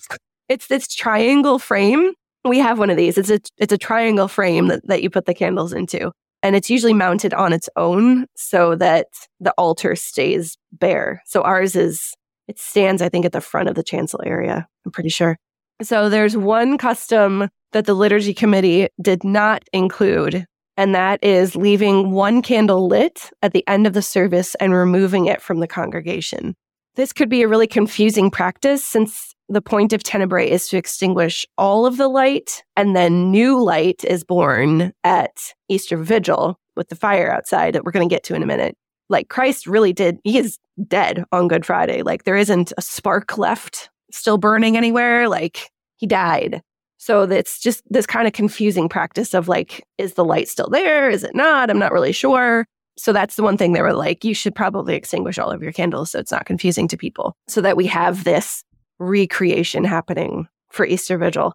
it's 0.49 0.67
this 0.67 0.87
triangle 0.87 1.59
frame. 1.59 2.13
We 2.43 2.59
have 2.59 2.79
one 2.79 2.89
of 2.89 2.97
these. 2.97 3.17
It's 3.17 3.29
a 3.29 3.39
it's 3.57 3.73
a 3.73 3.77
triangle 3.77 4.27
frame 4.27 4.67
that, 4.67 4.87
that 4.87 5.03
you 5.03 5.09
put 5.09 5.25
the 5.25 5.33
candles 5.33 5.73
into 5.73 6.11
and 6.41 6.55
it's 6.55 6.69
usually 6.69 6.93
mounted 6.93 7.33
on 7.33 7.53
its 7.53 7.69
own 7.75 8.25
so 8.35 8.75
that 8.75 9.07
the 9.39 9.51
altar 9.57 9.95
stays 9.95 10.57
bare. 10.71 11.21
So 11.25 11.41
ours 11.41 11.75
is, 11.75 12.13
it 12.47 12.59
stands, 12.59 13.01
I 13.01 13.09
think, 13.09 13.25
at 13.25 13.31
the 13.31 13.41
front 13.41 13.69
of 13.69 13.75
the 13.75 13.83
chancel 13.83 14.21
area. 14.25 14.67
I'm 14.85 14.91
pretty 14.91 15.09
sure. 15.09 15.37
So 15.81 16.09
there's 16.09 16.37
one 16.37 16.77
custom 16.77 17.49
that 17.71 17.85
the 17.85 17.93
liturgy 17.93 18.33
committee 18.33 18.87
did 19.01 19.23
not 19.23 19.63
include, 19.73 20.45
and 20.75 20.95
that 20.95 21.23
is 21.23 21.55
leaving 21.55 22.11
one 22.11 22.41
candle 22.41 22.87
lit 22.87 23.29
at 23.41 23.53
the 23.53 23.67
end 23.67 23.85
of 23.85 23.93
the 23.93 24.01
service 24.01 24.55
and 24.55 24.73
removing 24.73 25.25
it 25.25 25.41
from 25.41 25.59
the 25.59 25.67
congregation. 25.67 26.55
This 26.95 27.13
could 27.13 27.29
be 27.29 27.43
a 27.43 27.47
really 27.47 27.67
confusing 27.67 28.31
practice 28.31 28.83
since 28.83 29.33
the 29.49 29.61
point 29.61 29.93
of 29.93 30.03
tenebrae 30.03 30.49
is 30.49 30.67
to 30.69 30.77
extinguish 30.77 31.45
all 31.57 31.85
of 31.85 31.97
the 31.97 32.07
light, 32.07 32.63
and 32.77 32.95
then 32.95 33.31
new 33.31 33.61
light 33.61 34.03
is 34.05 34.23
born 34.23 34.93
at 35.03 35.53
Easter 35.67 35.97
Vigil 35.97 36.59
with 36.75 36.89
the 36.89 36.95
fire 36.95 37.31
outside 37.31 37.73
that 37.73 37.83
we're 37.83 37.91
going 37.91 38.07
to 38.07 38.13
get 38.13 38.23
to 38.25 38.35
in 38.35 38.43
a 38.43 38.47
minute. 38.47 38.77
Like 39.09 39.27
Christ 39.27 39.65
really 39.65 39.91
did, 39.91 40.19
he 40.23 40.37
is 40.37 40.59
dead 40.87 41.23
on 41.31 41.47
Good 41.47 41.65
Friday. 41.65 42.03
Like 42.03 42.23
there 42.23 42.37
isn't 42.37 42.71
a 42.77 42.81
spark 42.81 43.37
left 43.37 43.89
still 44.11 44.37
burning 44.37 44.77
anywhere. 44.77 45.27
Like 45.27 45.69
he 45.97 46.05
died. 46.05 46.61
So 46.97 47.23
it's 47.23 47.59
just 47.59 47.81
this 47.89 48.05
kind 48.05 48.27
of 48.27 48.33
confusing 48.33 48.87
practice 48.87 49.33
of 49.33 49.47
like, 49.47 49.83
is 49.97 50.13
the 50.13 50.25
light 50.25 50.47
still 50.47 50.69
there? 50.69 51.09
Is 51.09 51.23
it 51.23 51.33
not? 51.33 51.69
I'm 51.69 51.79
not 51.79 51.91
really 51.91 52.11
sure. 52.11 52.65
So 52.97 53.13
that's 53.13 53.35
the 53.35 53.43
one 53.43 53.57
thing 53.57 53.71
they 53.71 53.81
were 53.81 53.93
like, 53.93 54.25
you 54.25 54.33
should 54.33 54.53
probably 54.53 54.95
extinguish 54.95 55.39
all 55.39 55.49
of 55.49 55.63
your 55.63 55.71
candles 55.71 56.11
so 56.11 56.19
it's 56.19 56.31
not 56.31 56.45
confusing 56.45 56.87
to 56.89 56.97
people 56.97 57.33
so 57.47 57.61
that 57.61 57.77
we 57.77 57.87
have 57.87 58.25
this 58.25 58.63
recreation 58.99 59.83
happening 59.83 60.47
for 60.69 60.85
Easter 60.85 61.17
Vigil. 61.17 61.53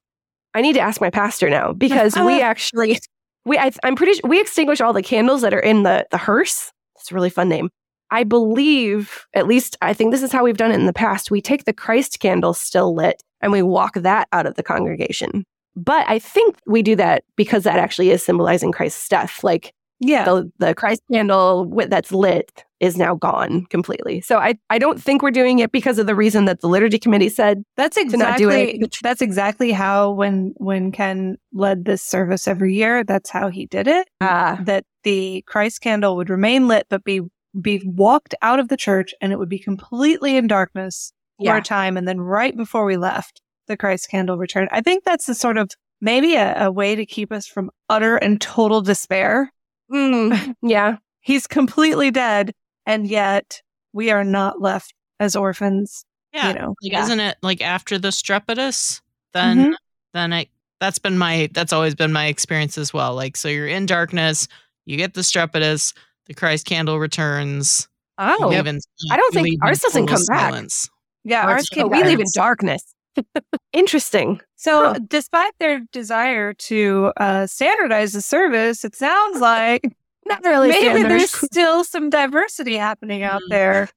I 0.55 0.61
need 0.61 0.75
to 0.75 0.81
ask 0.81 1.01
my 1.01 1.11
pastor 1.11 1.51
now 1.51 1.73
because 1.73 2.17
we 2.17 2.41
uh. 2.43 2.45
actually 2.45 2.99
we 3.45 3.59
I, 3.59 3.71
I'm 3.83 3.97
pretty 3.97 4.15
sure 4.15 4.29
we 4.29 4.41
extinguish 4.41 4.81
all 4.81 4.93
the 4.93 5.03
candles 5.03 5.43
that 5.43 5.55
are 5.55 5.61
in 5.61 5.83
the 5.83 6.07
the 6.11 6.19
hearse. 6.19 6.73
It's 6.97 7.11
a 7.11 7.15
really 7.15 7.31
fun 7.31 7.49
name. 7.49 7.71
I 8.11 8.23
believe, 8.23 9.27
at 9.35 9.47
least 9.47 9.77
I 9.83 9.93
think 9.93 10.13
this 10.13 10.23
is 10.23 10.31
how 10.31 10.45
we've 10.45 10.57
done 10.57 10.71
it 10.71 10.77
in 10.77 10.87
the 10.87 10.93
past. 10.93 11.31
We 11.31 11.41
take 11.41 11.65
the 11.65 11.73
Christ 11.73 12.21
candle 12.21 12.55
still 12.55 12.95
lit 12.95 13.23
and 13.41 13.51
we 13.51 13.63
walk 13.63 13.95
that 13.95 14.29
out 14.33 14.47
of 14.47 14.55
the 14.55 14.63
congregation. 14.63 15.45
But 15.75 16.09
I 16.09 16.21
think 16.21 16.57
we 16.67 16.83
do 16.83 16.95
that 16.97 17.25
because 17.37 17.65
that 17.65 17.79
actually 17.79 18.11
is 18.11 18.25
symbolizing 18.25 18.71
Christ's 18.73 19.09
death. 19.09 19.43
Like 19.43 19.73
Yeah. 19.99 20.25
the, 20.25 20.53
the 20.59 20.75
Christ 20.75 21.03
candle 21.11 21.67
that's 21.89 22.13
lit 22.13 22.65
is 22.85 22.99
now 22.99 23.15
gone 23.15 23.65
completely. 23.71 24.21
So 24.21 24.39
I, 24.39 24.59
I 24.69 24.79
don't 24.79 25.03
think 25.03 25.23
we're 25.23 25.31
doing 25.31 25.59
it 25.61 25.73
because 25.73 25.99
of 25.99 26.07
the 26.07 26.15
reason 26.15 26.45
that 26.45 26.61
the 26.61 26.69
liturgy 26.69 26.99
committee 26.99 27.31
said. 27.31 27.65
That's 27.77 27.97
to 27.97 28.17
not 28.17 28.37
do 28.37 28.51
exactly 28.51 28.91
that's 29.03 29.23
exactly 29.23 29.73
how 29.73 30.11
when 30.11 30.53
when 30.59 30.93
Ken 30.93 31.39
led 31.53 31.87
this 31.87 32.03
service 32.03 32.47
every 32.47 32.75
year, 32.75 33.03
that's 33.03 33.31
how 33.31 33.49
he 33.49 33.67
did 33.67 33.89
it. 33.89 34.07
Ah, 34.21 34.61
That 34.63 34.85
the 35.03 35.43
Christ 35.47 35.81
candle 35.81 36.17
would 36.17 36.29
remain 36.29 36.69
lit 36.69 36.87
but 36.91 37.05
be 37.05 37.23
be 37.61 37.81
walked 37.87 38.35
out 38.43 38.59
of 38.59 38.69
the 38.69 38.77
church 38.77 39.15
and 39.21 39.33
it 39.33 39.39
would 39.39 39.49
be 39.49 39.59
completely 39.59 40.37
in 40.37 40.47
darkness 40.47 41.13
for 41.39 41.47
yeah. 41.47 41.57
a 41.57 41.63
time 41.63 41.97
and 41.97 42.07
then 42.07 42.21
right 42.21 42.57
before 42.57 42.85
we 42.85 42.97
left, 42.97 43.41
the 43.67 43.77
Christ 43.77 44.11
candle 44.11 44.37
returned. 44.37 44.69
I 44.73 44.83
think 44.83 45.05
that's 45.05 45.27
the 45.27 45.35
sort 45.35 45.57
of 45.57 45.71
maybe 46.01 46.35
a, 46.35 46.67
a 46.67 46.73
way 46.73 46.97
to 46.97 47.07
keep 47.07 47.33
us 47.33 47.47
from 47.47 47.71
utter 47.89 48.17
and 48.17 48.41
total 48.41 48.83
despair. 48.83 49.53
Mm, 49.91 50.55
yeah. 50.63 50.97
He's 51.21 51.47
completely 51.47 52.11
dead 52.11 52.53
and 52.87 53.07
yet 53.07 53.63
we 53.93 54.11
are 54.11 54.25
not 54.25 54.61
left 54.61 54.93
as 55.21 55.37
orphans, 55.37 56.05
Yeah. 56.33 56.49
you 56.49 56.55
know. 56.55 56.69
Like, 56.83 56.93
Yeah. 56.93 57.03
isn't 57.05 57.21
it 57.21 57.37
like 57.43 57.61
after 57.63 57.99
the 57.99 58.09
strepitus? 58.09 59.01
Then, 59.33 59.73
Mhm. 59.73 59.75
then 60.13 60.33
it. 60.33 60.49
That's 60.81 60.99
been 60.99 61.17
my. 61.17 61.49
That's 61.53 61.73
always 61.73 61.95
been 61.95 62.13
my 62.13 62.27
experience 62.27 62.77
as 62.77 62.93
well. 62.93 63.15
Like, 63.15 63.37
so 63.37 63.49
you're 63.49 63.67
in 63.69 63.87
darkness, 63.87 64.49
you 64.87 64.97
get 64.97 65.15
the 65.15 65.23
strepitus, 65.23 65.95
the 66.27 66.35
Christ 66.35 66.67
candle 66.67 66.99
returns. 66.99 67.89
you 68.21 68.37
Oh, 68.41 68.47
leave 68.49 68.67
in- 68.69 68.79
I 69.11 69.17
don't 69.17 69.35
you 69.35 69.41
think- 69.41 69.45
leave 69.49 69.59
ours 69.63 69.81
doesn't 69.81 70.07
total 70.07 70.17
come 70.19 70.25
back. 70.29 70.41
silence. 70.53 70.89
Yeah, 71.25 71.47
Or 71.47 71.51
ours 71.51 71.63
it's- 71.65 71.69
came 71.71 71.89
we 71.91 71.99
back. 71.99 72.07
live 72.11 72.21
in 72.21 72.27
darkness. 72.35 72.95
Interesting. 73.73 74.41
So, 74.57 74.93
Huh. 74.93 74.99
despite 75.09 75.53
their 75.59 75.81
desire 75.93 76.53
to 76.55 77.13
uh, 77.17 77.47
standardize 77.49 78.13
the 78.13 78.21
service, 78.23 78.85
it 78.85 78.95
sounds 78.95 79.41
like 79.41 79.83
Not 80.27 80.43
really 80.45 80.69
maybe 80.69 80.85
standard. 80.87 81.11
there's 81.11 81.31
still 81.33 81.85
some 81.85 82.11
diversity 82.11 82.77
happening 82.77 83.23
out 83.23 83.41
Mm. 83.43 83.51
there. 83.51 83.89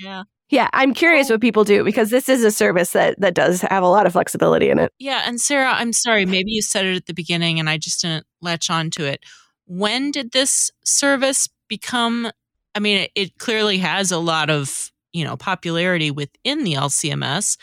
Yeah. 0.00 0.22
Yeah, 0.52 0.68
I'm 0.72 0.94
curious 0.94 1.30
what 1.30 1.40
people 1.40 1.62
do 1.62 1.84
because 1.84 2.10
this 2.10 2.28
is 2.28 2.42
a 2.42 2.50
service 2.50 2.90
that 2.90 3.14
that 3.20 3.34
does 3.34 3.60
have 3.60 3.84
a 3.84 3.86
lot 3.88 4.04
of 4.06 4.12
flexibility 4.14 4.68
in 4.68 4.80
it. 4.80 4.92
Yeah, 4.98 5.22
and 5.24 5.40
Sarah, 5.40 5.70
I'm 5.72 5.92
sorry, 5.92 6.26
maybe 6.26 6.50
you 6.50 6.60
said 6.60 6.86
it 6.86 6.96
at 6.96 7.06
the 7.06 7.14
beginning 7.14 7.60
and 7.60 7.70
I 7.70 7.78
just 7.78 8.00
didn't 8.02 8.26
latch 8.42 8.68
on 8.68 8.90
to 8.90 9.04
it. 9.04 9.22
When 9.66 10.10
did 10.10 10.32
this 10.32 10.72
service 10.84 11.48
become 11.68 12.32
I 12.74 12.80
mean, 12.80 12.98
it, 13.02 13.10
it 13.14 13.38
clearly 13.38 13.78
has 13.78 14.10
a 14.10 14.18
lot 14.18 14.50
of, 14.50 14.90
you 15.12 15.24
know, 15.24 15.36
popularity 15.36 16.10
within 16.10 16.64
the 16.64 16.74
LCMS, 16.74 17.56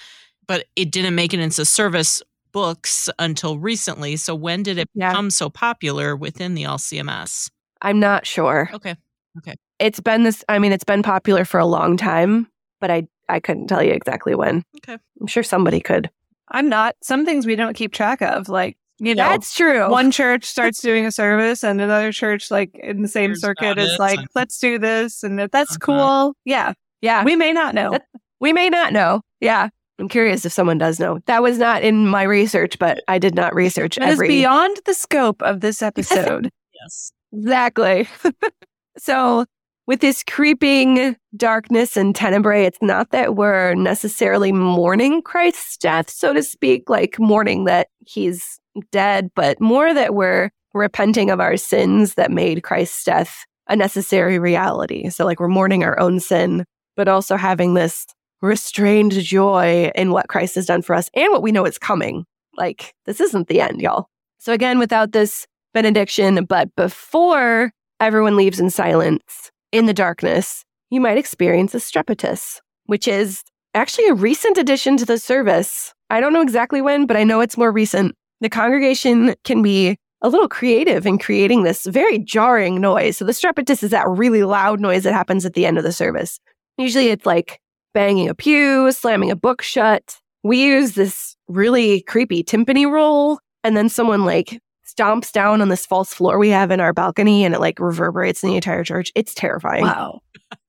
but 0.48 0.68
it 0.78 0.90
didn't 0.90 1.16
make 1.16 1.34
it 1.34 1.42
into 1.42 1.66
service 1.66 2.24
books 2.54 3.10
until 3.20 3.58
recently. 3.60 4.16
So 4.16 4.34
when 4.34 4.64
did 4.64 4.78
it 4.78 4.88
Yeah. 4.94 5.10
become 5.10 5.30
so 5.30 5.50
popular 5.50 6.16
within 6.16 6.54
the 6.56 6.64
LCMS? 6.64 7.50
I'm 7.82 8.00
not 8.00 8.26
sure. 8.26 8.70
Okay. 8.74 8.96
Okay. 9.40 9.56
It's 9.80 10.00
been 10.00 10.24
this 10.24 10.44
I 10.50 10.60
mean 10.60 10.72
it's 10.72 10.84
been 10.84 11.04
popular 11.04 11.46
for 11.46 11.60
a 11.60 11.66
long 11.66 11.98
time, 11.98 12.48
but 12.82 12.90
I 12.92 13.08
I 13.30 13.40
couldn't 13.40 13.68
tell 13.68 13.84
you 13.84 13.92
exactly 13.92 14.36
when. 14.36 14.64
Okay. 14.78 14.98
I'm 15.22 15.28
sure 15.28 15.44
somebody 15.44 15.80
could. 15.80 16.10
I'm 16.50 16.70
not. 16.70 16.96
Some 17.04 17.26
things 17.26 17.46
we 17.46 17.56
don't 17.56 17.76
keep 17.76 17.92
track 17.94 18.22
of, 18.22 18.48
like 18.50 18.78
you 19.00 19.14
know, 19.14 19.30
That's 19.30 19.54
true. 19.54 19.90
one 19.92 20.10
church 20.12 20.46
starts 20.56 20.82
doing 20.82 21.06
a 21.06 21.12
service, 21.12 21.64
and 21.64 21.80
another 21.80 22.12
church, 22.12 22.50
like 22.50 22.74
in 22.82 23.04
the 23.04 23.08
same 23.08 23.30
Hears 23.32 23.42
circuit, 23.42 23.78
is 23.78 23.92
it, 23.94 24.00
like, 24.00 24.20
"Let's 24.34 24.58
do 24.58 24.80
this," 24.80 25.22
and 25.24 25.40
if 25.40 25.52
that's 25.52 25.74
Uh-huh. 25.78 25.86
cool. 25.86 26.34
Yeah, 26.46 26.74
yeah. 27.02 27.24
we 27.24 27.36
may 27.36 27.54
not 27.54 27.76
know. 27.76 27.92
That- 27.92 28.08
We 28.40 28.54
may 28.54 28.70
not 28.70 28.94
know. 28.94 29.22
Yeah. 29.40 29.70
I'm 30.00 30.08
curious 30.10 30.46
if 30.46 30.52
someone 30.54 30.78
does 30.78 31.00
know. 31.00 31.20
That 31.26 31.42
was 31.44 31.58
not 31.58 31.82
in 31.84 32.08
my 32.08 32.22
research, 32.24 32.78
but 32.80 33.04
I 33.08 33.18
did 33.20 33.34
not 33.36 33.54
research 33.56 33.96
That 33.98 34.10
is 34.10 34.14
every 34.14 34.28
beyond 34.30 34.78
the 34.86 34.94
scope 34.94 35.42
of 35.44 35.60
this 35.62 35.82
episode. 35.92 36.50
Yes. 36.82 37.12
Exactly. 37.38 38.08
so, 38.98 39.46
with 39.86 40.02
this 40.02 40.24
creeping 40.24 41.16
darkness 41.38 41.96
and 41.96 42.14
tenebrae, 42.14 42.66
it's 42.66 42.82
not 42.82 43.12
that 43.12 43.36
we're 43.36 43.74
necessarily 43.76 44.52
mourning 44.52 45.22
Christ's 45.22 45.78
death, 45.78 46.10
so 46.10 46.34
to 46.34 46.44
speak, 46.44 46.90
like 46.90 47.18
mourning 47.20 47.66
that 47.66 47.88
he's 48.06 48.60
dead, 48.92 49.30
but 49.36 49.62
more 49.62 49.94
that 49.94 50.14
we're 50.14 50.50
repenting 50.74 51.30
of 51.30 51.40
our 51.40 51.56
sins 51.58 52.16
that 52.16 52.32
made 52.32 52.64
Christ's 52.64 53.04
death 53.04 53.46
a 53.70 53.76
necessary 53.76 54.40
reality. 54.40 55.10
So, 55.10 55.26
like, 55.26 55.40
we're 55.40 55.48
mourning 55.48 55.84
our 55.84 56.00
own 56.00 56.20
sin, 56.20 56.66
but 56.96 57.08
also 57.08 57.38
having 57.38 57.74
this 57.74 58.06
restrained 58.42 59.14
joy 59.14 59.92
in 59.96 60.12
what 60.12 60.28
Christ 60.28 60.56
has 60.56 60.66
done 60.66 60.82
for 60.82 60.96
us 60.96 61.10
and 61.14 61.32
what 61.32 61.42
we 61.42 61.52
know 61.52 61.66
is 61.66 61.78
coming. 61.78 62.26
Like, 62.58 62.94
this 63.06 63.22
isn't 63.22 63.48
the 63.48 63.62
end, 63.62 63.82
y'all. 63.82 64.08
So, 64.40 64.54
again, 64.54 64.80
without 64.80 65.12
this 65.12 65.46
benediction, 65.78 66.44
but 66.44 66.76
before 66.76 67.72
everyone 68.00 68.36
leaves 68.36 68.60
in 68.60 68.72
silence 68.72 69.52
in 69.72 69.86
the 69.86 69.94
darkness, 69.94 70.66
you 70.90 71.00
might 71.00 71.20
experience 71.20 71.76
a 71.76 71.78
strepitus, 71.78 72.60
which 72.88 73.08
is 73.08 73.44
actually 73.76 74.08
a 74.08 74.16
recent 74.16 74.58
addition 74.58 74.98
to 74.98 75.06
the 75.06 75.20
service. 75.20 75.94
I 76.10 76.20
don't 76.20 76.34
know 76.34 76.42
exactly 76.42 76.82
when, 76.82 77.06
but 77.06 77.16
I 77.16 77.24
know 77.24 77.42
it's 77.42 77.60
more 77.60 77.72
recent. 77.72 78.16
The 78.42 78.50
congregation 78.50 79.36
can 79.44 79.62
be 79.62 79.98
a 80.24 80.30
little 80.30 80.50
creative 80.50 81.06
in 81.06 81.20
creating 81.20 81.62
this 81.62 81.86
very 81.86 82.18
jarring 82.18 82.82
noise. 82.82 83.18
So 83.18 83.26
the 83.26 83.32
strepitus 83.32 83.84
is 83.84 83.92
that 83.92 84.10
really 84.10 84.44
loud 84.44 84.80
noise 84.80 85.04
that 85.04 85.14
happens 85.14 85.46
at 85.46 85.54
the 85.54 85.68
end 85.68 85.78
of 85.78 85.84
the 85.84 85.92
service. 85.92 86.40
Usually 86.80 87.10
it's 87.10 87.28
like 87.28 87.60
banging 87.94 88.30
a 88.30 88.34
pew, 88.34 88.92
slamming 88.92 89.30
a 89.30 89.36
book 89.36 89.62
shut. 89.62 90.18
We 90.42 90.60
use 90.60 90.94
this 90.94 91.36
really 91.48 92.02
creepy 92.02 92.44
timpani 92.44 92.90
roll, 92.92 93.38
and 93.64 93.78
then 93.78 93.90
someone 93.90 94.26
like 94.26 94.60
stomps 94.98 95.32
down 95.32 95.62
on 95.62 95.70
this 95.70 95.86
false 95.86 96.14
floor 96.14 96.38
we 96.40 96.50
have 96.50 96.72
in 96.72 96.80
our 96.80 96.94
balcony 96.94 97.44
and 97.46 97.54
it 97.54 97.60
like 97.60 97.80
reverberates 97.80 98.44
in 98.44 98.50
the 98.50 98.56
entire 98.56 98.84
church. 98.84 99.12
It's 99.16 99.34
terrifying. 99.34 99.84
wow. 99.84 100.20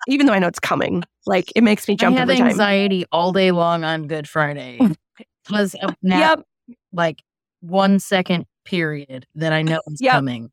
Even 0.07 0.27
though 0.27 0.33
I 0.33 0.39
know 0.39 0.49
it's 0.49 0.61
coming. 0.61 1.05
Like 1.27 1.53
it 1.57 1.63
makes 1.63 1.87
me 1.89 1.95
jump 1.97 2.15
I 2.17 2.19
jump 2.19 2.19
have 2.21 2.31
every 2.31 2.39
time. 2.41 2.49
anxiety 2.51 3.05
all 3.13 3.33
day 3.33 3.51
long 3.51 3.85
on 3.85 4.07
Good 4.07 4.29
Friday 4.29 4.79
because 5.47 5.75
of 5.75 5.95
that 6.03 6.39
Yep. 6.39 6.43
like 6.93 7.23
one 7.61 7.99
second 7.99 8.47
period 8.65 9.27
that 9.35 9.53
I 9.53 9.63
know 9.63 9.81
is 9.89 10.01
Yep. 10.01 10.13
coming. 10.13 10.51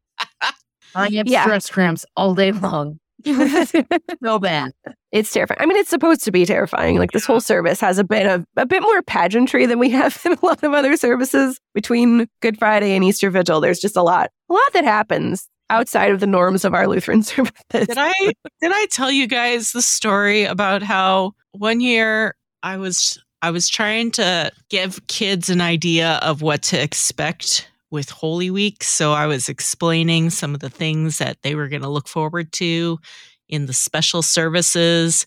I 0.96 1.10
have 1.16 1.28
Yeah. 1.28 1.44
stress 1.44 1.70
cramps 1.70 2.06
all 2.16 2.34
day 2.36 2.52
long. 2.52 3.00
So 3.26 4.40
bad. 4.40 4.72
It's 5.12 5.32
terrifying. 5.32 5.60
I 5.60 5.66
mean, 5.66 5.78
it's 5.78 5.90
supposed 5.90 6.24
to 6.26 6.32
be 6.32 6.46
terrifying. 6.46 6.98
Like 6.98 7.12
this 7.12 7.26
whole 7.26 7.42
service 7.42 7.80
has 7.82 7.98
a 7.98 8.04
bit 8.04 8.26
of 8.26 8.46
a 8.56 8.66
bit 8.66 8.82
more 8.82 9.02
pageantry 9.02 9.66
than 9.66 9.80
we 9.80 9.90
have 9.92 10.22
in 10.26 10.34
a 10.34 10.46
lot 10.46 10.64
of 10.64 10.74
other 10.74 10.98
services 10.98 11.60
between 11.74 12.28
Good 12.42 12.58
Friday 12.58 12.96
and 12.96 13.04
Easter 13.04 13.30
Vigil. 13.30 13.62
There's 13.62 13.80
just 13.80 13.96
a 13.96 14.04
lot, 14.04 14.32
a 14.50 14.54
lot 14.54 14.74
that 14.74 14.84
happens 14.84 15.48
outside 15.70 16.12
of 16.12 16.20
the 16.20 16.28
norms 16.28 16.66
of 16.66 16.74
our 16.74 16.88
Lutheran 16.88 17.24
services. 17.24 17.56
Did 17.70 17.98
I 17.98 18.14
did 18.62 18.72
I 18.74 18.88
tell 18.92 19.12
you 19.12 19.28
guys 19.28 19.72
the 19.72 19.82
story 19.82 20.44
about 20.44 20.84
how 20.84 21.34
one 21.52 21.82
year 21.82 22.36
I 22.64 22.78
was 22.78 23.22
I 23.42 23.52
was 23.52 23.70
trying 23.70 24.12
to 24.12 24.52
give 24.70 25.06
kids 25.08 25.50
an 25.50 25.62
idea 25.62 26.20
of 26.24 26.42
what 26.42 26.64
to 26.64 26.82
expect 26.82 27.70
with 27.92 28.10
Holy 28.10 28.50
Week. 28.50 28.84
So 28.84 29.14
I 29.14 29.28
was 29.28 29.50
explaining 29.50 30.30
some 30.30 30.54
of 30.54 30.60
the 30.60 30.70
things 30.70 31.18
that 31.20 31.42
they 31.42 31.56
were 31.56 31.68
going 31.68 31.82
to 31.82 31.90
look 31.90 32.08
forward 32.08 32.52
to 32.54 33.00
in 33.48 33.66
the 33.66 33.74
special 33.74 34.22
services. 34.22 35.26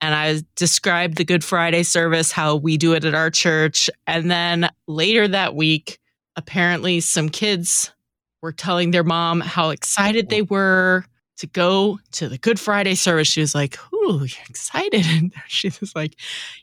And 0.00 0.14
I 0.14 0.42
described 0.56 1.16
the 1.16 1.24
Good 1.24 1.44
Friday 1.44 1.82
service, 1.82 2.32
how 2.32 2.56
we 2.56 2.76
do 2.76 2.94
it 2.94 3.04
at 3.04 3.14
our 3.14 3.30
church. 3.30 3.90
And 4.06 4.30
then 4.30 4.68
later 4.86 5.28
that 5.28 5.54
week, 5.54 5.98
apparently 6.36 7.00
some 7.00 7.28
kids 7.28 7.92
were 8.40 8.52
telling 8.52 8.92
their 8.92 9.04
mom 9.04 9.40
how 9.40 9.70
excited 9.70 10.26
oh. 10.26 10.30
they 10.30 10.42
were 10.42 11.04
to 11.38 11.46
go 11.46 11.98
to 12.12 12.28
the 12.28 12.38
Good 12.38 12.58
Friday 12.58 12.94
service. 12.94 13.28
She 13.28 13.40
was 13.40 13.54
like, 13.54 13.78
Ooh, 13.92 14.24
you're 14.24 14.46
excited. 14.48 15.04
And 15.06 15.32
she 15.48 15.70
was 15.80 15.94
like, 15.94 16.14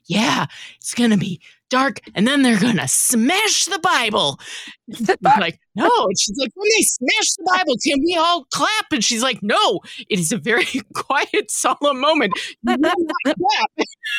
Yeah, 0.06 0.46
it's 0.78 0.94
going 0.94 1.12
to 1.12 1.18
be 1.18 1.42
dark. 1.76 2.00
And 2.14 2.26
then 2.28 2.42
they're 2.42 2.60
going 2.60 2.78
to 2.78 2.88
smash 2.88 3.66
the 3.66 3.80
Bible. 3.80 4.40
Like, 5.24 5.60
No. 5.76 5.90
And 5.90 6.20
she's 6.20 6.38
like, 6.40 6.52
When 6.56 6.70
they 6.78 6.84
smash 6.84 7.32
the 7.38 7.52
Bible, 7.52 7.76
can 7.84 8.00
we 8.06 8.16
all 8.16 8.46
clap? 8.54 8.86
And 8.92 9.04
she's 9.04 9.24
like, 9.24 9.40
No, 9.42 9.80
it 10.10 10.20
is 10.20 10.32
a 10.32 10.38
very 10.38 10.66
quiet, 10.94 11.50
solemn 11.50 12.00
moment. 12.00 12.34
You 12.64 12.76
will 12.80 12.94
not 13.26 13.36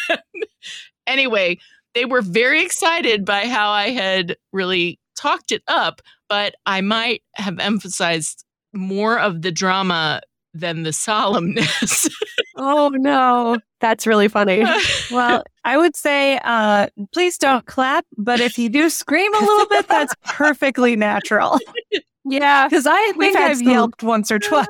clap. 0.08 0.20
anyway, 1.06 1.58
they 1.94 2.04
were 2.04 2.20
very 2.20 2.62
excited 2.64 3.24
by 3.24 3.46
how 3.46 3.70
I 3.70 3.90
had 3.90 4.36
really 4.52 4.98
talked 5.16 5.52
it 5.52 5.62
up, 5.68 6.02
but 6.28 6.56
I 6.66 6.80
might 6.80 7.22
have 7.36 7.58
emphasized 7.60 8.44
more 8.74 9.18
of 9.18 9.42
the 9.42 9.52
drama 9.52 10.20
than 10.52 10.82
the 10.82 10.90
solemnness. 10.90 12.10
oh 12.56 12.90
no, 12.94 13.58
that's 13.80 14.06
really 14.06 14.28
funny. 14.28 14.64
Well, 15.10 15.44
I 15.66 15.76
would 15.76 15.94
say, 15.96 16.38
uh, 16.44 16.86
please 17.12 17.36
don't 17.36 17.66
clap, 17.66 18.06
but 18.16 18.40
if 18.40 18.56
you 18.58 18.68
do 18.70 18.88
scream 18.88 19.34
a 19.34 19.40
little 19.40 19.66
bit, 19.66 19.88
that's 19.88 20.14
perfectly 20.24 20.96
natural. 20.96 21.58
Yeah. 22.24 22.68
Because 22.70 22.86
I 22.86 23.12
We've 23.16 23.26
think 23.32 23.36
had 23.36 23.50
I've 23.50 23.56
some- 23.58 23.68
yelped 23.68 24.02
once 24.02 24.30
or 24.32 24.38
twice. 24.50 24.66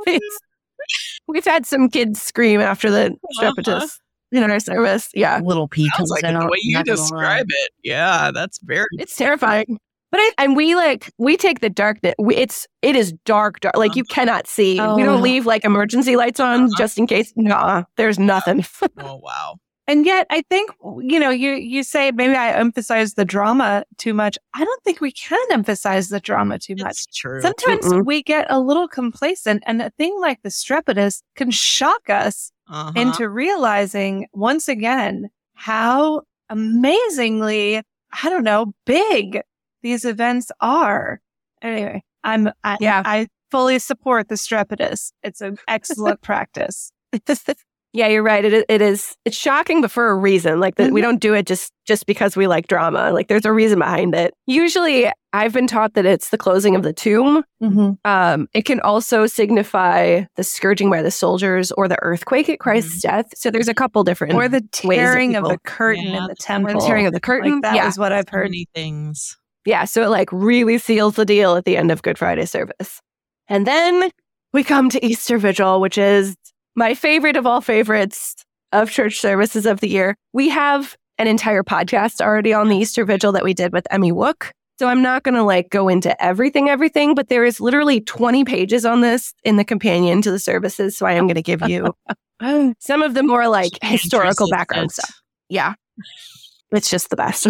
We've 1.28 1.44
had 1.44 1.66
some 1.66 1.88
kids 1.88 2.20
scream 2.22 2.60
after 2.60 2.90
the 2.90 3.14
strepitus 3.38 3.68
Uh-huh. 3.82 3.88
in 4.32 4.50
our 4.50 4.60
service. 4.60 5.08
Yeah. 5.14 5.40
Little 5.42 5.66
P 5.68 5.82
Sounds 5.88 5.96
comes 5.96 6.10
like 6.10 6.24
in. 6.24 6.36
it 6.36 6.40
the 6.40 6.46
way 6.46 6.58
you 6.62 6.74
not 6.76 6.86
gonna 6.86 6.98
lie. 6.98 7.04
describe 7.04 7.46
it. 7.48 7.70
Yeah, 7.82 8.30
that's 8.32 8.58
very 8.62 8.86
It's 8.92 9.16
terrifying. 9.16 9.78
But 10.12 10.20
I, 10.20 10.32
and 10.38 10.54
we 10.56 10.74
like 10.76 11.10
we 11.18 11.36
take 11.36 11.60
the 11.60 11.68
darkness. 11.70 12.14
We, 12.18 12.36
it's 12.36 12.66
it 12.82 12.94
is 12.94 13.12
dark, 13.24 13.60
dark. 13.60 13.76
Like 13.76 13.96
you 13.96 14.04
cannot 14.04 14.46
see. 14.46 14.78
Oh. 14.80 14.94
We 14.94 15.02
don't 15.02 15.20
leave 15.22 15.46
like 15.46 15.64
emergency 15.64 16.14
lights 16.16 16.38
on 16.40 16.64
Uh-huh. 16.64 16.74
just 16.78 16.96
in 16.98 17.06
case. 17.08 17.32
Nah, 17.36 17.82
there's 17.96 18.18
nothing. 18.18 18.64
Oh 19.00 19.16
wow. 19.16 19.56
And 19.88 20.04
yet, 20.04 20.26
I 20.30 20.42
think 20.50 20.70
you 21.00 21.20
know, 21.20 21.30
you 21.30 21.52
you 21.52 21.82
say 21.84 22.10
maybe 22.10 22.34
I 22.34 22.52
emphasize 22.52 23.14
the 23.14 23.24
drama 23.24 23.84
too 23.98 24.14
much. 24.14 24.36
I 24.54 24.64
don't 24.64 24.82
think 24.84 25.00
we 25.00 25.12
can 25.12 25.38
emphasize 25.52 26.08
the 26.08 26.18
drama 26.20 26.58
too 26.58 26.74
much. 26.76 26.90
It's 26.90 27.06
true. 27.06 27.40
Sometimes 27.40 27.84
Mm-mm. 27.86 28.04
we 28.04 28.22
get 28.22 28.46
a 28.50 28.58
little 28.60 28.88
complacent, 28.88 29.62
and 29.66 29.80
a 29.80 29.90
thing 29.90 30.16
like 30.20 30.42
the 30.42 30.48
strepitus 30.48 31.22
can 31.36 31.50
shock 31.50 32.10
us 32.10 32.50
Uh-huh. 32.68 32.92
into 32.96 33.28
realizing 33.28 34.26
once 34.32 34.66
again 34.68 35.28
how 35.54 36.22
amazingly, 36.50 37.76
I 38.22 38.28
don't 38.28 38.44
know, 38.44 38.72
big 38.86 39.40
these 39.82 40.04
events 40.04 40.50
are. 40.60 41.20
Anyway, 41.62 42.02
I'm 42.24 42.48
I, 42.64 42.76
Yeah. 42.80 43.02
I 43.04 43.28
fully 43.52 43.78
support 43.78 44.28
the 44.28 44.34
strepitus. 44.34 45.12
It's 45.22 45.40
an 45.40 45.58
excellent 45.68 46.22
practice. 46.22 46.90
yeah, 47.96 48.08
you're 48.08 48.22
right. 48.22 48.44
It, 48.44 48.66
it 48.68 48.82
is. 48.82 49.16
It's 49.24 49.36
shocking, 49.36 49.80
but 49.80 49.90
for 49.90 50.08
a 50.10 50.14
reason. 50.14 50.60
Like 50.60 50.74
that, 50.74 50.92
we 50.92 51.00
don't 51.00 51.18
do 51.18 51.32
it 51.32 51.46
just 51.46 51.72
just 51.86 52.04
because 52.04 52.36
we 52.36 52.46
like 52.46 52.66
drama. 52.68 53.10
Like 53.10 53.28
there's 53.28 53.46
a 53.46 53.52
reason 53.52 53.78
behind 53.78 54.14
it. 54.14 54.34
Usually, 54.46 55.10
I've 55.32 55.54
been 55.54 55.66
taught 55.66 55.94
that 55.94 56.04
it's 56.04 56.28
the 56.28 56.36
closing 56.36 56.76
of 56.76 56.82
the 56.82 56.92
tomb. 56.92 57.42
Mm-hmm. 57.62 57.92
Um, 58.04 58.48
it 58.52 58.62
can 58.66 58.80
also 58.80 59.26
signify 59.26 60.24
the 60.36 60.44
scourging 60.44 60.90
by 60.90 61.00
the 61.00 61.10
soldiers 61.10 61.72
or 61.72 61.88
the 61.88 61.96
earthquake 62.02 62.50
at 62.50 62.60
Christ's 62.60 63.00
death. 63.00 63.26
So 63.34 63.50
there's 63.50 63.68
a 63.68 63.74
couple 63.74 64.04
different 64.04 64.34
Or 64.34 64.46
the 64.46 64.62
ways 64.84 64.98
tearing 64.98 65.34
of 65.34 65.48
the 65.48 65.58
curtain 65.64 66.04
Yeah, 66.04 66.18
in 66.18 66.26
the 66.26 66.34
temple. 66.34 66.76
or 66.76 66.80
the 66.80 66.86
tearing 66.86 67.06
of 67.06 67.14
the 67.14 67.20
curtain. 67.20 67.52
Like 67.54 67.62
that 67.62 67.76
yeah, 67.76 67.88
is 67.88 67.98
what 67.98 68.12
I've 68.12 68.28
heard. 68.28 68.44
many 68.50 68.66
things. 68.74 69.38
Yeah, 69.64 69.84
so 69.84 70.02
it 70.04 70.08
like 70.08 70.28
really 70.32 70.76
seals 70.76 71.16
the 71.16 71.24
deal 71.24 71.56
at 71.56 71.64
the 71.64 71.78
end 71.78 71.90
of 71.90 72.02
Good 72.02 72.18
Friday 72.18 72.44
service. 72.44 73.00
And 73.48 73.66
then 73.66 74.10
we 74.52 74.64
come 74.64 74.90
to 74.90 75.04
Easter 75.04 75.38
Vigil, 75.38 75.80
which 75.80 75.98
is 75.98 76.36
my 76.76 76.94
favorite 76.94 77.36
of 77.36 77.46
all 77.46 77.60
favorites 77.60 78.36
of 78.72 78.90
church 78.90 79.18
services 79.18 79.66
of 79.66 79.80
the 79.80 79.88
year. 79.88 80.14
We 80.32 80.50
have 80.50 80.96
an 81.18 81.26
entire 81.26 81.62
podcast 81.62 82.20
already 82.20 82.52
on 82.52 82.68
the 82.68 82.76
Easter 82.76 83.04
Vigil 83.04 83.32
that 83.32 83.42
we 83.42 83.54
did 83.54 83.72
with 83.72 83.86
Emmy 83.90 84.12
Wook. 84.12 84.50
So 84.78 84.88
I'm 84.88 85.00
not 85.00 85.22
going 85.22 85.36
to 85.36 85.42
like 85.42 85.70
go 85.70 85.88
into 85.88 86.22
everything, 86.22 86.68
everything, 86.68 87.14
but 87.14 87.30
there 87.30 87.44
is 87.44 87.60
literally 87.60 88.02
20 88.02 88.44
pages 88.44 88.84
on 88.84 89.00
this 89.00 89.32
in 89.42 89.56
the 89.56 89.64
companion 89.64 90.20
to 90.20 90.30
the 90.30 90.38
services. 90.38 90.98
So 90.98 91.06
I 91.06 91.12
am 91.12 91.26
going 91.26 91.36
to 91.36 91.42
give 91.42 91.66
you 91.66 91.94
some 92.78 93.02
of 93.02 93.14
the 93.14 93.22
more 93.22 93.48
like 93.48 93.72
historical 93.82 94.48
background 94.50 94.92
stuff. 94.92 95.20
Yeah. 95.48 95.74
It's 96.72 96.90
just 96.90 97.10
the 97.10 97.16
best. 97.16 97.46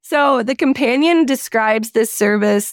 so 0.00 0.44
the 0.44 0.54
companion 0.54 1.26
describes 1.26 1.90
this 1.90 2.10
service 2.12 2.72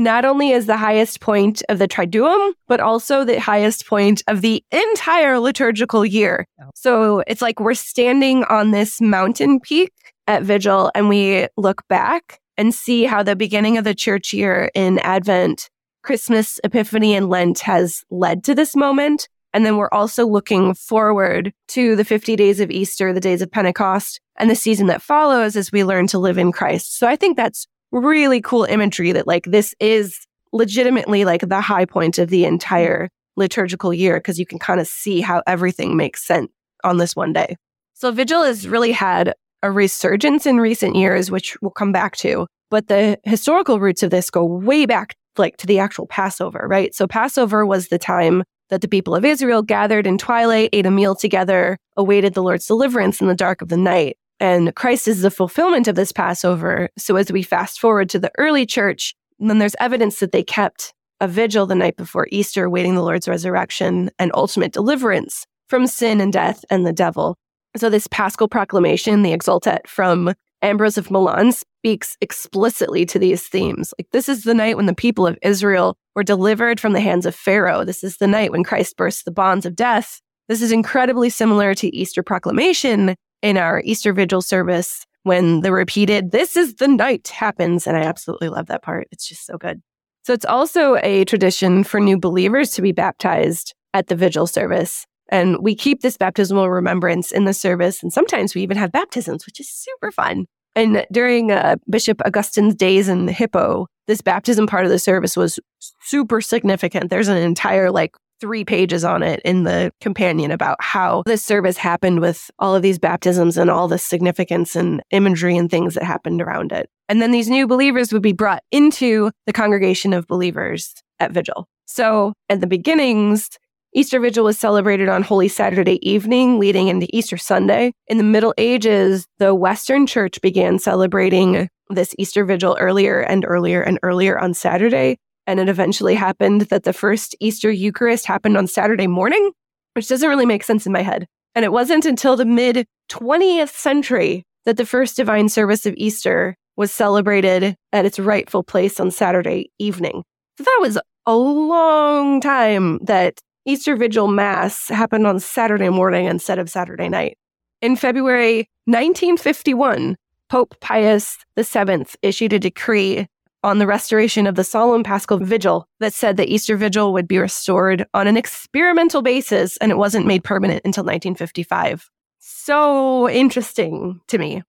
not 0.00 0.24
only 0.24 0.54
as 0.54 0.64
the 0.64 0.78
highest 0.78 1.20
point 1.20 1.62
of 1.68 1.78
the 1.78 1.86
Triduum, 1.86 2.54
but 2.66 2.80
also 2.80 3.22
the 3.22 3.38
highest 3.38 3.86
point 3.86 4.22
of 4.28 4.40
the 4.40 4.64
entire 4.72 5.38
liturgical 5.38 6.06
year. 6.06 6.46
Oh. 6.60 6.70
So 6.74 7.22
it's 7.26 7.42
like 7.42 7.60
we're 7.60 7.74
standing 7.74 8.44
on 8.44 8.70
this 8.70 9.00
mountain 9.00 9.60
peak 9.60 9.92
at 10.26 10.42
Vigil 10.42 10.90
and 10.94 11.10
we 11.10 11.48
look 11.58 11.86
back 11.88 12.40
and 12.56 12.74
see 12.74 13.04
how 13.04 13.22
the 13.22 13.36
beginning 13.36 13.76
of 13.76 13.84
the 13.84 13.94
church 13.94 14.32
year 14.32 14.70
in 14.74 14.98
Advent, 15.00 15.68
Christmas, 16.02 16.58
Epiphany, 16.64 17.14
and 17.14 17.28
Lent 17.28 17.58
has 17.60 18.02
led 18.10 18.42
to 18.44 18.54
this 18.54 18.74
moment. 18.74 19.28
And 19.52 19.66
then 19.66 19.76
we're 19.76 19.88
also 19.92 20.26
looking 20.26 20.72
forward 20.74 21.52
to 21.68 21.94
the 21.96 22.04
50 22.04 22.36
days 22.36 22.60
of 22.60 22.70
Easter, 22.70 23.12
the 23.12 23.20
days 23.20 23.42
of 23.42 23.50
Pentecost, 23.50 24.20
and 24.36 24.48
the 24.48 24.56
season 24.56 24.86
that 24.86 25.02
follows 25.02 25.56
as 25.56 25.72
we 25.72 25.84
learn 25.84 26.06
to 26.06 26.18
live 26.18 26.38
in 26.38 26.52
Christ. 26.52 26.96
So 26.96 27.06
I 27.06 27.16
think 27.16 27.36
that's 27.36 27.66
really 27.92 28.40
cool 28.40 28.64
imagery 28.64 29.12
that 29.12 29.26
like 29.26 29.44
this 29.46 29.74
is 29.80 30.26
legitimately 30.52 31.24
like 31.24 31.48
the 31.48 31.60
high 31.60 31.84
point 31.84 32.18
of 32.18 32.28
the 32.28 32.44
entire 32.44 33.08
liturgical 33.36 33.94
year 33.94 34.18
because 34.18 34.38
you 34.38 34.46
can 34.46 34.58
kind 34.58 34.80
of 34.80 34.86
see 34.86 35.20
how 35.20 35.42
everything 35.46 35.96
makes 35.96 36.24
sense 36.24 36.50
on 36.84 36.98
this 36.98 37.14
one 37.14 37.32
day. 37.32 37.56
So 37.94 38.10
Vigil 38.10 38.42
has 38.44 38.66
really 38.66 38.92
had 38.92 39.34
a 39.62 39.70
resurgence 39.70 40.46
in 40.46 40.58
recent 40.58 40.96
years, 40.96 41.30
which 41.30 41.56
we'll 41.60 41.70
come 41.70 41.92
back 41.92 42.16
to. 42.16 42.46
But 42.70 42.88
the 42.88 43.18
historical 43.24 43.80
roots 43.80 44.02
of 44.02 44.10
this 44.10 44.30
go 44.30 44.44
way 44.44 44.86
back 44.86 45.14
like 45.36 45.56
to 45.58 45.66
the 45.66 45.78
actual 45.78 46.06
Passover, 46.06 46.66
right? 46.68 46.94
So 46.94 47.06
Passover 47.06 47.64
was 47.66 47.88
the 47.88 47.98
time 47.98 48.42
that 48.68 48.80
the 48.80 48.88
people 48.88 49.14
of 49.14 49.24
Israel 49.24 49.62
gathered 49.62 50.06
in 50.06 50.18
twilight, 50.18 50.70
ate 50.72 50.86
a 50.86 50.90
meal 50.90 51.14
together, 51.14 51.76
awaited 51.96 52.34
the 52.34 52.42
Lord's 52.42 52.66
deliverance 52.66 53.20
in 53.20 53.26
the 53.26 53.34
dark 53.34 53.62
of 53.62 53.68
the 53.68 53.76
night. 53.76 54.16
And 54.40 54.74
Christ 54.74 55.06
is 55.06 55.20
the 55.20 55.30
fulfillment 55.30 55.86
of 55.86 55.94
this 55.94 56.12
Passover. 56.12 56.88
So 56.98 57.16
as 57.16 57.30
we 57.30 57.42
fast 57.42 57.78
forward 57.78 58.08
to 58.10 58.18
the 58.18 58.32
early 58.38 58.64
church, 58.64 59.14
then 59.38 59.58
there's 59.58 59.76
evidence 59.78 60.18
that 60.20 60.32
they 60.32 60.42
kept 60.42 60.94
a 61.20 61.28
vigil 61.28 61.66
the 61.66 61.74
night 61.74 61.96
before 61.96 62.26
Easter, 62.30 62.70
waiting 62.70 62.94
the 62.94 63.02
Lord's 63.02 63.28
resurrection 63.28 64.10
and 64.18 64.30
ultimate 64.34 64.72
deliverance 64.72 65.46
from 65.68 65.86
sin 65.86 66.20
and 66.20 66.32
death 66.32 66.64
and 66.70 66.86
the 66.86 66.92
devil. 66.92 67.36
So 67.76 67.90
this 67.90 68.06
paschal 68.06 68.48
proclamation, 68.48 69.22
the 69.22 69.36
Exultet 69.36 69.86
from 69.86 70.32
Ambrose 70.62 70.98
of 70.98 71.10
Milan, 71.10 71.52
speaks 71.52 72.16
explicitly 72.22 73.04
to 73.06 73.18
these 73.18 73.46
themes. 73.46 73.92
Like 73.98 74.08
this 74.12 74.28
is 74.28 74.44
the 74.44 74.54
night 74.54 74.76
when 74.76 74.86
the 74.86 74.94
people 74.94 75.26
of 75.26 75.38
Israel 75.42 75.96
were 76.14 76.24
delivered 76.24 76.80
from 76.80 76.94
the 76.94 77.00
hands 77.00 77.26
of 77.26 77.34
Pharaoh. 77.34 77.84
This 77.84 78.02
is 78.02 78.16
the 78.16 78.26
night 78.26 78.50
when 78.50 78.64
Christ 78.64 78.96
burst 78.96 79.24
the 79.24 79.30
bonds 79.30 79.66
of 79.66 79.76
death. 79.76 80.20
This 80.48 80.62
is 80.62 80.72
incredibly 80.72 81.30
similar 81.30 81.74
to 81.74 81.94
Easter 81.94 82.22
proclamation 82.22 83.14
in 83.42 83.56
our 83.56 83.82
Easter 83.84 84.12
Vigil 84.12 84.42
service 84.42 85.06
when 85.22 85.60
the 85.60 85.72
repeated, 85.72 86.30
this 86.30 86.56
is 86.56 86.76
the 86.76 86.88
night 86.88 87.28
happens. 87.28 87.86
And 87.86 87.96
I 87.96 88.02
absolutely 88.02 88.48
love 88.48 88.66
that 88.66 88.82
part. 88.82 89.08
It's 89.10 89.28
just 89.28 89.46
so 89.46 89.58
good. 89.58 89.82
So 90.22 90.32
it's 90.32 90.44
also 90.44 90.96
a 90.96 91.24
tradition 91.24 91.84
for 91.84 92.00
new 92.00 92.18
believers 92.18 92.70
to 92.72 92.82
be 92.82 92.92
baptized 92.92 93.74
at 93.94 94.08
the 94.08 94.16
Vigil 94.16 94.46
service. 94.46 95.06
And 95.30 95.58
we 95.60 95.74
keep 95.74 96.02
this 96.02 96.16
baptismal 96.16 96.68
remembrance 96.68 97.32
in 97.32 97.44
the 97.44 97.54
service. 97.54 98.02
And 98.02 98.12
sometimes 98.12 98.54
we 98.54 98.62
even 98.62 98.76
have 98.76 98.92
baptisms, 98.92 99.46
which 99.46 99.60
is 99.60 99.70
super 99.70 100.10
fun. 100.10 100.46
And 100.76 101.06
during 101.12 101.50
uh, 101.50 101.76
Bishop 101.88 102.20
Augustine's 102.24 102.74
days 102.74 103.08
in 103.08 103.28
Hippo, 103.28 103.86
this 104.06 104.20
baptism 104.20 104.66
part 104.66 104.84
of 104.84 104.90
the 104.90 104.98
service 104.98 105.36
was 105.36 105.58
super 106.02 106.40
significant. 106.40 107.10
There's 107.10 107.28
an 107.28 107.36
entire 107.36 107.90
like 107.90 108.14
three 108.40 108.64
pages 108.64 109.04
on 109.04 109.22
it 109.22 109.40
in 109.44 109.64
the 109.64 109.92
companion 110.00 110.50
about 110.50 110.76
how 110.80 111.22
this 111.26 111.44
service 111.44 111.76
happened 111.76 112.20
with 112.20 112.50
all 112.58 112.74
of 112.74 112.82
these 112.82 112.98
baptisms 112.98 113.56
and 113.56 113.70
all 113.70 113.88
the 113.88 113.98
significance 113.98 114.74
and 114.74 115.02
imagery 115.10 115.56
and 115.56 115.70
things 115.70 115.94
that 115.94 116.04
happened 116.04 116.40
around 116.40 116.72
it. 116.72 116.88
And 117.08 117.20
then 117.20 117.32
these 117.32 117.48
new 117.48 117.66
believers 117.66 118.12
would 118.12 118.22
be 118.22 118.32
brought 118.32 118.62
into 118.70 119.30
the 119.46 119.52
congregation 119.52 120.12
of 120.12 120.26
believers 120.26 120.94
at 121.18 121.32
Vigil. 121.32 121.68
So 121.86 122.34
at 122.48 122.60
the 122.60 122.66
beginnings, 122.66 123.50
Easter 123.92 124.20
Vigil 124.20 124.44
was 124.44 124.56
celebrated 124.56 125.08
on 125.08 125.24
Holy 125.24 125.48
Saturday 125.48 125.98
evening, 126.08 126.60
leading 126.60 126.86
into 126.86 127.08
Easter 127.10 127.36
Sunday. 127.36 127.92
In 128.06 128.18
the 128.18 128.24
Middle 128.24 128.54
Ages, 128.56 129.26
the 129.38 129.52
Western 129.52 130.06
Church 130.06 130.40
began 130.40 130.78
celebrating 130.78 131.68
this 131.88 132.14
Easter 132.16 132.44
Vigil 132.44 132.76
earlier 132.78 133.18
and 133.18 133.44
earlier 133.44 133.82
and 133.82 133.98
earlier 134.04 134.38
on 134.38 134.54
Saturday. 134.54 135.18
And 135.50 135.58
it 135.58 135.68
eventually 135.68 136.14
happened 136.14 136.60
that 136.70 136.84
the 136.84 136.92
first 136.92 137.34
Easter 137.40 137.72
Eucharist 137.72 138.24
happened 138.24 138.56
on 138.56 138.68
Saturday 138.68 139.08
morning, 139.08 139.50
which 139.94 140.06
doesn't 140.06 140.28
really 140.28 140.46
make 140.46 140.62
sense 140.62 140.86
in 140.86 140.92
my 140.92 141.02
head. 141.02 141.26
And 141.56 141.64
it 141.64 141.72
wasn't 141.72 142.04
until 142.04 142.36
the 142.36 142.44
mid 142.44 142.86
20th 143.10 143.70
century 143.70 144.44
that 144.64 144.76
the 144.76 144.86
first 144.86 145.16
divine 145.16 145.48
service 145.48 145.86
of 145.86 145.94
Easter 145.96 146.56
was 146.76 146.92
celebrated 146.92 147.74
at 147.92 148.04
its 148.04 148.20
rightful 148.20 148.62
place 148.62 149.00
on 149.00 149.10
Saturday 149.10 149.72
evening. 149.80 150.22
So 150.56 150.62
that 150.62 150.78
was 150.80 150.96
a 151.26 151.34
long 151.34 152.40
time 152.40 153.00
that 153.02 153.40
Easter 153.66 153.96
Vigil 153.96 154.28
Mass 154.28 154.88
happened 154.88 155.26
on 155.26 155.40
Saturday 155.40 155.88
morning 155.88 156.26
instead 156.26 156.60
of 156.60 156.70
Saturday 156.70 157.08
night. 157.08 157.36
In 157.82 157.96
February 157.96 158.68
1951, 158.84 160.14
Pope 160.48 160.76
Pius 160.78 161.38
VII 161.58 162.06
issued 162.22 162.52
a 162.52 162.60
decree 162.60 163.26
on 163.62 163.78
the 163.78 163.86
restoration 163.86 164.46
of 164.46 164.54
the 164.54 164.64
solemn 164.64 165.02
paschal 165.02 165.38
vigil 165.38 165.86
that 166.00 166.14
said 166.14 166.36
the 166.36 166.52
Easter 166.52 166.76
Vigil 166.76 167.12
would 167.12 167.28
be 167.28 167.38
restored 167.38 168.06
on 168.14 168.26
an 168.26 168.36
experimental 168.36 169.22
basis 169.22 169.76
and 169.78 169.92
it 169.92 169.98
wasn't 169.98 170.26
made 170.26 170.44
permanent 170.44 170.82
until 170.84 171.04
1955. 171.04 172.10
So 172.38 173.28
interesting 173.28 174.20
to 174.28 174.38
me. 174.38 174.62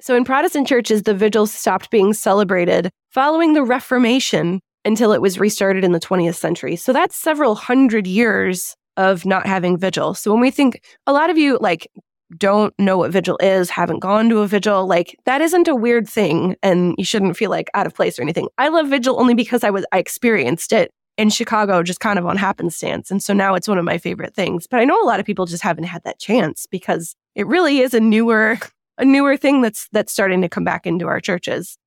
So 0.00 0.14
in 0.14 0.24
Protestant 0.24 0.68
churches, 0.68 1.02
the 1.02 1.14
vigil 1.14 1.46
stopped 1.46 1.90
being 1.90 2.12
celebrated 2.12 2.90
following 3.10 3.54
the 3.54 3.64
Reformation 3.64 4.60
until 4.84 5.12
it 5.12 5.20
was 5.20 5.40
restarted 5.40 5.84
in 5.84 5.92
the 5.92 6.00
20th 6.00 6.36
century. 6.36 6.76
So 6.76 6.92
that's 6.92 7.16
several 7.16 7.54
hundred 7.54 8.06
years 8.06 8.76
of 8.96 9.26
not 9.26 9.46
having 9.46 9.76
vigil. 9.76 10.14
So 10.14 10.30
when 10.30 10.40
we 10.40 10.50
think, 10.50 10.82
a 11.06 11.12
lot 11.12 11.30
of 11.30 11.36
you, 11.36 11.58
like, 11.60 11.88
don't 12.36 12.74
know 12.78 12.98
what 12.98 13.12
vigil 13.12 13.38
is, 13.40 13.70
haven't 13.70 14.00
gone 14.00 14.28
to 14.28 14.38
a 14.38 14.46
vigil, 14.46 14.86
like 14.86 15.16
that 15.24 15.40
isn't 15.40 15.68
a 15.68 15.74
weird 15.74 16.08
thing 16.08 16.56
and 16.62 16.94
you 16.98 17.04
shouldn't 17.04 17.36
feel 17.36 17.50
like 17.50 17.70
out 17.74 17.86
of 17.86 17.94
place 17.94 18.18
or 18.18 18.22
anything. 18.22 18.48
I 18.58 18.68
love 18.68 18.88
vigil 18.88 19.20
only 19.20 19.34
because 19.34 19.62
I 19.64 19.70
was 19.70 19.84
I 19.92 19.98
experienced 19.98 20.72
it 20.72 20.90
in 21.16 21.30
Chicago 21.30 21.82
just 21.82 22.00
kind 22.00 22.18
of 22.18 22.26
on 22.26 22.36
happenstance. 22.36 23.10
And 23.10 23.22
so 23.22 23.32
now 23.32 23.54
it's 23.54 23.68
one 23.68 23.78
of 23.78 23.84
my 23.84 23.98
favorite 23.98 24.34
things. 24.34 24.66
But 24.66 24.80
I 24.80 24.84
know 24.84 25.00
a 25.00 25.06
lot 25.06 25.20
of 25.20 25.26
people 25.26 25.46
just 25.46 25.62
haven't 25.62 25.84
had 25.84 26.02
that 26.04 26.18
chance 26.18 26.66
because 26.66 27.14
it 27.34 27.46
really 27.46 27.78
is 27.78 27.94
a 27.94 28.00
newer 28.00 28.58
a 28.98 29.04
newer 29.04 29.36
thing 29.36 29.62
that's 29.62 29.88
that's 29.92 30.12
starting 30.12 30.42
to 30.42 30.48
come 30.48 30.64
back 30.64 30.86
into 30.86 31.06
our 31.06 31.20
churches. 31.20 31.78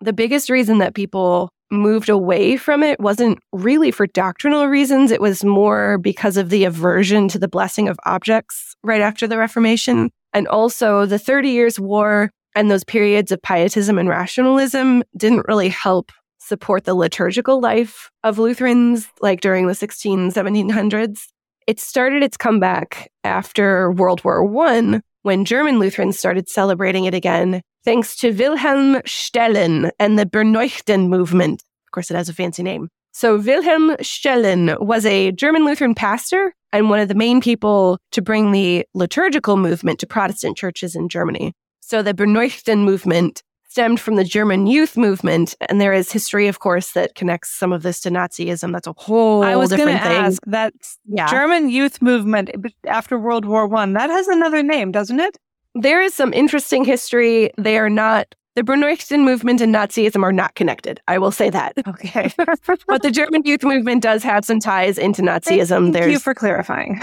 The 0.00 0.12
biggest 0.12 0.50
reason 0.50 0.78
that 0.78 0.94
people 0.94 1.50
moved 1.70 2.08
away 2.08 2.56
from 2.56 2.82
it 2.82 3.00
wasn't 3.00 3.38
really 3.52 3.90
for 3.90 4.06
doctrinal 4.06 4.66
reasons. 4.66 5.10
It 5.10 5.20
was 5.20 5.44
more 5.44 5.98
because 5.98 6.36
of 6.36 6.50
the 6.50 6.64
aversion 6.64 7.28
to 7.28 7.38
the 7.38 7.48
blessing 7.48 7.88
of 7.88 7.98
objects 8.04 8.74
right 8.82 9.00
after 9.00 9.26
the 9.26 9.38
Reformation. 9.38 10.10
And 10.32 10.46
also 10.48 11.06
the 11.06 11.18
30 11.18 11.50
Years' 11.50 11.80
War 11.80 12.30
and 12.54 12.70
those 12.70 12.84
periods 12.84 13.32
of 13.32 13.42
pietism 13.42 13.98
and 13.98 14.08
rationalism 14.08 15.02
didn't 15.16 15.46
really 15.48 15.68
help 15.68 16.12
support 16.38 16.84
the 16.84 16.94
liturgical 16.94 17.60
life 17.60 18.10
of 18.22 18.38
Lutherans, 18.38 19.08
like 19.20 19.40
during 19.40 19.66
the 19.66 19.74
16, 19.74 20.30
1700s. 20.30 21.26
It 21.66 21.80
started 21.80 22.22
its 22.22 22.36
comeback 22.36 23.10
after 23.24 23.90
World 23.90 24.22
War 24.24 24.44
I 24.64 25.00
when 25.22 25.44
German 25.44 25.80
Lutherans 25.80 26.16
started 26.16 26.48
celebrating 26.48 27.04
it 27.04 27.14
again, 27.14 27.62
thanks 27.86 28.16
to 28.16 28.32
Wilhelm 28.32 28.96
Stählin 29.06 29.90
and 29.98 30.18
the 30.18 30.26
Berneuchen 30.26 31.08
movement. 31.08 31.62
Of 31.86 31.92
course, 31.92 32.10
it 32.10 32.16
has 32.16 32.28
a 32.28 32.34
fancy 32.34 32.62
name. 32.62 32.88
So, 33.12 33.38
Wilhelm 33.38 33.96
Stählin 34.00 34.78
was 34.80 35.06
a 35.06 35.32
German 35.32 35.64
Lutheran 35.64 35.94
pastor 35.94 36.52
and 36.72 36.90
one 36.90 36.98
of 37.00 37.08
the 37.08 37.14
main 37.14 37.40
people 37.40 37.98
to 38.12 38.20
bring 38.20 38.52
the 38.52 38.84
liturgical 38.92 39.56
movement 39.56 40.00
to 40.00 40.06
Protestant 40.06 40.58
churches 40.58 40.94
in 40.94 41.08
Germany. 41.08 41.54
So, 41.80 42.02
the 42.02 42.12
Berneuchen 42.12 42.80
movement 42.84 43.42
stemmed 43.68 44.00
from 44.00 44.16
the 44.16 44.24
German 44.24 44.66
youth 44.66 44.96
movement. 44.96 45.54
And 45.68 45.80
there 45.80 45.92
is 45.92 46.10
history, 46.10 46.48
of 46.48 46.58
course, 46.58 46.92
that 46.92 47.14
connects 47.14 47.50
some 47.50 47.72
of 47.72 47.82
this 47.82 48.00
to 48.00 48.10
Nazism. 48.10 48.72
That's 48.72 48.86
a 48.86 48.94
whole 48.96 49.42
I 49.42 49.54
was 49.54 49.70
different 49.70 50.02
thing. 50.02 50.12
ask 50.12 50.42
that 50.46 50.72
Yeah. 51.06 51.30
German 51.30 51.68
youth 51.70 52.02
movement 52.02 52.50
after 52.86 53.18
World 53.18 53.44
War 53.44 53.66
One. 53.66 53.92
That 53.92 54.10
has 54.10 54.28
another 54.28 54.62
name, 54.62 54.92
doesn't 54.92 55.20
it? 55.20 55.36
There 55.80 56.00
is 56.00 56.14
some 56.14 56.32
interesting 56.32 56.84
history. 56.84 57.50
They 57.58 57.78
are 57.78 57.90
not, 57.90 58.34
the 58.54 58.62
Berneuchen 58.62 59.24
movement 59.24 59.60
and 59.60 59.74
Nazism 59.74 60.22
are 60.22 60.32
not 60.32 60.54
connected. 60.54 61.00
I 61.06 61.18
will 61.18 61.32
say 61.32 61.50
that. 61.50 61.74
Okay. 61.86 62.32
But 62.88 63.02
the 63.02 63.10
German 63.10 63.42
youth 63.44 63.62
movement 63.62 64.02
does 64.02 64.22
have 64.22 64.44
some 64.44 64.60
ties 64.60 64.96
into 64.96 65.22
Nazism. 65.22 65.68
Thank 65.68 65.92
There's 65.92 66.12
you 66.12 66.18
for 66.18 66.34
clarifying. 66.34 67.00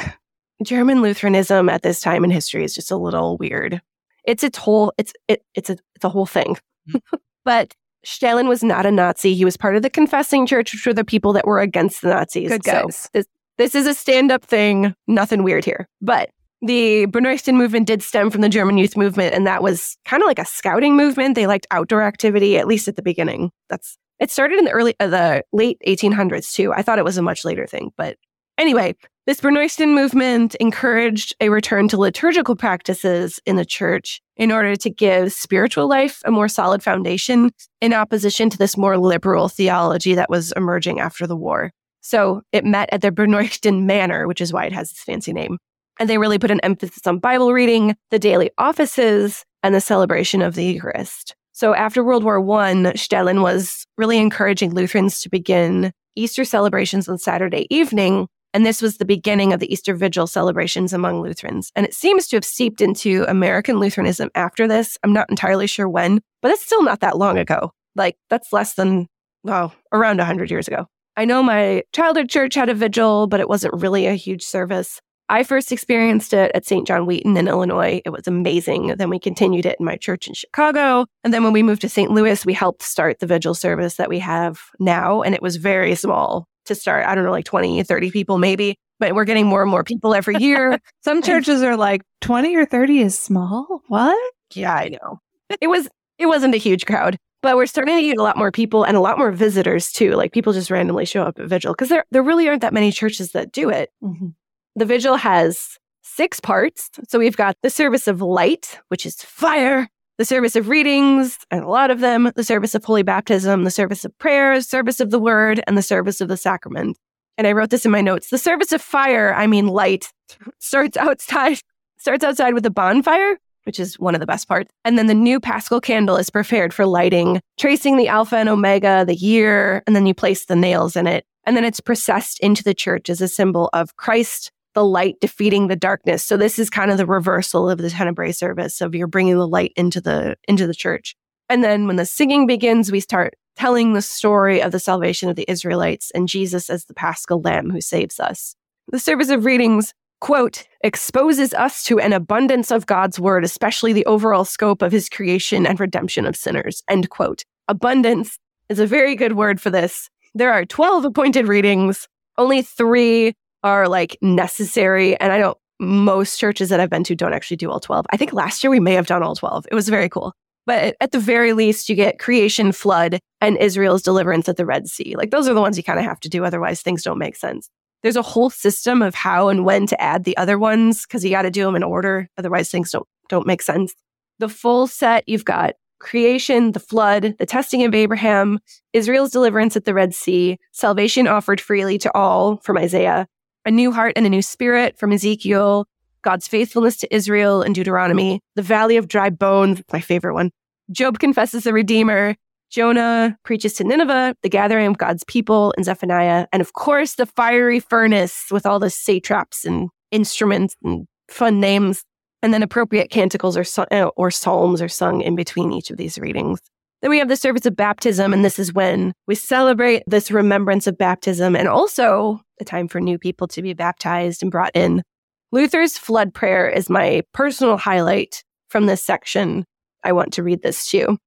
German 0.63 1.01
Lutheranism 1.01 1.69
at 1.69 1.83
this 1.83 1.99
time 1.99 2.23
in 2.23 2.31
history 2.31 2.63
is 2.63 2.73
just 2.73 2.89
a 2.89 2.97
little 2.97 3.37
weird. 3.37 3.81
It's 4.25 4.43
its 4.43 4.57
whole 4.57 4.93
it's 4.97 5.13
it, 5.27 5.43
it's 5.53 5.69
a 5.69 5.77
it's 5.95 6.05
a 6.05 6.09
whole 6.09 6.25
thing. 6.25 6.57
Mm-hmm. 6.89 7.17
but 7.45 7.75
Stählin 8.05 8.47
was 8.47 8.63
not 8.63 8.85
a 8.85 8.91
Nazi. 8.91 9.33
He 9.33 9.45
was 9.45 9.57
part 9.57 9.75
of 9.75 9.81
the 9.81 9.89
confessing 9.89 10.45
church, 10.45 10.73
which 10.73 10.85
were 10.85 10.93
the 10.93 11.05
people 11.05 11.33
that 11.33 11.45
were 11.45 11.59
against 11.59 12.01
the 12.01 12.09
Nazis. 12.09 12.49
Good 12.49 12.65
So 12.65 12.87
this 13.13 13.27
this 13.57 13.75
is 13.75 13.85
a 13.85 13.93
stand-up 13.93 14.43
thing, 14.43 14.95
nothing 15.07 15.43
weird 15.43 15.63
here. 15.63 15.87
But 16.01 16.31
the 16.63 17.07
Berneuchen 17.07 17.55
movement 17.55 17.87
did 17.87 18.01
stem 18.01 18.29
from 18.29 18.41
the 18.41 18.49
German 18.49 18.77
youth 18.77 18.95
movement, 18.95 19.33
and 19.33 19.45
that 19.45 19.61
was 19.61 19.97
kind 20.05 20.23
of 20.23 20.27
like 20.27 20.39
a 20.39 20.45
scouting 20.45 20.95
movement. 20.95 21.35
They 21.35 21.45
liked 21.45 21.67
outdoor 21.71 22.01
activity, 22.01 22.57
at 22.57 22.67
least 22.67 22.87
at 22.87 22.95
the 22.95 23.01
beginning. 23.01 23.51
That's 23.69 23.97
it 24.19 24.31
started 24.31 24.59
in 24.59 24.65
the 24.65 24.71
early 24.71 24.95
uh, 24.99 25.07
the 25.07 25.43
late 25.51 25.77
1800s 25.85 26.53
too. 26.53 26.71
I 26.73 26.81
thought 26.81 26.99
it 26.99 27.05
was 27.05 27.17
a 27.17 27.21
much 27.21 27.43
later 27.43 27.67
thing, 27.67 27.91
but 27.97 28.17
anyway, 28.57 28.95
this 29.25 29.41
Berneuchen 29.41 29.93
movement 29.93 30.55
encouraged 30.55 31.35
a 31.41 31.49
return 31.49 31.87
to 31.89 31.97
liturgical 31.97 32.55
practices 32.55 33.39
in 33.45 33.57
the 33.57 33.65
church 33.65 34.21
in 34.37 34.51
order 34.51 34.75
to 34.75 34.89
give 34.89 35.33
spiritual 35.33 35.87
life 35.87 36.21
a 36.25 36.31
more 36.31 36.47
solid 36.47 36.81
foundation 36.81 37.51
in 37.81 37.93
opposition 37.93 38.49
to 38.49 38.57
this 38.57 38.77
more 38.77 38.97
liberal 38.97 39.49
theology 39.49 40.15
that 40.15 40.29
was 40.29 40.53
emerging 40.53 40.99
after 40.99 41.27
the 41.27 41.35
war. 41.35 41.71
So 42.01 42.41
it 42.51 42.65
met 42.65 42.89
at 42.91 43.01
the 43.01 43.11
Berneuchten 43.11 43.83
Manor, 43.83 44.27
which 44.27 44.41
is 44.41 44.51
why 44.51 44.65
it 44.65 44.73
has 44.73 44.89
this 44.89 44.99
fancy 44.99 45.31
name. 45.31 45.57
And 45.99 46.09
they 46.09 46.17
really 46.17 46.39
put 46.39 46.51
an 46.51 46.59
emphasis 46.61 47.05
on 47.05 47.19
Bible 47.19 47.53
reading, 47.53 47.95
the 48.11 48.19
daily 48.19 48.51
offices, 48.57 49.45
and 49.61 49.73
the 49.73 49.81
celebration 49.81 50.41
of 50.41 50.55
the 50.55 50.65
Eucharist. 50.65 51.35
So 51.51 51.75
after 51.75 52.03
World 52.03 52.23
War 52.23 52.39
I, 52.39 52.73
Stählin 52.95 53.41
was 53.43 53.85
really 53.97 54.17
encouraging 54.17 54.73
Lutherans 54.73 55.21
to 55.21 55.29
begin 55.29 55.91
Easter 56.15 56.43
celebrations 56.43 57.07
on 57.07 57.17
Saturday 57.17 57.67
evening. 57.69 58.27
And 58.55 58.65
this 58.65 58.81
was 58.81 58.97
the 58.97 59.05
beginning 59.05 59.53
of 59.53 59.59
the 59.59 59.71
Easter 59.71 59.95
Vigil 59.95 60.27
celebrations 60.27 60.93
among 60.93 61.21
Lutherans. 61.21 61.71
And 61.75 61.85
it 61.85 61.93
seems 61.93 62.27
to 62.27 62.35
have 62.35 62.45
seeped 62.45 62.81
into 62.81 63.25
American 63.27 63.79
Lutheranism 63.79 64.29
after 64.35 64.67
this. 64.67 64.97
I'm 65.03 65.13
not 65.13 65.29
entirely 65.29 65.67
sure 65.67 65.89
when, 65.89 66.21
but 66.41 66.51
it's 66.51 66.65
still 66.65 66.83
not 66.83 66.99
that 66.99 67.17
long 67.17 67.37
ago. 67.37 67.71
Like, 67.95 68.17
that's 68.29 68.53
less 68.53 68.73
than, 68.75 69.07
well, 69.43 69.73
around 69.91 70.17
100 70.17 70.51
years 70.51 70.67
ago. 70.67 70.87
I 71.15 71.25
know 71.25 71.43
my 71.43 71.83
childhood 71.93 72.29
church 72.29 72.55
had 72.55 72.69
a 72.69 72.73
vigil, 72.73 73.27
but 73.27 73.39
it 73.39 73.49
wasn't 73.49 73.75
really 73.75 74.07
a 74.07 74.13
huge 74.13 74.43
service. 74.43 74.99
I 75.33 75.41
first 75.41 75.71
experienced 75.71 76.31
it 76.31 76.51
at 76.53 76.63
St. 76.63 76.85
John 76.85 77.07
Wheaton 77.07 77.35
in 77.37 77.47
Illinois. 77.47 78.03
It 78.05 78.11
was 78.11 78.27
amazing. 78.27 78.93
Then 78.97 79.09
we 79.09 79.17
continued 79.17 79.65
it 79.65 79.77
in 79.79 79.85
my 79.85 79.97
church 79.97 80.27
in 80.27 80.35
Chicago. 80.35 81.07
And 81.23 81.33
then 81.33 81.43
when 81.43 81.53
we 81.53 81.63
moved 81.63 81.81
to 81.81 81.89
St. 81.89 82.11
Louis, 82.11 82.45
we 82.45 82.53
helped 82.53 82.83
start 82.83 83.17
the 83.17 83.25
vigil 83.25 83.55
service 83.55 83.95
that 83.95 84.09
we 84.09 84.19
have 84.19 84.61
now. 84.79 85.23
And 85.23 85.33
it 85.33 85.41
was 85.41 85.55
very 85.55 85.95
small 85.95 86.45
to 86.65 86.75
start. 86.75 87.07
I 87.07 87.15
don't 87.15 87.23
know, 87.23 87.31
like 87.31 87.45
20, 87.45 87.81
30 87.81 88.11
people 88.11 88.37
maybe. 88.37 88.77
But 88.99 89.15
we're 89.15 89.25
getting 89.25 89.47
more 89.47 89.63
and 89.63 89.71
more 89.71 89.83
people 89.83 90.13
every 90.13 90.35
year. 90.37 90.77
Some 91.03 91.23
churches 91.23 91.63
are 91.63 91.75
like 91.75 92.03
20 92.21 92.55
or 92.55 92.67
30 92.67 92.99
is 92.99 93.17
small. 93.17 93.81
What? 93.87 94.33
yeah, 94.53 94.75
I 94.75 94.89
know. 94.89 95.19
It 95.59 95.67
was 95.67 95.89
it 96.19 96.27
wasn't 96.27 96.53
a 96.53 96.59
huge 96.59 96.85
crowd. 96.85 97.17
But 97.41 97.55
we're 97.55 97.65
starting 97.65 97.97
to 97.97 98.03
get 98.03 98.19
a 98.19 98.23
lot 98.23 98.37
more 98.37 98.51
people 98.51 98.83
and 98.83 98.95
a 98.95 99.01
lot 99.01 99.17
more 99.17 99.31
visitors 99.31 99.91
too. 99.91 100.11
Like 100.11 100.31
people 100.31 100.53
just 100.53 100.69
randomly 100.69 101.05
show 101.05 101.23
up 101.23 101.39
at 101.39 101.47
vigil 101.47 101.73
because 101.73 101.89
there 101.89 102.05
there 102.11 102.21
really 102.21 102.47
aren't 102.47 102.61
that 102.61 102.71
many 102.71 102.91
churches 102.91 103.31
that 103.31 103.51
do 103.51 103.71
it. 103.71 103.89
Mm-hmm. 104.03 104.27
The 104.75 104.85
vigil 104.85 105.15
has 105.15 105.77
six 106.01 106.39
parts. 106.39 106.89
So 107.07 107.19
we've 107.19 107.37
got 107.37 107.57
the 107.61 107.69
service 107.69 108.07
of 108.07 108.21
light, 108.21 108.79
which 108.89 109.05
is 109.05 109.15
fire, 109.15 109.89
the 110.17 110.25
service 110.25 110.55
of 110.55 110.67
readings, 110.67 111.39
and 111.49 111.63
a 111.63 111.67
lot 111.67 111.91
of 111.91 111.99
them, 111.99 112.31
the 112.35 112.43
service 112.43 112.75
of 112.75 112.83
holy 112.83 113.03
baptism, 113.03 113.63
the 113.63 113.71
service 113.71 114.05
of 114.05 114.17
prayers, 114.19 114.67
service 114.67 114.99
of 114.99 115.09
the 115.09 115.19
word, 115.19 115.63
and 115.65 115.77
the 115.77 115.81
service 115.81 116.21
of 116.21 116.27
the 116.27 116.37
sacrament. 116.37 116.97
And 117.37 117.47
I 117.47 117.51
wrote 117.51 117.71
this 117.71 117.85
in 117.85 117.91
my 117.91 118.01
notes. 118.01 118.29
The 118.29 118.37
service 118.37 118.71
of 118.71 118.81
fire, 118.81 119.33
I 119.33 119.47
mean 119.47 119.67
light, 119.67 120.11
starts 120.59 120.97
outside, 120.97 121.59
starts 121.97 122.23
outside 122.23 122.53
with 122.53 122.65
a 122.65 122.69
bonfire, 122.69 123.37
which 123.63 123.79
is 123.79 123.97
one 123.97 124.13
of 124.13 124.19
the 124.19 124.27
best 124.27 124.47
parts. 124.47 124.71
And 124.85 124.97
then 124.97 125.07
the 125.07 125.13
new 125.13 125.39
paschal 125.39 125.81
candle 125.81 126.17
is 126.17 126.29
prepared 126.29 126.73
for 126.73 126.85
lighting, 126.85 127.41
tracing 127.57 127.97
the 127.97 128.07
alpha 128.07 128.37
and 128.37 128.49
omega, 128.49 129.03
the 129.05 129.15
year, 129.15 129.83
and 129.87 129.95
then 129.95 130.05
you 130.05 130.13
place 130.13 130.45
the 130.45 130.55
nails 130.55 130.95
in 130.95 131.07
it. 131.07 131.25
And 131.45 131.57
then 131.57 131.65
it's 131.65 131.79
processed 131.79 132.39
into 132.39 132.63
the 132.63 132.73
church 132.73 133.09
as 133.09 133.19
a 133.19 133.27
symbol 133.27 133.69
of 133.73 133.95
Christ, 133.97 134.51
the 134.73 134.85
light 134.85 135.19
defeating 135.19 135.67
the 135.67 135.75
darkness. 135.75 136.23
So 136.23 136.37
this 136.37 136.59
is 136.59 136.69
kind 136.69 136.91
of 136.91 136.97
the 136.97 137.05
reversal 137.05 137.69
of 137.69 137.77
the 137.77 137.89
Tenebrae 137.89 138.31
service 138.31 138.81
of 138.81 138.95
you're 138.95 139.07
bringing 139.07 139.37
the 139.37 139.47
light 139.47 139.73
into 139.75 140.01
the 140.01 140.35
into 140.47 140.67
the 140.67 140.73
church. 140.73 141.15
And 141.49 141.63
then 141.63 141.87
when 141.87 141.97
the 141.97 142.05
singing 142.05 142.47
begins, 142.47 142.91
we 142.91 142.99
start 142.99 143.35
telling 143.55 143.93
the 143.93 144.01
story 144.01 144.61
of 144.61 144.71
the 144.71 144.79
salvation 144.79 145.29
of 145.29 145.35
the 145.35 145.45
Israelites 145.47 146.11
and 146.15 146.27
Jesus 146.27 146.69
as 146.69 146.85
the 146.85 146.93
paschal 146.93 147.41
lamb 147.41 147.69
who 147.69 147.81
saves 147.81 148.19
us. 148.19 148.55
The 148.87 148.99
service 148.99 149.29
of 149.29 149.45
readings, 149.45 149.93
quote, 150.19 150.65
exposes 150.83 151.53
us 151.53 151.83
to 151.83 151.99
an 151.99 152.13
abundance 152.13 152.71
of 152.71 152.85
God's 152.85 153.19
word, 153.19 153.43
especially 153.43 153.93
the 153.93 154.05
overall 154.05 154.45
scope 154.45 154.81
of 154.81 154.91
his 154.91 155.09
creation 155.09 155.65
and 155.67 155.79
redemption 155.79 156.25
of 156.25 156.35
sinners, 156.35 156.81
end 156.89 157.09
quote. 157.09 157.43
Abundance 157.67 158.39
is 158.69 158.79
a 158.79 158.87
very 158.87 159.15
good 159.15 159.33
word 159.33 159.61
for 159.61 159.69
this. 159.69 160.09
There 160.33 160.51
are 160.51 160.65
12 160.65 161.05
appointed 161.05 161.47
readings. 161.47 162.07
Only 162.37 162.63
three 162.63 163.35
are 163.63 163.87
like 163.87 164.17
necessary. 164.21 165.19
And 165.19 165.31
I 165.31 165.37
don't, 165.37 165.57
most 165.79 166.39
churches 166.39 166.69
that 166.69 166.79
I've 166.79 166.89
been 166.89 167.03
to 167.05 167.15
don't 167.15 167.33
actually 167.33 167.57
do 167.57 167.69
all 167.71 167.79
12. 167.79 168.05
I 168.11 168.17
think 168.17 168.33
last 168.33 168.63
year 168.63 168.71
we 168.71 168.79
may 168.79 168.93
have 168.93 169.07
done 169.07 169.23
all 169.23 169.35
12. 169.35 169.65
It 169.71 169.75
was 169.75 169.89
very 169.89 170.09
cool. 170.09 170.33
But 170.65 170.95
at 171.01 171.11
the 171.11 171.19
very 171.19 171.53
least, 171.53 171.89
you 171.89 171.95
get 171.95 172.19
creation, 172.19 172.71
flood, 172.71 173.19
and 173.41 173.57
Israel's 173.57 174.01
deliverance 174.01 174.47
at 174.47 174.55
the 174.55 174.65
Red 174.65 174.87
Sea. 174.87 175.15
Like 175.17 175.31
those 175.31 175.47
are 175.47 175.53
the 175.53 175.61
ones 175.61 175.77
you 175.77 175.83
kind 175.83 175.99
of 175.99 176.05
have 176.05 176.19
to 176.21 176.29
do. 176.29 176.45
Otherwise, 176.45 176.81
things 176.81 177.03
don't 177.03 177.17
make 177.17 177.35
sense. 177.35 177.69
There's 178.01 178.15
a 178.15 178.21
whole 178.21 178.49
system 178.49 179.01
of 179.01 179.15
how 179.15 179.49
and 179.49 179.65
when 179.65 179.87
to 179.87 180.01
add 180.01 180.23
the 180.23 180.37
other 180.37 180.57
ones 180.57 181.05
because 181.05 181.23
you 181.23 181.31
got 181.31 181.43
to 181.43 181.51
do 181.51 181.65
them 181.65 181.75
in 181.75 181.83
order. 181.83 182.29
Otherwise, 182.37 182.69
things 182.69 182.91
don't 182.91 183.07
don't 183.29 183.47
make 183.47 183.61
sense. 183.61 183.93
The 184.39 184.49
full 184.49 184.87
set, 184.87 185.23
you've 185.27 185.45
got 185.45 185.75
creation, 185.99 186.73
the 186.73 186.79
flood, 186.79 187.35
the 187.39 187.45
testing 187.45 187.83
of 187.83 187.95
Abraham, 187.95 188.59
Israel's 188.91 189.31
deliverance 189.31 189.77
at 189.77 189.85
the 189.85 189.93
Red 189.93 190.13
Sea, 190.13 190.57
salvation 190.71 191.27
offered 191.27 191.61
freely 191.61 191.97
to 191.99 192.13
all 192.13 192.57
from 192.57 192.77
Isaiah, 192.77 193.25
a 193.65 193.71
new 193.71 193.91
heart 193.91 194.13
and 194.15 194.25
a 194.25 194.29
new 194.29 194.41
spirit 194.41 194.97
from 194.97 195.11
Ezekiel, 195.11 195.87
God's 196.21 196.47
faithfulness 196.47 196.97
to 196.97 197.15
Israel 197.15 197.61
in 197.61 197.73
Deuteronomy, 197.73 198.39
the 198.55 198.61
valley 198.61 198.97
of 198.97 199.07
dry 199.07 199.29
bones, 199.29 199.81
my 199.91 199.99
favorite 199.99 200.33
one. 200.33 200.51
Job 200.91 201.19
confesses 201.19 201.63
the 201.63 201.73
Redeemer. 201.73 202.35
Jonah 202.69 203.37
preaches 203.43 203.73
to 203.75 203.83
Nineveh, 203.83 204.35
the 204.41 204.49
gathering 204.49 204.87
of 204.87 204.97
God's 204.97 205.23
people 205.25 205.73
in 205.77 205.83
Zephaniah, 205.83 206.47
and 206.51 206.61
of 206.61 206.73
course, 206.73 207.15
the 207.15 207.27
fiery 207.27 207.79
furnace 207.79 208.45
with 208.49 208.65
all 208.65 208.79
the 208.79 208.89
satraps 208.89 209.63
and 209.63 209.89
instruments 210.11 210.75
and 210.83 211.05
fun 211.29 211.59
names. 211.59 212.03
And 212.41 212.53
then 212.53 212.63
appropriate 212.63 213.09
canticles 213.09 213.55
or, 213.55 213.63
uh, 213.91 214.09
or 214.17 214.29
psalms 214.29 214.81
are 214.81 214.89
sung 214.89 215.21
in 215.21 215.35
between 215.35 215.71
each 215.71 215.89
of 215.91 215.97
these 215.97 216.17
readings. 216.17 216.59
Then 217.01 217.09
we 217.09 217.19
have 217.19 217.29
the 217.29 217.37
service 217.37 217.65
of 217.65 217.75
baptism, 217.75 218.33
and 218.33 218.43
this 218.43 218.57
is 218.57 218.73
when 218.73 219.13
we 219.27 219.35
celebrate 219.35 220.03
this 220.07 220.31
remembrance 220.31 220.87
of 220.87 220.97
baptism 220.97 221.55
and 221.55 221.67
also 221.67 222.41
the 222.63 222.69
time 222.69 222.87
for 222.87 223.01
new 223.01 223.17
people 223.17 223.47
to 223.49 223.61
be 223.61 223.73
baptized 223.73 224.41
and 224.41 224.51
brought 224.51 224.71
in. 224.73 225.03
Luther's 225.51 225.97
flood 225.97 226.33
prayer 226.33 226.67
is 226.67 226.89
my 226.89 227.21
personal 227.33 227.77
highlight 227.77 228.43
from 228.69 228.85
this 228.85 229.03
section. 229.03 229.65
I 230.03 230.13
want 230.13 230.33
to 230.33 230.43
read 230.43 230.63
this 230.63 230.89
to 230.91 230.97
you. 230.97 231.17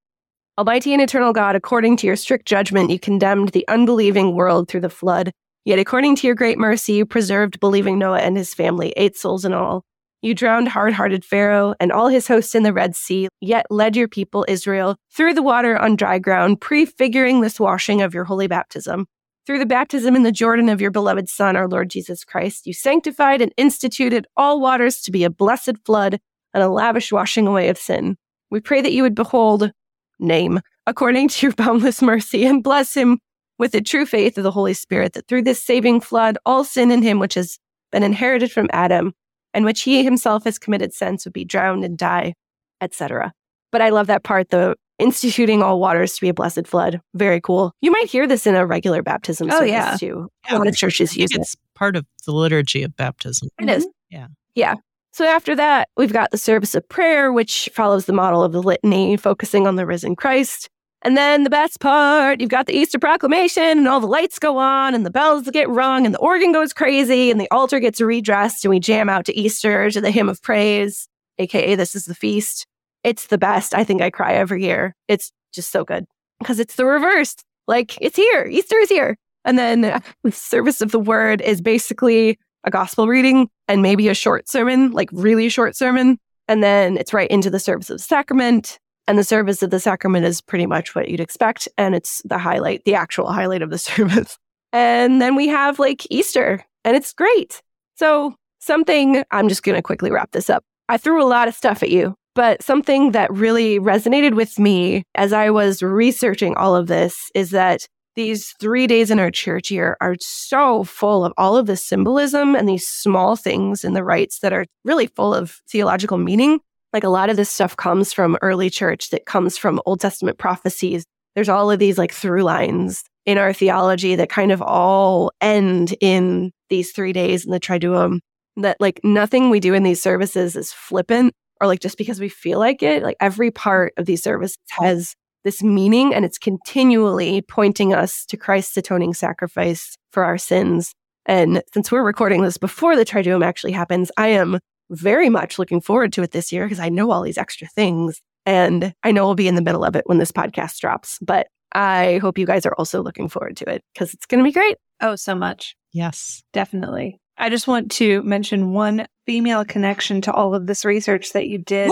Almighty 0.59 0.95
and 0.95 1.03
eternal 1.03 1.35
God, 1.35 1.55
according 1.55 1.99
to 1.99 2.07
your 2.07 2.17
strict 2.17 2.47
judgment, 2.47 2.91
you 2.91 2.99
condemned 2.99 3.51
the 3.51 3.69
unbelieving 3.69 4.35
world 4.35 4.69
through 4.69 4.81
the 4.81 4.89
flood. 4.89 5.31
Yet, 5.67 5.79
according 5.79 6.17
to 6.17 6.27
your 6.27 6.35
great 6.35 6.59
mercy, 6.59 6.95
you 6.95 7.05
preserved 7.05 7.61
believing 7.61 7.99
Noah 7.99 8.21
and 8.21 8.37
his 8.37 8.55
family, 8.55 8.95
eight 8.97 9.17
souls 9.17 9.45
in 9.45 9.53
all. 9.53 9.85
You 10.23 10.35
drowned 10.35 10.69
hard 10.69 10.95
hearted 10.95 11.25
Pharaoh 11.25 11.75
and 11.79 11.93
all 11.93 12.09
his 12.09 12.27
hosts 12.27 12.55
in 12.55 12.63
the 12.63 12.73
Red 12.73 12.97
Sea, 12.97 13.29
yet 13.41 13.67
led 13.69 13.97
your 13.97 14.09
people, 14.09 14.47
Israel, 14.49 14.97
through 15.13 15.35
the 15.35 15.43
water 15.43 15.77
on 15.77 15.95
dry 15.95 16.19
ground, 16.19 16.61
prefiguring 16.61 17.43
this 17.43 17.61
washing 17.61 18.01
of 18.01 18.15
your 18.15 18.25
holy 18.25 18.47
baptism. 18.47 19.07
Through 19.47 19.61
the 19.61 19.67
baptism 19.67 20.17
in 20.17 20.25
the 20.25 20.33
Jordan 20.33 20.69
of 20.69 20.81
your 20.81 20.91
beloved 20.91 21.29
Son, 21.29 21.55
our 21.55 21.69
Lord 21.69 21.89
Jesus 21.89 22.25
Christ, 22.25 22.67
you 22.67 22.73
sanctified 22.73 23.41
and 23.41 23.53
instituted 23.57 24.27
all 24.37 24.61
waters 24.61 25.01
to 25.03 25.13
be 25.13 25.23
a 25.23 25.31
blessed 25.31 25.79
flood 25.85 26.19
and 26.53 26.65
a 26.65 26.69
lavish 26.69 27.13
washing 27.13 27.47
away 27.47 27.69
of 27.69 27.79
sin. 27.79 28.17
We 28.51 28.59
pray 28.59 28.83
that 28.83 28.93
you 28.93 29.05
would 29.05 29.15
behold, 29.15 29.71
name, 30.19 30.61
according 30.85 31.29
to 31.29 31.47
your 31.47 31.55
boundless 31.55 32.03
mercy, 32.03 32.45
and 32.45 32.61
bless 32.61 32.95
him 32.95 33.21
with 33.57 33.71
the 33.71 33.81
true 33.81 34.05
faith 34.05 34.37
of 34.37 34.43
the 34.43 34.51
Holy 34.51 34.75
Spirit, 34.75 35.13
that 35.13 35.29
through 35.29 35.43
this 35.43 35.63
saving 35.63 36.01
flood, 36.01 36.39
all 36.45 36.65
sin 36.65 36.91
in 36.91 37.03
him 37.03 37.21
which 37.21 37.35
has 37.35 37.59
been 37.93 38.03
inherited 38.03 38.51
from 38.51 38.69
Adam, 38.73 39.13
and 39.55 39.65
which 39.65 39.83
he 39.83 40.03
himself 40.03 40.43
has 40.43 40.59
committed 40.59 40.93
since, 40.93 41.25
would 41.25 41.33
be 41.33 41.45
drowned 41.45 41.85
and 41.85 41.97
die, 41.97 42.35
etc. 42.81 43.33
But 43.71 43.81
I 43.81 43.91
love 43.91 44.09
that 44.09 44.25
part, 44.25 44.51
the 44.51 44.75
instituting 44.99 45.63
all 45.63 45.79
waters 45.81 46.15
to 46.15 46.21
be 46.21 46.29
a 46.29 46.35
blessed 46.35 46.67
flood. 46.67 47.01
Very 47.15 47.41
cool. 47.41 47.73
You 47.81 47.91
might 47.91 48.09
hear 48.09 48.27
this 48.27 48.47
in 48.47 48.55
a 48.55 48.67
regular 48.67 49.03
baptism 49.03 49.49
Oh, 49.51 49.59
service 49.59 49.71
yeah. 49.71 49.97
too. 49.99 50.29
Yeah, 50.49 50.57
a 50.57 50.59
lot 50.59 50.67
of 50.69 50.77
churches 50.77 51.17
use 51.17 51.31
it. 51.33 51.41
it's 51.41 51.57
part 51.75 51.97
of 51.97 52.07
the 52.25 52.33
liturgy 52.33 52.83
of 52.83 52.97
baptism. 52.97 53.49
It 53.61 53.69
is. 53.69 53.85
Mm-hmm. 53.85 53.91
Yeah. 54.17 54.27
Yeah. 54.55 54.75
So 55.13 55.25
after 55.27 55.55
that, 55.57 55.89
we've 55.97 56.13
got 56.13 56.31
the 56.31 56.39
service 56.39 56.75
of 56.75 56.87
prayer, 56.89 57.33
which 57.33 57.71
follows 57.73 58.05
the 58.07 58.13
model 58.13 58.43
of 58.43 58.53
the 58.53 58.63
litany, 58.63 59.17
focusing 59.17 59.67
on 59.67 59.77
the 59.77 59.87
risen 59.87 60.15
Christ. 60.17 60.69
And 61.03 61.17
then 61.17 61.45
the 61.45 61.51
best 61.51 61.79
part, 61.81 62.41
you've 62.41 62.51
got 62.51 62.67
the 62.67 62.75
Easter 62.77 62.99
proclamation, 62.99 63.63
and 63.63 63.87
all 63.89 64.01
the 64.01 64.07
lights 64.07 64.39
go 64.39 64.57
on, 64.59 64.95
and 64.95 65.07
the 65.07 65.11
bells 65.11 65.49
get 65.51 65.69
rung, 65.69 66.05
and 66.05 66.15
the 66.15 66.19
organ 66.19 66.53
goes 66.53 66.73
crazy, 66.73 67.31
and 67.31 67.41
the 67.41 67.49
altar 67.51 67.79
gets 67.81 68.01
redressed, 68.01 68.65
and 68.65 68.71
we 68.71 68.81
jam 68.81 69.09
out 69.09 69.25
to 69.27 69.39
Easter 69.39 69.91
to 69.91 70.01
the 70.01 70.11
hymn 70.11 70.29
of 70.29 70.43
praise, 70.43 71.07
aka 71.39 71.75
This 71.77 71.95
is 71.95 72.07
the 72.07 72.15
Feast. 72.15 72.67
It's 73.07 73.29
the 73.29 73.39
best. 73.39 73.73
I 73.73 73.85
think 73.85 74.03
I 74.03 74.11
cry 74.11 74.33
every 74.33 74.65
year. 74.65 74.93
It's 75.07 75.31
just 75.55 75.71
so 75.71 75.85
good 75.85 76.07
because 76.41 76.59
it's 76.59 76.75
the 76.75 76.85
reverse. 76.85 77.37
Like, 77.69 77.97
it's 78.01 78.17
here. 78.17 78.47
Easter 78.47 78.77
is 78.81 78.89
here. 78.89 79.17
And 79.45 79.57
then 79.57 80.03
the 80.25 80.33
service 80.33 80.81
of 80.81 80.91
the 80.91 80.99
word 80.99 81.41
is 81.41 81.61
basically 81.61 82.37
a 82.65 82.71
gospel 82.71 83.07
reading 83.07 83.49
and 83.69 83.81
maybe 83.81 84.09
a 84.09 84.15
short 84.15 84.49
sermon, 84.49 84.91
like 84.91 85.09
really 85.13 85.49
short 85.49 85.77
sermon. 85.77 86.19
And 86.49 86.65
then 86.65 86.97
it's 86.97 87.15
right 87.15 87.31
into 87.31 87.49
the 87.49 87.61
service 87.61 87.91
of 87.91 87.99
the 87.99 88.03
sacrament. 88.03 88.81
And 89.07 89.17
the 89.17 89.23
service 89.23 89.63
of 89.63 89.71
the 89.71 89.79
sacrament 89.79 90.27
is 90.27 90.41
pretty 90.41 90.67
much 90.67 90.97
what 90.97 91.09
you'd 91.09 91.21
expect. 91.21 91.69
And 91.79 91.95
it's 91.95 92.23
the 92.25 92.39
highlight, 92.39 92.85
the 92.87 92.97
actual 92.97 93.31
highlight 93.31 93.63
of 93.63 93.71
the 93.71 93.79
service. 93.79 94.37
And 94.73 95.23
then 95.23 95.37
we 95.37 95.47
have 95.47 95.79
like 95.79 96.11
Easter, 96.11 96.65
and 96.85 96.97
it's 96.97 97.13
great. 97.13 97.63
So, 97.95 98.35
something, 98.59 99.23
I'm 99.31 99.49
just 99.49 99.63
going 99.63 99.77
to 99.77 99.83
quickly 99.83 100.11
wrap 100.11 100.33
this 100.33 100.51
up. 100.51 100.65
I 100.89 100.99
threw 100.99 101.23
a 101.23 101.25
lot 101.25 101.47
of 101.47 101.55
stuff 101.55 101.85
at 101.85 101.91
you, 101.91 102.17
but 102.37 102.63
something 102.63 103.13
that 103.13 103.33
really 103.33 103.81
resonated 103.81 104.35
with 104.35 104.59
me 104.59 105.03
as 105.15 105.33
I 105.33 105.49
was 105.49 105.83
researching 105.83 106.55
all 106.55 106.77
of 106.77 106.87
this 106.87 107.31
is 107.35 107.51
that 107.51 107.89
these 108.15 108.55
three 108.61 108.87
days 108.87 109.11
in 109.11 109.19
our 109.19 109.31
church 109.31 109.71
year 109.71 109.97
are 110.03 110.17
so 110.21 110.85
full 110.85 111.25
of 111.25 111.33
all 111.39 111.57
of 111.57 111.67
this 111.67 111.83
symbolism 111.83 112.55
and 112.55 112.69
these 112.69 112.87
small 112.87 113.37
things 113.37 113.85
in 113.85 113.95
the 113.95 114.05
rites 114.05 114.41
that 114.41 114.53
are 114.53 114.67
really 114.85 115.07
full 115.07 115.35
of 115.35 115.61
theological 115.69 116.19
meaning. 116.19 116.61
Like 116.93 117.05
a 117.05 117.09
lot 117.09 117.31
of 117.31 117.37
this 117.37 117.51
stuff 117.51 117.75
comes 117.75 118.13
from 118.13 118.37
early 118.43 118.69
church, 118.69 119.09
that 119.11 119.25
comes 119.25 119.57
from 119.57 119.81
Old 119.87 120.01
Testament 120.01 120.37
prophecies. 120.37 121.05
There's 121.35 121.49
all 121.49 121.71
of 121.71 121.79
these 121.79 121.97
like 121.97 122.13
through 122.13 122.43
lines 122.43 123.03
in 123.25 123.39
our 123.39 123.55
theology 123.55 124.15
that 124.15 124.29
kind 124.29 124.53
of 124.53 124.61
all 124.61 125.33
end 125.41 125.95
in 126.03 126.53
these 126.69 126.93
three 126.93 127.15
days 127.15 127.47
in 127.47 127.51
the 127.51 127.61
Triduum. 127.61 128.21
That 128.59 128.77
like 128.79 129.01
nothing 129.03 129.49
we 129.49 129.61
do 129.61 129.73
in 129.73 129.85
these 129.85 130.03
services 130.03 130.55
is 130.55 130.73
flippant 130.73 131.35
or 131.61 131.67
like 131.67 131.81
just 131.81 131.99
because 131.99 132.21
we 132.21 132.29
feel 132.29 132.59
like 132.59 132.83
it. 132.83 133.03
Like 133.03 133.17
every 133.21 133.51
part 133.51 133.93
of 133.97 134.07
these 134.07 134.23
services 134.23 134.59
has 134.71 135.15
this 135.45 135.63
meaning 135.63 136.13
and 136.13 136.25
it's 136.25 136.39
continually 136.39 137.41
pointing 137.43 137.95
us 137.95 138.27
to 138.27 138.37
Christ's 138.37 138.77
atoning 138.77 139.15
sacrifice 139.15 139.97
for 140.11 140.25
our 140.25 140.39
sins. 140.39 140.93
And 141.25 141.63
since 141.73 141.91
we're 141.91 142.03
recording 142.03 142.43
this 142.43 142.59
before 142.59 142.97
the 142.97 143.05
Triduum 143.05 143.45
actually 143.45 143.73
happens, 143.73 144.11
I 144.17 144.29
am 144.29 144.59
very 144.91 145.29
much 145.29 145.59
looking 145.59 145.81
forward 145.81 146.13
to 146.15 146.23
it 146.23 146.33
this 146.33 146.53
year 146.53 146.65
because 146.65 146.81
I 146.81 146.89
know 146.89 147.11
all 147.11 147.23
these 147.23 147.39
extra 147.39 147.67
things 147.69 148.21
and 148.45 148.95
I 149.03 149.13
know 149.13 149.27
we'll 149.27 149.35
be 149.35 149.49
in 149.49 149.57
the 149.57 149.63
middle 149.63 149.85
of 149.85 149.97
it 149.97 150.05
when 150.07 150.19
this 150.19 150.33
podcast 150.33 150.79
drops. 150.79 151.19
But 151.21 151.49
I 151.73 152.19
hope 152.19 152.39
you 152.39 152.47
guys 152.47 152.65
are 152.65 152.75
also 152.79 153.03
looking 153.03 153.29
forward 153.29 153.57
to 153.59 153.69
it 153.69 153.83
because 153.93 154.15
it's 154.15 154.27
going 154.27 154.43
to 154.43 154.49
be 154.49 154.53
great. 154.53 154.77
Oh, 155.01 155.17
so 155.17 155.35
much. 155.35 155.77
Yes. 155.93 156.43
Definitely. 156.53 157.19
I 157.39 157.51
just 157.51 157.67
want 157.69 157.91
to 157.93 158.23
mention 158.23 158.73
one 158.73 159.07
female 159.27 159.65
connection 159.65 160.21
to 160.23 160.33
all 160.33 160.55
of 160.55 160.67
this 160.67 160.85
research 160.85 161.33
that 161.33 161.49
you 161.49 161.59
did 161.59 161.91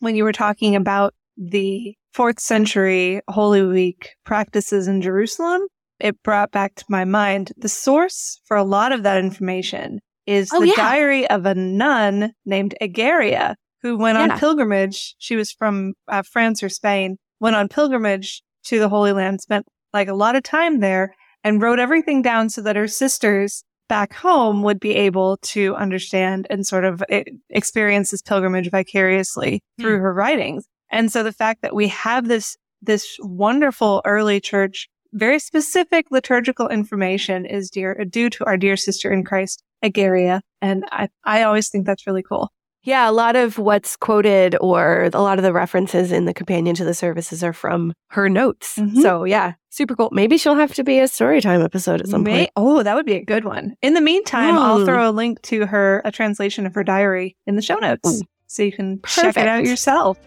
when 0.00 0.16
you 0.16 0.24
were 0.24 0.32
talking 0.32 0.76
about 0.76 1.14
the 1.36 1.94
fourth 2.12 2.40
century 2.40 3.20
Holy 3.28 3.62
Week 3.62 4.10
practices 4.24 4.88
in 4.88 5.00
Jerusalem. 5.00 5.62
It 5.98 6.22
brought 6.22 6.50
back 6.50 6.74
to 6.76 6.84
my 6.88 7.04
mind 7.04 7.52
the 7.56 7.68
source 7.68 8.40
for 8.44 8.56
a 8.56 8.64
lot 8.64 8.92
of 8.92 9.02
that 9.04 9.18
information 9.18 10.00
is 10.26 10.50
Oh, 10.52 10.60
the 10.60 10.68
yeah. 10.68 10.74
diary 10.76 11.28
of 11.30 11.46
a 11.46 11.54
nun 11.54 12.32
named 12.44 12.74
Egeria 12.80 13.54
who 13.82 13.96
went 13.96 14.18
Yeah. 14.18 14.34
on 14.34 14.38
pilgrimage. 14.38 15.14
She 15.18 15.36
was 15.36 15.50
from 15.52 15.94
uh, 16.08 16.22
France 16.22 16.62
or 16.62 16.68
Spain, 16.68 17.16
went 17.40 17.56
on 17.56 17.68
pilgrimage 17.68 18.42
to 18.64 18.78
the 18.78 18.88
Holy 18.88 19.12
Land, 19.12 19.40
spent 19.40 19.64
like 19.94 20.08
a 20.08 20.14
lot 20.14 20.36
of 20.36 20.42
time 20.42 20.80
there 20.80 21.14
and 21.42 21.62
wrote 21.62 21.78
everything 21.78 22.20
down 22.22 22.50
so 22.50 22.62
that 22.62 22.76
her 22.76 22.86
sisters 22.88 23.64
back 23.92 24.14
home 24.14 24.62
would 24.62 24.80
be 24.80 24.94
able 24.94 25.36
to 25.42 25.74
understand 25.76 26.46
and 26.48 26.66
sort 26.66 26.86
of 26.86 27.04
eh, 27.10 27.24
experience 27.50 28.10
this 28.10 28.22
pilgrimage 28.22 28.70
vicariously 28.70 29.60
through 29.78 29.98
her 29.98 30.14
writings. 30.14 30.66
And 30.90 31.12
so 31.12 31.22
the 31.22 31.30
fact 31.30 31.60
that 31.60 31.74
we 31.74 31.88
have 31.88 32.26
this, 32.26 32.56
this 32.80 33.18
wonderful 33.20 34.00
early 34.06 34.40
church, 34.40 34.88
very 35.12 35.38
specific 35.38 36.06
liturgical 36.10 36.68
information 36.68 37.44
is 37.44 37.68
dear, 37.68 38.02
due 38.06 38.30
to 38.30 38.46
our 38.46 38.56
dear 38.56 38.78
sister 38.78 39.12
in 39.12 39.24
Christ, 39.24 39.62
Egeria. 39.84 40.40
And 40.62 40.86
I, 40.90 41.10
I 41.22 41.42
always 41.42 41.68
think 41.68 41.84
that's 41.84 42.06
really 42.06 42.22
cool. 42.22 42.50
Yeah, 42.84 43.08
a 43.08 43.12
lot 43.12 43.36
of 43.36 43.58
what's 43.58 43.96
quoted 43.96 44.56
or 44.60 45.08
a 45.12 45.22
lot 45.22 45.38
of 45.38 45.44
the 45.44 45.52
references 45.52 46.10
in 46.10 46.24
the 46.24 46.34
companion 46.34 46.74
to 46.76 46.84
the 46.84 46.94
services 46.94 47.44
are 47.44 47.52
from 47.52 47.92
her 48.08 48.28
notes. 48.28 48.76
Mhm. 48.76 49.00
So, 49.02 49.22
yeah, 49.24 49.52
super 49.70 49.94
cool. 49.94 50.08
Maybe 50.12 50.36
she'll 50.36 50.56
have 50.56 50.74
to 50.74 50.82
be 50.84 50.98
a 50.98 51.06
story 51.06 51.40
time 51.40 51.62
episode 51.62 52.00
at 52.00 52.08
some 52.08 52.24
May- 52.24 52.32
point. 52.38 52.50
oh, 52.56 52.82
that 52.82 52.94
would 52.96 53.06
be 53.06 53.14
a 53.14 53.24
good 53.24 53.44
one. 53.44 53.74
In 53.82 53.94
the 53.94 54.00
meantime, 54.00 54.56
I'll 54.56 54.84
throw 54.84 55.08
a 55.08 55.12
link 55.12 55.40
to 55.42 55.66
her, 55.66 56.02
a 56.04 56.10
translation 56.10 56.66
of 56.66 56.74
her 56.74 56.82
diary 56.82 57.36
in 57.46 57.54
the 57.56 57.62
show 57.62 57.76
notes. 57.76 58.22
So 58.48 58.62
you 58.64 58.72
can 58.72 59.00
check 59.06 59.36
it 59.36 59.46
out 59.46 59.58
Perfect. 59.58 59.68
yourself. 59.68 60.18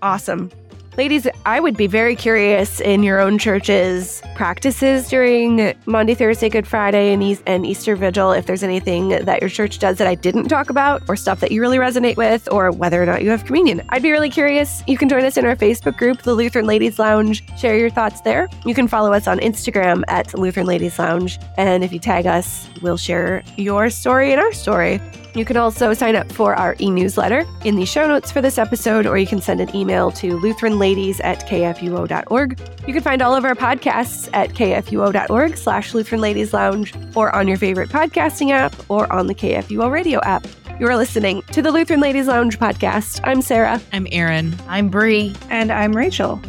Awesome. 0.00 0.50
Ladies, 0.96 1.28
I 1.44 1.60
would 1.60 1.76
be 1.76 1.86
very 1.86 2.16
curious 2.16 2.80
in 2.80 3.02
your 3.02 3.20
own 3.20 3.36
church's 3.36 4.22
practices 4.34 5.10
during 5.10 5.74
Maundy, 5.84 6.14
Thursday, 6.14 6.48
Good 6.48 6.66
Friday, 6.66 7.12
and, 7.12 7.22
Eas- 7.22 7.42
and 7.46 7.66
Easter 7.66 7.96
Vigil. 7.96 8.32
If 8.32 8.46
there's 8.46 8.62
anything 8.62 9.10
that 9.10 9.42
your 9.42 9.50
church 9.50 9.78
does 9.78 9.98
that 9.98 10.06
I 10.06 10.14
didn't 10.14 10.48
talk 10.48 10.70
about, 10.70 11.02
or 11.06 11.14
stuff 11.14 11.40
that 11.40 11.52
you 11.52 11.60
really 11.60 11.76
resonate 11.76 12.16
with, 12.16 12.50
or 12.50 12.70
whether 12.70 13.02
or 13.02 13.04
not 13.04 13.22
you 13.22 13.28
have 13.28 13.44
communion, 13.44 13.82
I'd 13.90 14.02
be 14.02 14.10
really 14.10 14.30
curious. 14.30 14.82
You 14.86 14.96
can 14.96 15.10
join 15.10 15.22
us 15.26 15.36
in 15.36 15.44
our 15.44 15.54
Facebook 15.54 15.98
group, 15.98 16.22
the 16.22 16.32
Lutheran 16.32 16.64
Ladies 16.64 16.98
Lounge. 16.98 17.44
Share 17.58 17.76
your 17.76 17.90
thoughts 17.90 18.22
there. 18.22 18.48
You 18.64 18.74
can 18.74 18.88
follow 18.88 19.12
us 19.12 19.28
on 19.28 19.38
Instagram 19.40 20.02
at 20.08 20.32
Lutheran 20.32 20.66
Ladies 20.66 20.98
Lounge. 20.98 21.38
And 21.58 21.84
if 21.84 21.92
you 21.92 21.98
tag 21.98 22.26
us, 22.26 22.70
we'll 22.80 22.96
share 22.96 23.42
your 23.58 23.90
story 23.90 24.32
and 24.32 24.40
our 24.40 24.52
story. 24.52 24.98
You 25.36 25.44
can 25.44 25.58
also 25.58 25.92
sign 25.92 26.16
up 26.16 26.32
for 26.32 26.54
our 26.54 26.74
e 26.80 26.90
newsletter 26.90 27.44
in 27.66 27.76
the 27.76 27.84
show 27.84 28.08
notes 28.08 28.32
for 28.32 28.40
this 28.40 28.56
episode, 28.56 29.04
or 29.04 29.18
you 29.18 29.26
can 29.26 29.42
send 29.42 29.60
an 29.60 29.76
email 29.76 30.10
to 30.12 30.40
lutheranladies 30.86 31.20
at 31.22 31.40
kfuo.org. 31.46 32.60
You 32.86 32.92
can 32.92 33.02
find 33.02 33.22
all 33.22 33.34
of 33.34 33.44
our 33.44 33.54
podcasts 33.54 34.28
at 34.32 34.50
kfuo.org 34.50 35.56
slash 35.56 35.94
Lutheran 35.94 36.20
Ladies 36.20 36.52
Lounge, 36.52 36.92
or 37.14 37.34
on 37.34 37.48
your 37.48 37.56
favorite 37.56 37.90
podcasting 37.90 38.50
app, 38.50 38.74
or 38.88 39.10
on 39.12 39.26
the 39.26 39.34
KFUO 39.34 39.90
radio 39.90 40.20
app. 40.22 40.46
You 40.78 40.86
are 40.88 40.96
listening 40.96 41.42
to 41.52 41.62
the 41.62 41.72
Lutheran 41.72 42.00
Ladies 42.00 42.26
Lounge 42.26 42.58
podcast. 42.58 43.20
I'm 43.24 43.40
Sarah. 43.40 43.80
I'm 43.92 44.06
Erin. 44.12 44.54
I'm 44.68 44.88
Bri. 44.88 45.34
And 45.48 45.72
I'm 45.72 45.96
Rachel. 45.96 46.40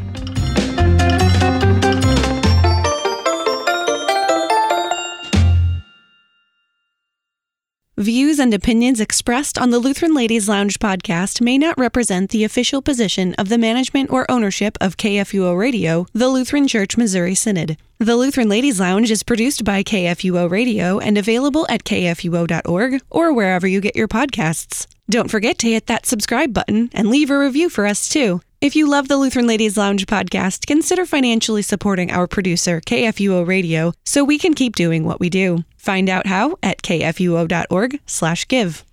Views 8.00 8.38
and 8.38 8.54
opinions 8.54 9.02
expressed 9.02 9.58
on 9.58 9.72
the 9.72 9.80
Lutheran 9.80 10.14
Ladies 10.14 10.48
Lounge 10.48 10.78
podcast 10.78 11.42
may 11.42 11.58
not 11.58 11.76
represent 11.80 12.30
the 12.30 12.44
official 12.44 12.80
position 12.80 13.34
of 13.40 13.50
the 13.50 13.58
management 13.58 14.12
or 14.12 14.30
ownership 14.30 14.78
of 14.80 14.98
KFUO 14.98 15.58
Radio, 15.58 16.06
the 16.14 16.30
Lutheran 16.30 16.68
Church 16.68 16.96
Missouri 16.96 17.34
Synod. 17.34 17.76
The 17.98 18.16
Lutheran 18.16 18.50
Ladies 18.50 18.80
Lounge 18.80 19.10
is 19.10 19.24
produced 19.24 19.64
by 19.64 19.82
KFUO 19.82 20.48
Radio 20.48 21.00
and 21.00 21.18
available 21.18 21.66
at 21.72 21.86
kfuo.org 21.86 23.02
or 23.10 23.34
wherever 23.34 23.66
you 23.66 23.82
get 23.82 23.96
your 23.96 24.08
podcasts. 24.08 24.86
Don't 25.10 25.32
forget 25.32 25.58
to 25.58 25.72
hit 25.72 25.88
that 25.88 26.06
subscribe 26.06 26.54
button 26.54 26.92
and 26.94 27.10
leave 27.10 27.32
a 27.32 27.40
review 27.40 27.68
for 27.68 27.88
us 27.88 28.08
too. 28.08 28.42
If 28.60 28.76
you 28.76 28.88
love 28.88 29.08
the 29.08 29.18
Lutheran 29.18 29.48
Ladies 29.48 29.78
Lounge 29.78 30.06
podcast, 30.06 30.68
consider 30.68 31.06
financially 31.06 31.62
supporting 31.62 32.12
our 32.12 32.28
producer, 32.28 32.82
KFUO 32.82 33.48
Radio, 33.48 33.94
so 34.04 34.24
we 34.24 34.38
can 34.38 34.54
keep 34.54 34.76
doing 34.76 35.04
what 35.04 35.20
we 35.20 35.30
do. 35.30 35.64
Find 35.88 36.10
out 36.10 36.28
how 36.28 36.58
at 36.62 36.82
kfuo.org/give. 36.82 38.84